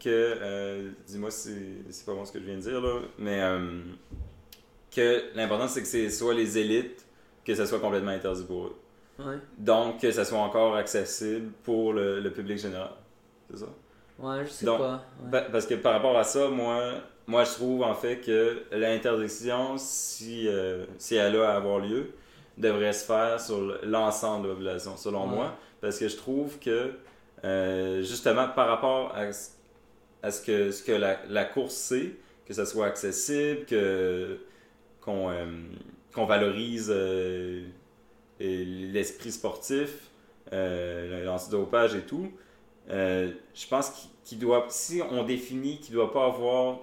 que, 0.00 0.08
euh, 0.10 0.90
dis-moi 1.06 1.30
si 1.30 1.50
c'est 1.90 2.06
pas 2.06 2.14
bon 2.14 2.24
ce 2.24 2.32
que 2.32 2.38
je 2.40 2.44
viens 2.44 2.56
de 2.56 2.60
dire, 2.60 2.80
là, 2.80 3.00
mais 3.18 3.40
euh, 3.42 3.82
que 4.94 5.24
l'important 5.34 5.68
c'est 5.68 5.80
que 5.82 5.86
c'est 5.88 6.10
soit 6.10 6.34
les 6.34 6.58
élites, 6.58 7.04
que 7.44 7.54
ça 7.54 7.66
soit 7.66 7.80
complètement 7.80 8.10
interdit 8.10 8.44
pour 8.44 8.66
eux. 8.66 8.76
Ouais. 9.18 9.36
Donc 9.58 10.00
que 10.00 10.10
ça 10.10 10.24
soit 10.24 10.38
encore 10.38 10.74
accessible 10.76 11.50
pour 11.62 11.92
le, 11.92 12.20
le 12.20 12.30
public 12.32 12.58
général. 12.58 12.90
C'est 13.50 13.58
ça? 13.60 13.66
Ouais, 14.18 14.44
je 14.44 14.50
sais 14.50 14.66
Donc, 14.66 14.78
pas. 14.78 15.04
ouais. 15.24 15.30
Pa- 15.30 15.42
Parce 15.50 15.66
que 15.66 15.74
par 15.74 15.92
rapport 15.94 16.16
à 16.18 16.24
ça, 16.24 16.48
moi, 16.48 16.92
moi 17.26 17.44
je 17.44 17.50
trouve 17.52 17.82
en 17.82 17.94
fait 17.94 18.20
que 18.20 18.62
l'interdiction, 18.72 19.76
si, 19.78 20.48
si 20.98 21.14
elle 21.16 21.36
a 21.36 21.50
à 21.52 21.56
avoir 21.56 21.78
lieu, 21.78 22.10
devrait 22.58 22.92
se 22.92 23.04
faire 23.04 23.40
sur 23.40 23.60
l'ensemble 23.84 24.44
de 24.44 24.48
la 24.48 24.54
population, 24.54 24.96
selon 24.96 25.22
Ouais. 25.28 25.34
moi. 25.36 25.56
Parce 25.80 25.98
que 25.98 26.08
je 26.08 26.16
trouve 26.16 26.58
que, 26.58 26.92
euh, 27.44 28.02
justement, 28.02 28.48
par 28.48 28.68
rapport 28.68 29.14
à, 29.14 29.32
ce- 29.32 30.42
que, 30.42 30.92
la, 30.92 31.44
course 31.44 31.74
c'est, 31.74 32.12
que 32.46 32.54
ça 32.54 32.66
soit 32.66 32.86
accessible, 32.86 33.66
euh, 33.72 34.36
qu'on 35.00 36.26
valorise 36.26 36.92
euh, 36.94 37.64
l'esprit 38.38 39.32
sportif, 39.32 40.10
l'antidopage 40.50 41.94
et 41.94 42.02
tout, 42.02 42.30
je 42.88 43.66
pense 43.68 44.08
qu'il 44.24 44.38
doit, 44.38 44.66
si 44.68 45.00
on 45.10 45.24
définit 45.24 45.78
qu'il 45.80 45.94
doit 45.94 46.12
pas 46.12 46.26
avoir 46.26 46.80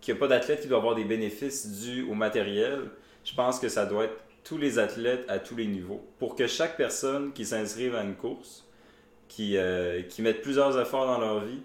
qu'il 0.00 0.14
n'y 0.14 0.18
a 0.18 0.20
pas 0.20 0.28
d'athlète 0.28 0.60
qui 0.60 0.68
doit 0.68 0.78
avoir 0.78 0.94
des 0.94 1.04
bénéfices 1.04 1.80
dus 1.80 2.02
au 2.04 2.14
matériel, 2.14 2.90
je 3.24 3.34
pense 3.34 3.58
que 3.58 3.68
ça 3.68 3.86
doit 3.86 4.04
être 4.04 4.16
tous 4.44 4.58
les 4.58 4.78
athlètes 4.78 5.24
à 5.28 5.38
tous 5.40 5.56
les 5.56 5.66
niveaux. 5.66 6.00
Pour 6.18 6.36
que 6.36 6.46
chaque 6.46 6.76
personne 6.76 7.32
qui 7.32 7.44
s'inscrive 7.44 7.96
à 7.96 8.02
une 8.04 8.14
course, 8.14 8.65
qui, 9.36 9.58
euh, 9.58 10.00
qui 10.08 10.22
mette 10.22 10.40
plusieurs 10.40 10.80
efforts 10.80 11.06
dans 11.06 11.18
leur 11.20 11.40
vie, 11.44 11.60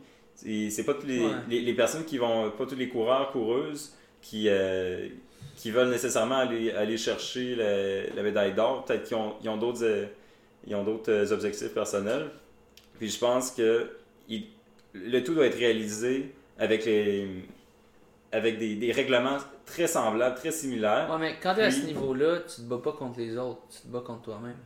et 0.45 0.69
c'est 0.69 0.83
pas 0.83 0.93
tous 0.93 1.07
les, 1.07 1.19
Ouais. 1.21 1.31
les, 1.47 1.61
les 1.61 1.73
personnes 1.73 2.03
qui 2.03 2.17
vont, 2.17 2.51
pas 2.51 2.65
tous 2.65 2.75
les 2.75 2.89
coureurs, 2.89 3.31
coureuses, 3.31 3.95
qui, 4.21 4.47
euh, 4.49 5.07
qui 5.55 5.71
veulent 5.71 5.89
nécessairement 5.89 6.35
aller, 6.39 6.71
aller 6.71 6.97
chercher 6.97 7.55
la, 7.55 8.13
la 8.13 8.23
médaille 8.23 8.53
d'or. 8.53 8.83
Peut-être 8.83 9.03
qu'ils 9.03 9.15
ont, 9.15 9.35
ils 9.41 9.47
ont 9.49 9.55
d'autres 9.57 9.83
euh, 9.85 10.05
ils 10.67 10.75
ont 10.75 10.83
d'autres 10.83 11.31
objectifs 11.31 11.73
personnels. 11.73 12.29
Puis 12.99 13.09
je 13.09 13.17
pense 13.19 13.51
que 13.51 13.89
il- 14.27 14.47
le 14.93 15.23
tout 15.23 15.33
doit 15.33 15.45
être 15.47 15.57
réalisé 15.57 16.33
avec, 16.59 16.85
les, 16.85 17.27
avec 18.33 18.59
des, 18.59 18.75
des 18.75 18.91
règlements 18.91 19.37
très 19.65 19.87
semblables, 19.87 20.35
très 20.35 20.51
similaires. 20.51 21.07
Ouais, 21.09 21.17
mais 21.19 21.35
quand 21.41 21.55
t'es 21.55 21.61
à 21.63 21.71
ce 21.71 21.85
niveau-là, 21.85 22.39
tu 22.41 22.57
te 22.57 22.67
bats 22.67 22.77
pas 22.83 22.91
contre 22.91 23.19
les 23.19 23.37
autres, 23.37 23.61
tu 23.73 23.81
te 23.83 23.87
bats 23.87 24.03
contre 24.05 24.23
toi-même. 24.23 24.57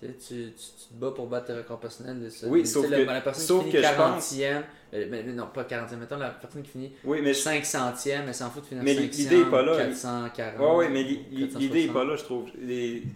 Tu, 0.00 0.06
te 0.52 0.94
bats 0.94 1.10
pour 1.10 1.26
battre 1.26 1.48
tes 1.48 1.52
records 1.52 1.78
personnels. 1.80 2.22
de 2.22 2.28
ça. 2.30 2.46
Oui, 2.46 2.66
sauf 2.66 2.88
que- 2.88 2.94
la 2.94 3.20
personne 3.20 3.44
sauf 3.44 3.64
qui 3.64 3.72
que 3.72 3.78
finit 3.78 3.92
je 3.92 3.96
pense- 3.96 4.32
40e, 4.32 4.62
euh, 4.94 5.06
mais, 5.10 5.22
mais 5.22 5.32
non, 5.34 5.46
pas 5.52 5.64
40e, 5.64 5.98
mettons 6.00 6.16
la 6.16 6.30
personne 6.30 6.62
qui 6.62 6.70
finit 6.70 6.92
Oui, 7.04 7.20
mais 7.22 7.34
je- 7.34 7.40
500e, 7.40 8.24
elle 8.26 8.34
s'en 8.34 8.48
fout 8.50 8.62
de 8.62 8.68
finir 8.68 8.82
Mais 8.82 8.94
500, 8.94 9.08
l'idée 9.18 9.40
est 9.40 9.50
pas 9.50 9.62
là. 9.62 9.76
440. 9.76 10.60
Ouais, 10.60 10.76
ouais, 10.76 10.88
mais 10.88 11.02
l'i- 11.02 11.16
l'i- 11.30 11.48
460. 11.48 11.60
l'idée 11.62 11.84
est 11.84 11.92
pas 11.92 12.04
là, 12.04 12.16
je 12.16 12.22
trouve. 12.24 12.48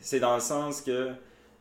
C'est 0.02 0.20
dans 0.20 0.34
le 0.34 0.40
sens 0.42 0.82
que 0.82 1.10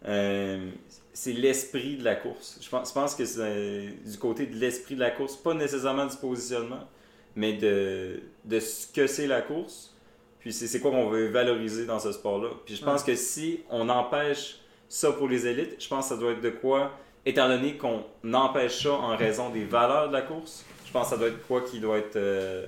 euh, 0.06 0.70
c'est 1.14 1.32
l'esprit 1.34 1.96
de 1.98 2.04
la 2.04 2.16
course. 2.16 2.60
Je 2.62 2.70
pense, 2.70 2.90
je 2.90 2.94
pense 2.94 3.16
que 3.16 3.24
c'est 3.26 3.88
du 4.06 4.18
côté 4.18 4.46
de 4.48 4.56
l'esprit 4.56 4.96
de 4.96 5.00
la 5.00 5.12
course, 5.12 5.38
pas 5.38 5.54
nécessairement 5.54 6.06
du 6.06 6.18
positionnement, 6.18 6.88
mais 7.38 7.54
de, 7.54 8.20
de 8.44 8.60
ce 8.60 8.88
que 8.92 9.08
c'est 9.08 9.28
la 9.28 9.42
course. 9.42 9.96
Puis 10.40 10.52
c'est 10.52 10.68
c'est 10.68 10.82
quoi 10.82 10.92
qu'on 10.92 11.08
veut 11.08 11.28
valoriser 11.28 11.86
dans 11.86 12.00
ce 12.00 12.12
sport-là. 12.12 12.50
Puis 12.66 12.76
je 12.76 12.84
pense 12.84 13.02
que 13.04 13.16
si 13.16 13.62
on 13.70 13.88
empêche 13.88 14.60
ça 14.94 15.12
pour 15.12 15.28
les 15.28 15.48
élites, 15.48 15.82
je 15.82 15.88
pense 15.88 16.08
que 16.08 16.14
ça 16.14 16.22
doit 16.22 16.34
être 16.34 16.42
de 16.42 16.52
quoi, 16.52 16.92
étant 17.26 17.48
donné 17.48 17.78
qu'on 17.78 18.04
empêche 18.32 18.84
ça 18.84 18.94
en 18.94 19.18
raison 19.18 19.50
des 19.50 19.66
valeurs 19.66 20.10
de 20.10 20.14
la 20.14 20.22
course, 20.22 20.64
je 20.86 20.92
pense 20.92 21.06
que 21.06 21.10
ça 21.16 21.18
doit 21.18 21.30
être 21.30 21.48
quoi 21.48 21.62
qui 21.62 21.80
doit 21.80 21.98
être 21.98 22.16
euh, 22.16 22.68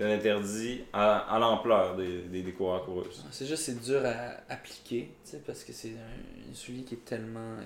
interdit 0.00 0.82
à, 0.92 1.18
à 1.32 1.38
l'ampleur 1.38 1.94
des, 1.94 2.22
des, 2.22 2.42
des 2.42 2.52
coureurs 2.52 2.84
coureuses. 2.84 3.24
C'est 3.30 3.46
juste 3.46 3.62
c'est 3.62 3.80
dur 3.80 4.02
à 4.04 4.52
appliquer, 4.52 5.12
parce 5.46 5.62
que 5.62 5.72
c'est 5.72 5.90
un, 5.90 6.50
un 6.50 6.54
soulier 6.54 6.82
qui 6.82 6.94
est 6.94 7.04
tellement 7.04 7.58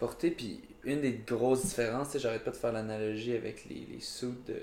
porté. 0.00 0.32
Puis 0.32 0.60
une 0.82 1.00
des 1.00 1.12
grosses 1.12 1.66
différences, 1.66 2.18
j'arrête 2.18 2.42
pas 2.42 2.50
de 2.50 2.56
faire 2.56 2.72
l'analogie 2.72 3.36
avec 3.36 3.66
les, 3.66 3.86
les 3.92 4.00
suits 4.00 4.34
de, 4.48 4.60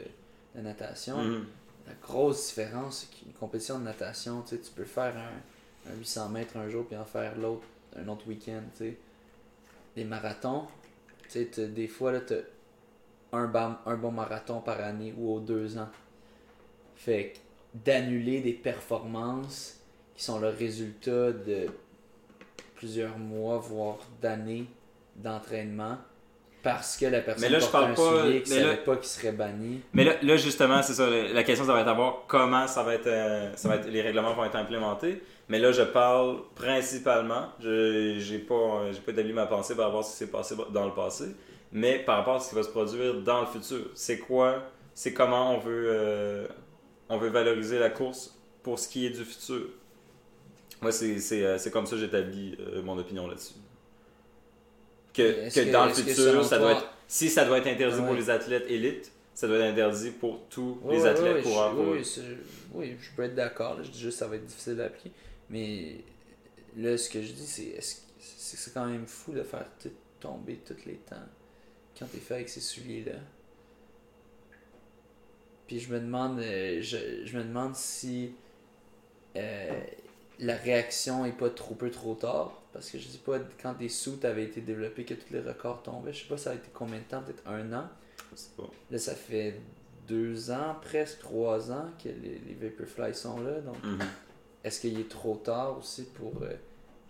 de 0.56 0.62
natation. 0.62 1.24
Mhm. 1.24 1.46
La 1.88 1.94
grosse 2.02 2.48
différence, 2.48 3.08
c'est 3.10 3.18
qu'une 3.18 3.32
compétition 3.32 3.80
de 3.80 3.86
natation, 3.86 4.44
tu 4.46 4.58
peux 4.76 4.84
faire 4.84 5.16
un, 5.16 5.90
un 5.90 5.96
800 5.96 6.30
mètres 6.30 6.58
un 6.58 6.68
jour 6.68 6.86
puis 6.86 6.98
en 6.98 7.06
faire 7.06 7.38
l'autre 7.38 7.64
un 7.96 8.08
autre 8.08 8.28
week-end, 8.28 8.62
tu 8.74 8.86
sais. 8.86 8.98
Les 9.96 10.06
marathons, 10.06 10.68
tu 11.30 11.48
sais, 11.52 11.68
des 11.68 11.88
fois, 11.88 12.12
là, 12.12 12.22
t'as 12.22 12.42
un, 13.32 13.80
un 13.86 13.98
bon 13.98 14.12
marathon 14.12 14.62
par 14.62 14.80
année 14.80 15.14
ou 15.18 15.34
aux 15.34 15.40
deux 15.40 15.78
ans. 15.78 15.90
Fait 16.96 17.34
d'annuler 17.74 18.42
des 18.42 18.54
performances 18.54 19.80
qui 20.16 20.24
sont 20.24 20.40
le 20.40 20.50
résultat 20.50 21.32
de 21.32 21.68
plusieurs 22.76 23.18
mois, 23.18 23.58
voire 23.58 24.00
d'années 24.22 24.68
d'entraînement 25.16 25.98
parce 26.64 26.98
que 26.98 27.06
la 27.06 27.20
personne 27.22 27.44
Mais 27.44 27.50
là, 27.50 27.60
je 27.60 27.68
parle 27.68 27.92
un 27.92 27.94
pas- 27.94 28.24
mais 28.24 28.40
là- 28.40 28.46
savait 28.46 28.78
pas 28.78 28.96
qu'il 28.96 29.08
serait 29.10 29.32
banni. 29.34 29.82
Mais 29.94 30.04
là, 30.06 30.14
là, 30.24 30.38
justement, 30.38 30.82
c'est 30.82 30.94
ça. 30.94 31.08
La 31.10 31.44
question, 31.44 31.66
ça 31.66 31.74
va 31.74 31.82
être 31.82 31.88
à 31.90 31.94
voir 31.94 32.24
comment 32.28 32.66
ça 32.68 32.82
va 32.84 32.96
être, 32.96 33.08
euh, 33.08 33.52
ça 33.56 33.68
va 33.70 33.76
être, 33.76 33.88
les 33.88 34.02
règlements 34.02 34.34
vont 34.34 34.46
être 34.46 34.56
implémentés. 34.56 35.22
Mais 35.50 35.60
là, 35.60 35.72
je 35.74 35.82
parle 35.84 36.38
principalement. 36.56 37.48
Je 37.60 38.16
j'ai 38.20 38.40
pas, 38.40 38.56
euh, 38.56 38.94
j'ai 38.94 39.02
pas 39.02 39.12
établi 39.12 39.34
ma 39.34 39.46
pensée 39.46 39.76
par 39.76 39.86
rapport 39.88 40.00
à 40.00 40.04
ce 40.04 40.12
qui 40.12 40.18
s'est 40.18 40.32
passé 40.32 40.56
dans 40.72 40.86
le 40.86 40.94
passé, 40.94 41.26
mais 41.72 42.00
par 42.00 42.18
rapport 42.18 42.36
à 42.36 42.40
ce 42.40 42.50
qui 42.50 42.56
va 42.56 42.64
se 42.64 42.70
produire 42.70 43.16
dans 43.22 43.42
le 43.42 43.48
futur. 43.48 43.88
C'est 43.94 44.18
quoi 44.20 44.64
C'est 44.94 45.14
comment 45.14 45.54
on 45.56 45.58
veut, 45.60 45.88
euh, 45.90 46.48
on 47.10 47.18
veut 47.18 47.30
valoriser 47.30 47.78
la 47.80 47.90
course 47.90 48.40
pour 48.64 48.80
ce 48.80 48.88
qui 48.88 49.06
est 49.06 49.10
du 49.10 49.26
futur. 49.26 49.64
Moi, 50.82 50.92
c'est 50.92 51.20
c'est, 51.20 51.58
c'est 51.58 51.72
comme 51.72 51.86
ça 51.86 51.96
que 51.96 52.02
j'établis 52.02 52.56
euh, 52.60 52.82
mon 52.82 52.98
opinion 52.98 53.28
là-dessus. 53.28 53.56
Que, 55.14 55.22
Est-ce 55.22 55.60
que 55.60 55.66
que- 55.66 55.72
dans 55.72 55.86
le 55.86 55.92
que 55.92 55.98
futur, 55.98 56.50
toi- 56.50 56.72
être, 56.72 56.86
si 57.08 57.30
ça 57.30 57.46
doit 57.46 57.60
être 57.60 57.68
interdit 57.68 57.98
pour 57.98 58.10
Ouais. 58.12 58.16
les 58.18 58.30
athlètes 58.30 58.66
élites, 58.70 59.12
ça 59.36 59.48
doit 59.48 59.58
être 59.58 59.72
interdit 59.72 60.10
pour 60.12 60.40
tous 60.50 60.80
Ouais, 60.84 60.96
les 60.96 61.06
athlètes 61.06 61.36
ouais, 61.36 61.42
coureurs 61.44 61.72
je, 61.72 61.76
coureuses. 61.76 62.24
oui, 62.74 62.90
oui, 62.92 62.98
je 63.00 63.16
peux 63.16 63.24
être 63.24 63.36
d'accord. 63.36 63.78
Je 63.84 63.90
dis 63.92 64.00
juste 64.00 64.18
que 64.18 64.20
ça 64.20 64.28
va 64.28 64.36
être 64.38 64.46
difficile 64.46 64.82
à 64.82 64.86
appliquer. 64.86 65.12
Mais 65.50 65.98
là, 66.78 66.98
ce 66.98 67.10
que 67.10 67.22
je 67.22 67.32
dis, 67.34 67.46
c'est 67.46 67.78
c'est 68.20 68.74
quand 68.74 68.86
même 68.86 69.06
fou 69.06 69.34
de 69.34 69.44
faire 69.44 69.66
tout 69.82 69.92
tomber 70.20 70.56
tous 70.66 70.86
les 70.86 70.96
temps 70.96 71.16
quand 72.00 72.06
t'es 72.06 72.18
fait 72.20 72.36
avec 72.36 72.50
ces 72.50 72.62
souliers-là. 72.62 73.20
Puis 75.68 75.80
je 75.80 75.92
me 75.94 76.00
demande, 76.00 76.40
euh, 76.40 76.80
je, 76.82 76.98
je 77.26 77.38
me 77.38 77.44
demande 77.44 77.76
si 77.76 78.32
euh, 79.36 79.80
la 80.40 80.56
réaction 80.56 81.26
est 81.26 81.32
pas 81.38 81.50
trop 81.50 81.76
peu 81.76 81.90
trop 81.92 82.16
tard. 82.16 82.62
Parce 82.74 82.90
que 82.90 82.98
je 82.98 83.08
sais 83.08 83.20
pas, 83.20 83.38
quand 83.62 83.74
des 83.78 83.88
suits 83.90 84.18
avaient 84.24 84.46
été 84.46 84.60
développés, 84.62 85.06
que 85.06 85.14
tous 85.14 85.32
les 85.32 85.42
records 85.42 85.84
tombaient, 85.84 86.12
je 86.14 86.24
sais 86.24 86.28
pas 86.28 86.38
ça 86.38 86.52
a 86.52 86.56
été 86.56 86.70
combien 86.74 86.98
de 87.00 87.04
temps, 87.04 87.22
peut-être 87.22 87.48
un 87.48 87.72
an? 87.74 87.88
Je 88.32 88.38
sais 88.38 88.50
pas. 88.58 88.70
Là, 88.90 88.98
ça 88.98 89.14
fait 89.16 89.60
deux 90.08 90.50
ans, 90.52 90.76
presque 90.82 91.20
trois 91.20 91.72
ans 91.72 91.86
que 92.04 92.10
les, 92.10 92.42
les 92.48 92.58
Vaporfly 92.60 93.14
sont 93.14 93.40
là. 93.42 93.62
Donc, 93.62 93.78
Mhm. 93.84 94.00
est-ce 94.64 94.82
qu'il 94.82 95.00
est 95.00 95.08
trop 95.10 95.36
tard 95.36 95.78
aussi 95.78 96.04
pour 96.16 96.34
euh, 96.42 96.50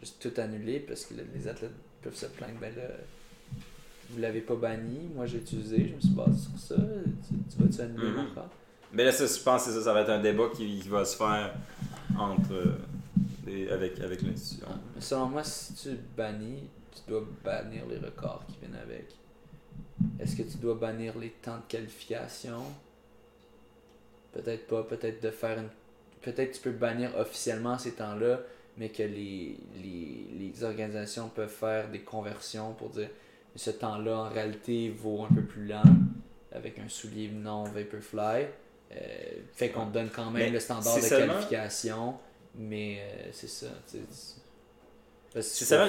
juste 0.02 0.22
tout 0.22 0.40
annuler? 0.40 0.80
Parce 0.82 1.06
que 1.06 1.14
là, 1.16 1.24
les 1.34 1.48
athlètes 1.48 1.72
peuvent 2.02 2.16
se 2.16 2.26
plaindre. 2.26 2.60
Ben 2.60 2.76
là, 2.76 2.84
vous 4.10 4.20
l'avez 4.20 4.42
pas 4.42 4.56
banni. 4.56 5.10
Moi, 5.16 5.26
j'ai 5.26 5.38
utilisé. 5.38 5.88
Je 5.90 5.96
me 5.96 6.00
suis 6.02 6.10
basé 6.10 6.38
sur 6.38 6.60
ça. 6.60 6.76
Tu, 6.76 7.36
tu 7.56 7.64
vas-tu 7.64 7.82
annuler 7.82 8.10
Mhm. 8.10 8.16
mon 8.28 8.36
cas 8.36 8.50
Mais 8.92 9.06
là, 9.06 9.12
ça, 9.12 9.26
je 9.26 9.42
pense 9.42 9.64
que 9.66 9.72
c'est 9.72 9.78
ça, 9.78 9.86
ça 9.86 9.94
va 9.94 10.02
être 10.02 10.10
un 10.12 10.22
débat 10.22 10.50
qui, 10.56 10.80
qui 10.80 10.90
va 10.90 11.04
se 11.06 11.16
faire 11.18 11.56
entre, 12.20 12.78
avec, 13.48 14.00
avec 14.00 14.22
l'institution. 14.22 14.68
Ah, 14.70 15.00
selon 15.00 15.28
moi, 15.28 15.44
si 15.44 15.74
tu 15.74 15.90
bannis, 16.16 16.70
tu 16.92 17.12
dois 17.12 17.26
bannir 17.44 17.86
les 17.88 17.98
records 17.98 18.46
qui 18.48 18.58
viennent 18.60 18.80
avec. 18.82 19.08
Est-ce 20.20 20.36
que 20.36 20.44
tu 20.44 20.58
dois 20.58 20.76
bannir 20.76 21.18
les 21.18 21.30
temps 21.30 21.58
de 21.58 21.64
qualification? 21.68 22.62
Peut-être 24.32 24.68
pas, 24.68 24.84
peut-être 24.84 25.22
de 25.22 25.30
faire 25.32 25.60
une. 25.60 25.70
Peut-être 26.22 26.54
tu 26.54 26.62
peux 26.62 26.72
bannir 26.72 27.16
officiellement 27.18 27.78
ces 27.78 27.94
temps-là, 27.94 28.40
mais 28.78 28.90
que 28.90 29.04
les, 29.04 29.58
les, 29.82 30.28
les 30.40 30.64
organisations 30.64 31.30
peuvent 31.30 31.50
faire 31.50 31.90
des 31.90 32.00
conversions 32.00 32.74
pour 32.74 32.90
dire 32.90 33.10
ce 33.56 33.70
temps-là 33.70 34.18
en 34.18 34.30
réalité 34.30 34.90
vaut 34.90 35.24
un 35.30 35.34
peu 35.34 35.44
plus 35.44 35.68
lent 35.68 35.84
avec 36.52 36.80
un 36.80 36.88
soulier 36.88 37.30
non 37.30 37.66
Vaporfly. 37.66 38.46
Euh, 38.92 38.98
fait 39.54 39.70
qu'on 39.70 39.88
te 39.88 39.94
donne 39.94 40.10
quand 40.10 40.30
même 40.30 40.44
Mais 40.44 40.50
le 40.50 40.60
standard 40.60 40.96
de 40.96 41.10
qualification, 41.10 42.16
mais 42.56 42.98
euh, 43.00 43.30
c'est 43.32 43.50
ça. 43.50 43.68
c'est- 43.86 44.00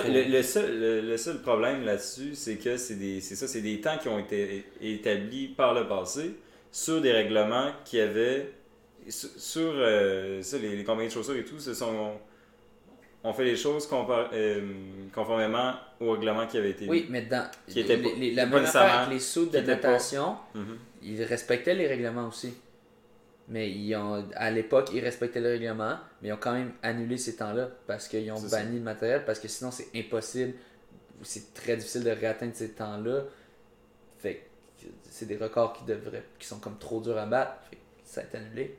le, 0.08 0.24
le 0.24 0.42
seul, 0.42 0.80
le, 0.80 1.00
le 1.02 1.16
seul 1.18 1.42
problème 1.42 1.84
là-dessus, 1.84 2.34
c'est 2.34 2.56
que 2.56 2.76
c'est 2.78 2.94
des, 2.94 3.20
c'est 3.20 3.36
ça, 3.36 3.46
c'est 3.46 3.60
des 3.60 3.80
temps 3.80 3.98
qui 3.98 4.08
ont 4.08 4.18
été 4.18 4.64
établis 4.80 5.48
par 5.48 5.74
le 5.74 5.86
passé 5.86 6.30
sur 6.72 7.00
des 7.02 7.12
règlements 7.12 7.70
qui 7.84 8.00
avaient 8.00 8.52
sur, 9.08 9.28
sur, 9.36 9.72
euh, 9.74 10.40
ça, 10.40 10.56
les, 10.58 10.74
les 10.76 10.84
compagnies 10.84 11.08
de 11.08 11.12
chaussures 11.12 11.36
et 11.36 11.44
tout, 11.44 11.58
se 11.60 11.74
sont 11.74 12.12
ont 13.26 13.32
fait 13.32 13.44
les 13.44 13.56
choses 13.56 13.88
euh, 14.34 14.60
conformément 15.14 15.72
au 15.98 16.12
règlement 16.12 16.46
qui 16.46 16.58
avait 16.58 16.70
été 16.70 16.86
Oui, 16.88 17.06
mais 17.08 17.22
dans 17.22 17.50
Qui 17.68 17.80
était 17.80 17.96
les- 17.96 18.14
les- 18.16 18.34
la 18.34 18.42
affaire 18.44 18.98
avec 19.00 19.14
les 19.14 19.18
sauts 19.20 19.46
de 19.46 19.50
pas- 19.60 19.62
natation, 19.62 20.36
Mhm. 20.54 20.78
ils 21.02 21.22
respectaient 21.22 21.74
les 21.74 21.86
règlements 21.86 22.28
aussi. 22.28 22.52
Mais 23.49 23.70
ils 23.70 23.95
ont, 23.95 24.26
à 24.34 24.51
l'époque, 24.51 24.88
ils 24.95 25.01
respectaient 25.01 25.40
le 25.40 25.51
règlement, 25.51 25.99
mais 26.22 26.28
ils 26.28 26.32
ont 26.32 26.38
quand 26.38 26.55
même 26.55 26.72
annulé 26.82 27.18
ces 27.18 27.36
temps-là 27.36 27.68
parce 27.86 28.09
qu'ils 28.09 28.30
ont 28.32 28.36
ça. 28.36 28.57
banni 28.59 28.78
le 28.78 28.82
matériel, 28.84 29.24
parce 29.26 29.38
que 29.38 29.49
sinon 29.49 29.70
c'est 29.70 29.88
impossible, 29.95 30.55
c'est 31.22 31.53
très 31.53 31.76
difficile 31.76 32.05
de 32.05 32.11
réatteindre 32.11 32.55
ces 32.55 32.70
temps-là. 32.70 33.24
Fait 34.18 34.47
que 34.80 34.86
c'est 35.11 35.26
des 35.26 35.36
records 35.36 35.74
qui 35.74 35.84
devraient, 35.84 36.24
qui 36.38 36.47
sont 36.47 36.59
comme 36.59 36.78
trop 36.78 37.01
durs 37.03 37.18
à 37.18 37.26
battre. 37.26 37.53
Fait 37.68 37.76
que 37.76 37.82
ça 38.05 38.22
a 38.22 38.24
été 38.24 38.38
annulé. 38.38 38.78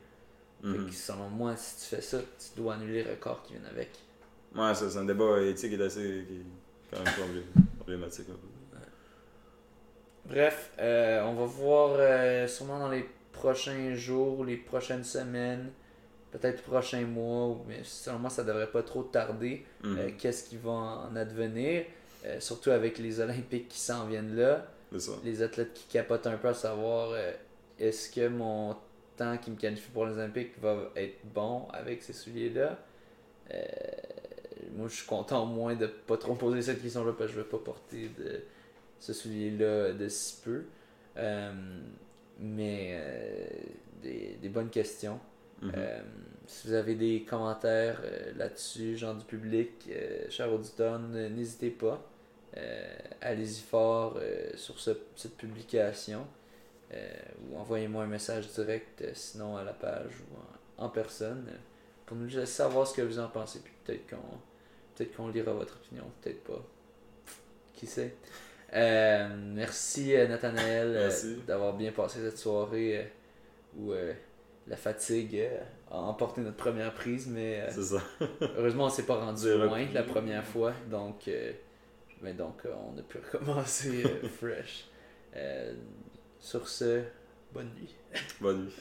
Fait 0.62 0.68
Mhm. 0.68 0.86
que 0.88 0.92
selon 0.94 1.28
moi, 1.28 1.54
si 1.56 1.76
tu 1.88 1.94
fais 1.96 2.02
ça, 2.02 2.18
tu 2.18 2.60
dois 2.60 2.74
annuler 2.74 3.04
les 3.04 3.10
records 3.10 3.42
qui 3.44 3.52
viennent 3.52 3.66
avec. 3.70 3.90
Ouais, 4.54 4.74
ça, 4.74 4.90
c'est 4.90 4.98
un 4.98 5.04
débat 5.04 5.42
éthique 5.42 5.76
qui 5.76 5.80
est 5.80 5.84
assez 5.84 6.24
qui 6.26 6.34
est 6.34 6.90
quand 6.90 7.04
même 7.04 7.12
problé- 7.14 7.44
problématique. 7.78 8.26
Bref, 10.24 10.72
euh, 10.80 11.22
on 11.24 11.34
va 11.34 11.44
voir 11.44 11.90
euh, 11.98 12.48
sûrement 12.48 12.80
dans 12.80 12.90
les 12.90 13.06
prochains 13.36 13.94
jours, 13.94 14.44
les 14.44 14.56
prochaines 14.56 15.04
semaines, 15.04 15.70
peut-être 16.32 16.62
prochains 16.62 17.06
mois, 17.06 17.58
mais 17.68 17.80
selon 17.84 18.18
moi 18.18 18.30
ça 18.30 18.44
devrait 18.44 18.70
pas 18.70 18.82
trop 18.82 19.02
tarder. 19.02 19.64
Mhm. 19.84 19.98
euh, 19.98 20.10
Qu'est-ce 20.18 20.44
qui 20.48 20.56
va 20.56 20.70
en 20.70 21.16
advenir, 21.16 21.84
euh, 22.24 22.40
surtout 22.40 22.70
avec 22.70 22.98
les 22.98 23.20
Olympiques 23.26 23.68
qui 23.68 23.78
s'en 23.78 24.06
viennent 24.06 24.34
là, 24.36 24.66
ça. 24.98 25.12
les 25.24 25.42
athlètes 25.42 25.72
qui 25.74 25.84
capotent 25.88 26.26
un 26.26 26.36
peu 26.36 26.48
à 26.48 26.54
savoir 26.54 27.10
euh, 27.12 27.32
est-ce 27.78 28.10
que 28.10 28.28
mon 28.28 28.76
temps 29.16 29.36
qui 29.38 29.50
me 29.50 29.56
qualifie 29.56 29.90
pour 29.90 30.06
les 30.06 30.14
Olympiques 30.14 30.58
va 30.60 30.90
être 30.96 31.18
bon 31.32 31.68
avec 31.72 32.02
ces 32.02 32.12
souliers-là? 32.12 32.78
Moi, 34.76 34.88
je 34.88 34.96
suis 34.96 35.06
content 35.06 35.44
au 35.44 35.46
moins 35.46 35.74
de 35.74 35.86
pas 35.86 36.16
trop 36.18 36.34
poser 36.34 36.60
cette 36.60 36.82
question-là 36.82 37.12
parce 37.16 37.30
que 37.30 37.36
je 37.36 37.40
vais 37.42 37.48
pas 37.48 37.58
porter 37.58 38.10
de 38.18 38.42
ce 38.98 39.12
soulier-là 39.12 39.92
de 39.92 40.08
si 40.08 40.42
peu. 40.44 40.64
Mais 42.38 42.90
euh, 42.92 43.46
des, 44.02 44.36
des 44.40 44.48
bonnes 44.48 44.70
questions. 44.70 45.18
Mhm. 45.62 45.72
Euh, 45.76 46.00
si 46.46 46.68
vous 46.68 46.74
avez 46.74 46.94
des 46.94 47.22
commentaires 47.22 48.00
euh, 48.04 48.32
là-dessus, 48.36 48.96
genre 48.96 49.14
du 49.14 49.24
public, 49.24 49.88
euh, 49.90 50.26
cher 50.28 50.52
auditeur, 50.52 50.96
n- 50.96 51.34
n'hésitez 51.34 51.70
pas. 51.70 52.02
Allez-y 53.20 53.60
fort 53.60 54.18
sur 54.54 54.78
ce- 54.80 54.96
cette 55.14 55.36
publication. 55.36 56.26
Ou 57.50 57.58
envoyez-moi 57.58 58.04
un 58.04 58.06
message 58.06 58.48
direct, 58.52 59.04
sinon 59.14 59.56
à 59.58 59.64
la 59.64 59.74
page 59.74 60.12
ou 60.30 60.80
en, 60.82 60.86
en 60.86 60.88
personne, 60.88 61.44
pour 62.06 62.16
nous 62.16 62.26
laisser 62.28 62.46
savoir 62.46 62.86
ce 62.86 62.94
que 62.94 63.02
vous 63.02 63.18
en 63.18 63.28
pensez. 63.28 63.58
Puis 63.60 63.74
peut-être 63.84 64.08
qu'on 64.08 64.38
peut-être 64.94 65.14
qu'on 65.16 65.28
lira 65.28 65.52
votre 65.52 65.76
opinion, 65.76 66.04
peut-être 66.22 66.44
pas. 66.44 66.64
qui 67.74 67.86
sait? 67.86 68.14
Euh, 68.72 69.28
merci 69.54 70.14
euh, 70.14 70.26
Nathanaël 70.26 70.92
euh, 70.96 71.36
d'avoir 71.46 71.74
bien 71.74 71.92
passé 71.92 72.18
cette 72.20 72.38
soirée 72.38 73.12
où 73.76 73.92
la 74.66 74.76
fatigue 74.76 75.48
a 75.90 75.98
emporté 75.98 76.40
notre 76.40 76.56
première 76.56 76.92
prise, 76.94 77.28
mais 77.28 77.70
ça. 77.70 78.02
heureusement 78.56 78.86
on 78.86 78.90
s'est 78.90 79.04
pas 79.04 79.16
rendu 79.16 79.48
loin 79.58 79.86
la 79.92 80.02
première 80.02 80.44
fois, 80.44 80.72
donc, 80.90 81.30
mais 82.22 82.32
donc 82.32 82.62
on 82.64 82.98
a 82.98 83.02
pu 83.02 83.18
recommencer 83.32 84.02
fresh. 84.40 84.86
Sur 86.40 86.68
ce, 86.68 87.02
bonne 87.52 87.70
nuit. 87.76 87.94
Bonne 88.40 88.64
nuit. 88.64 88.72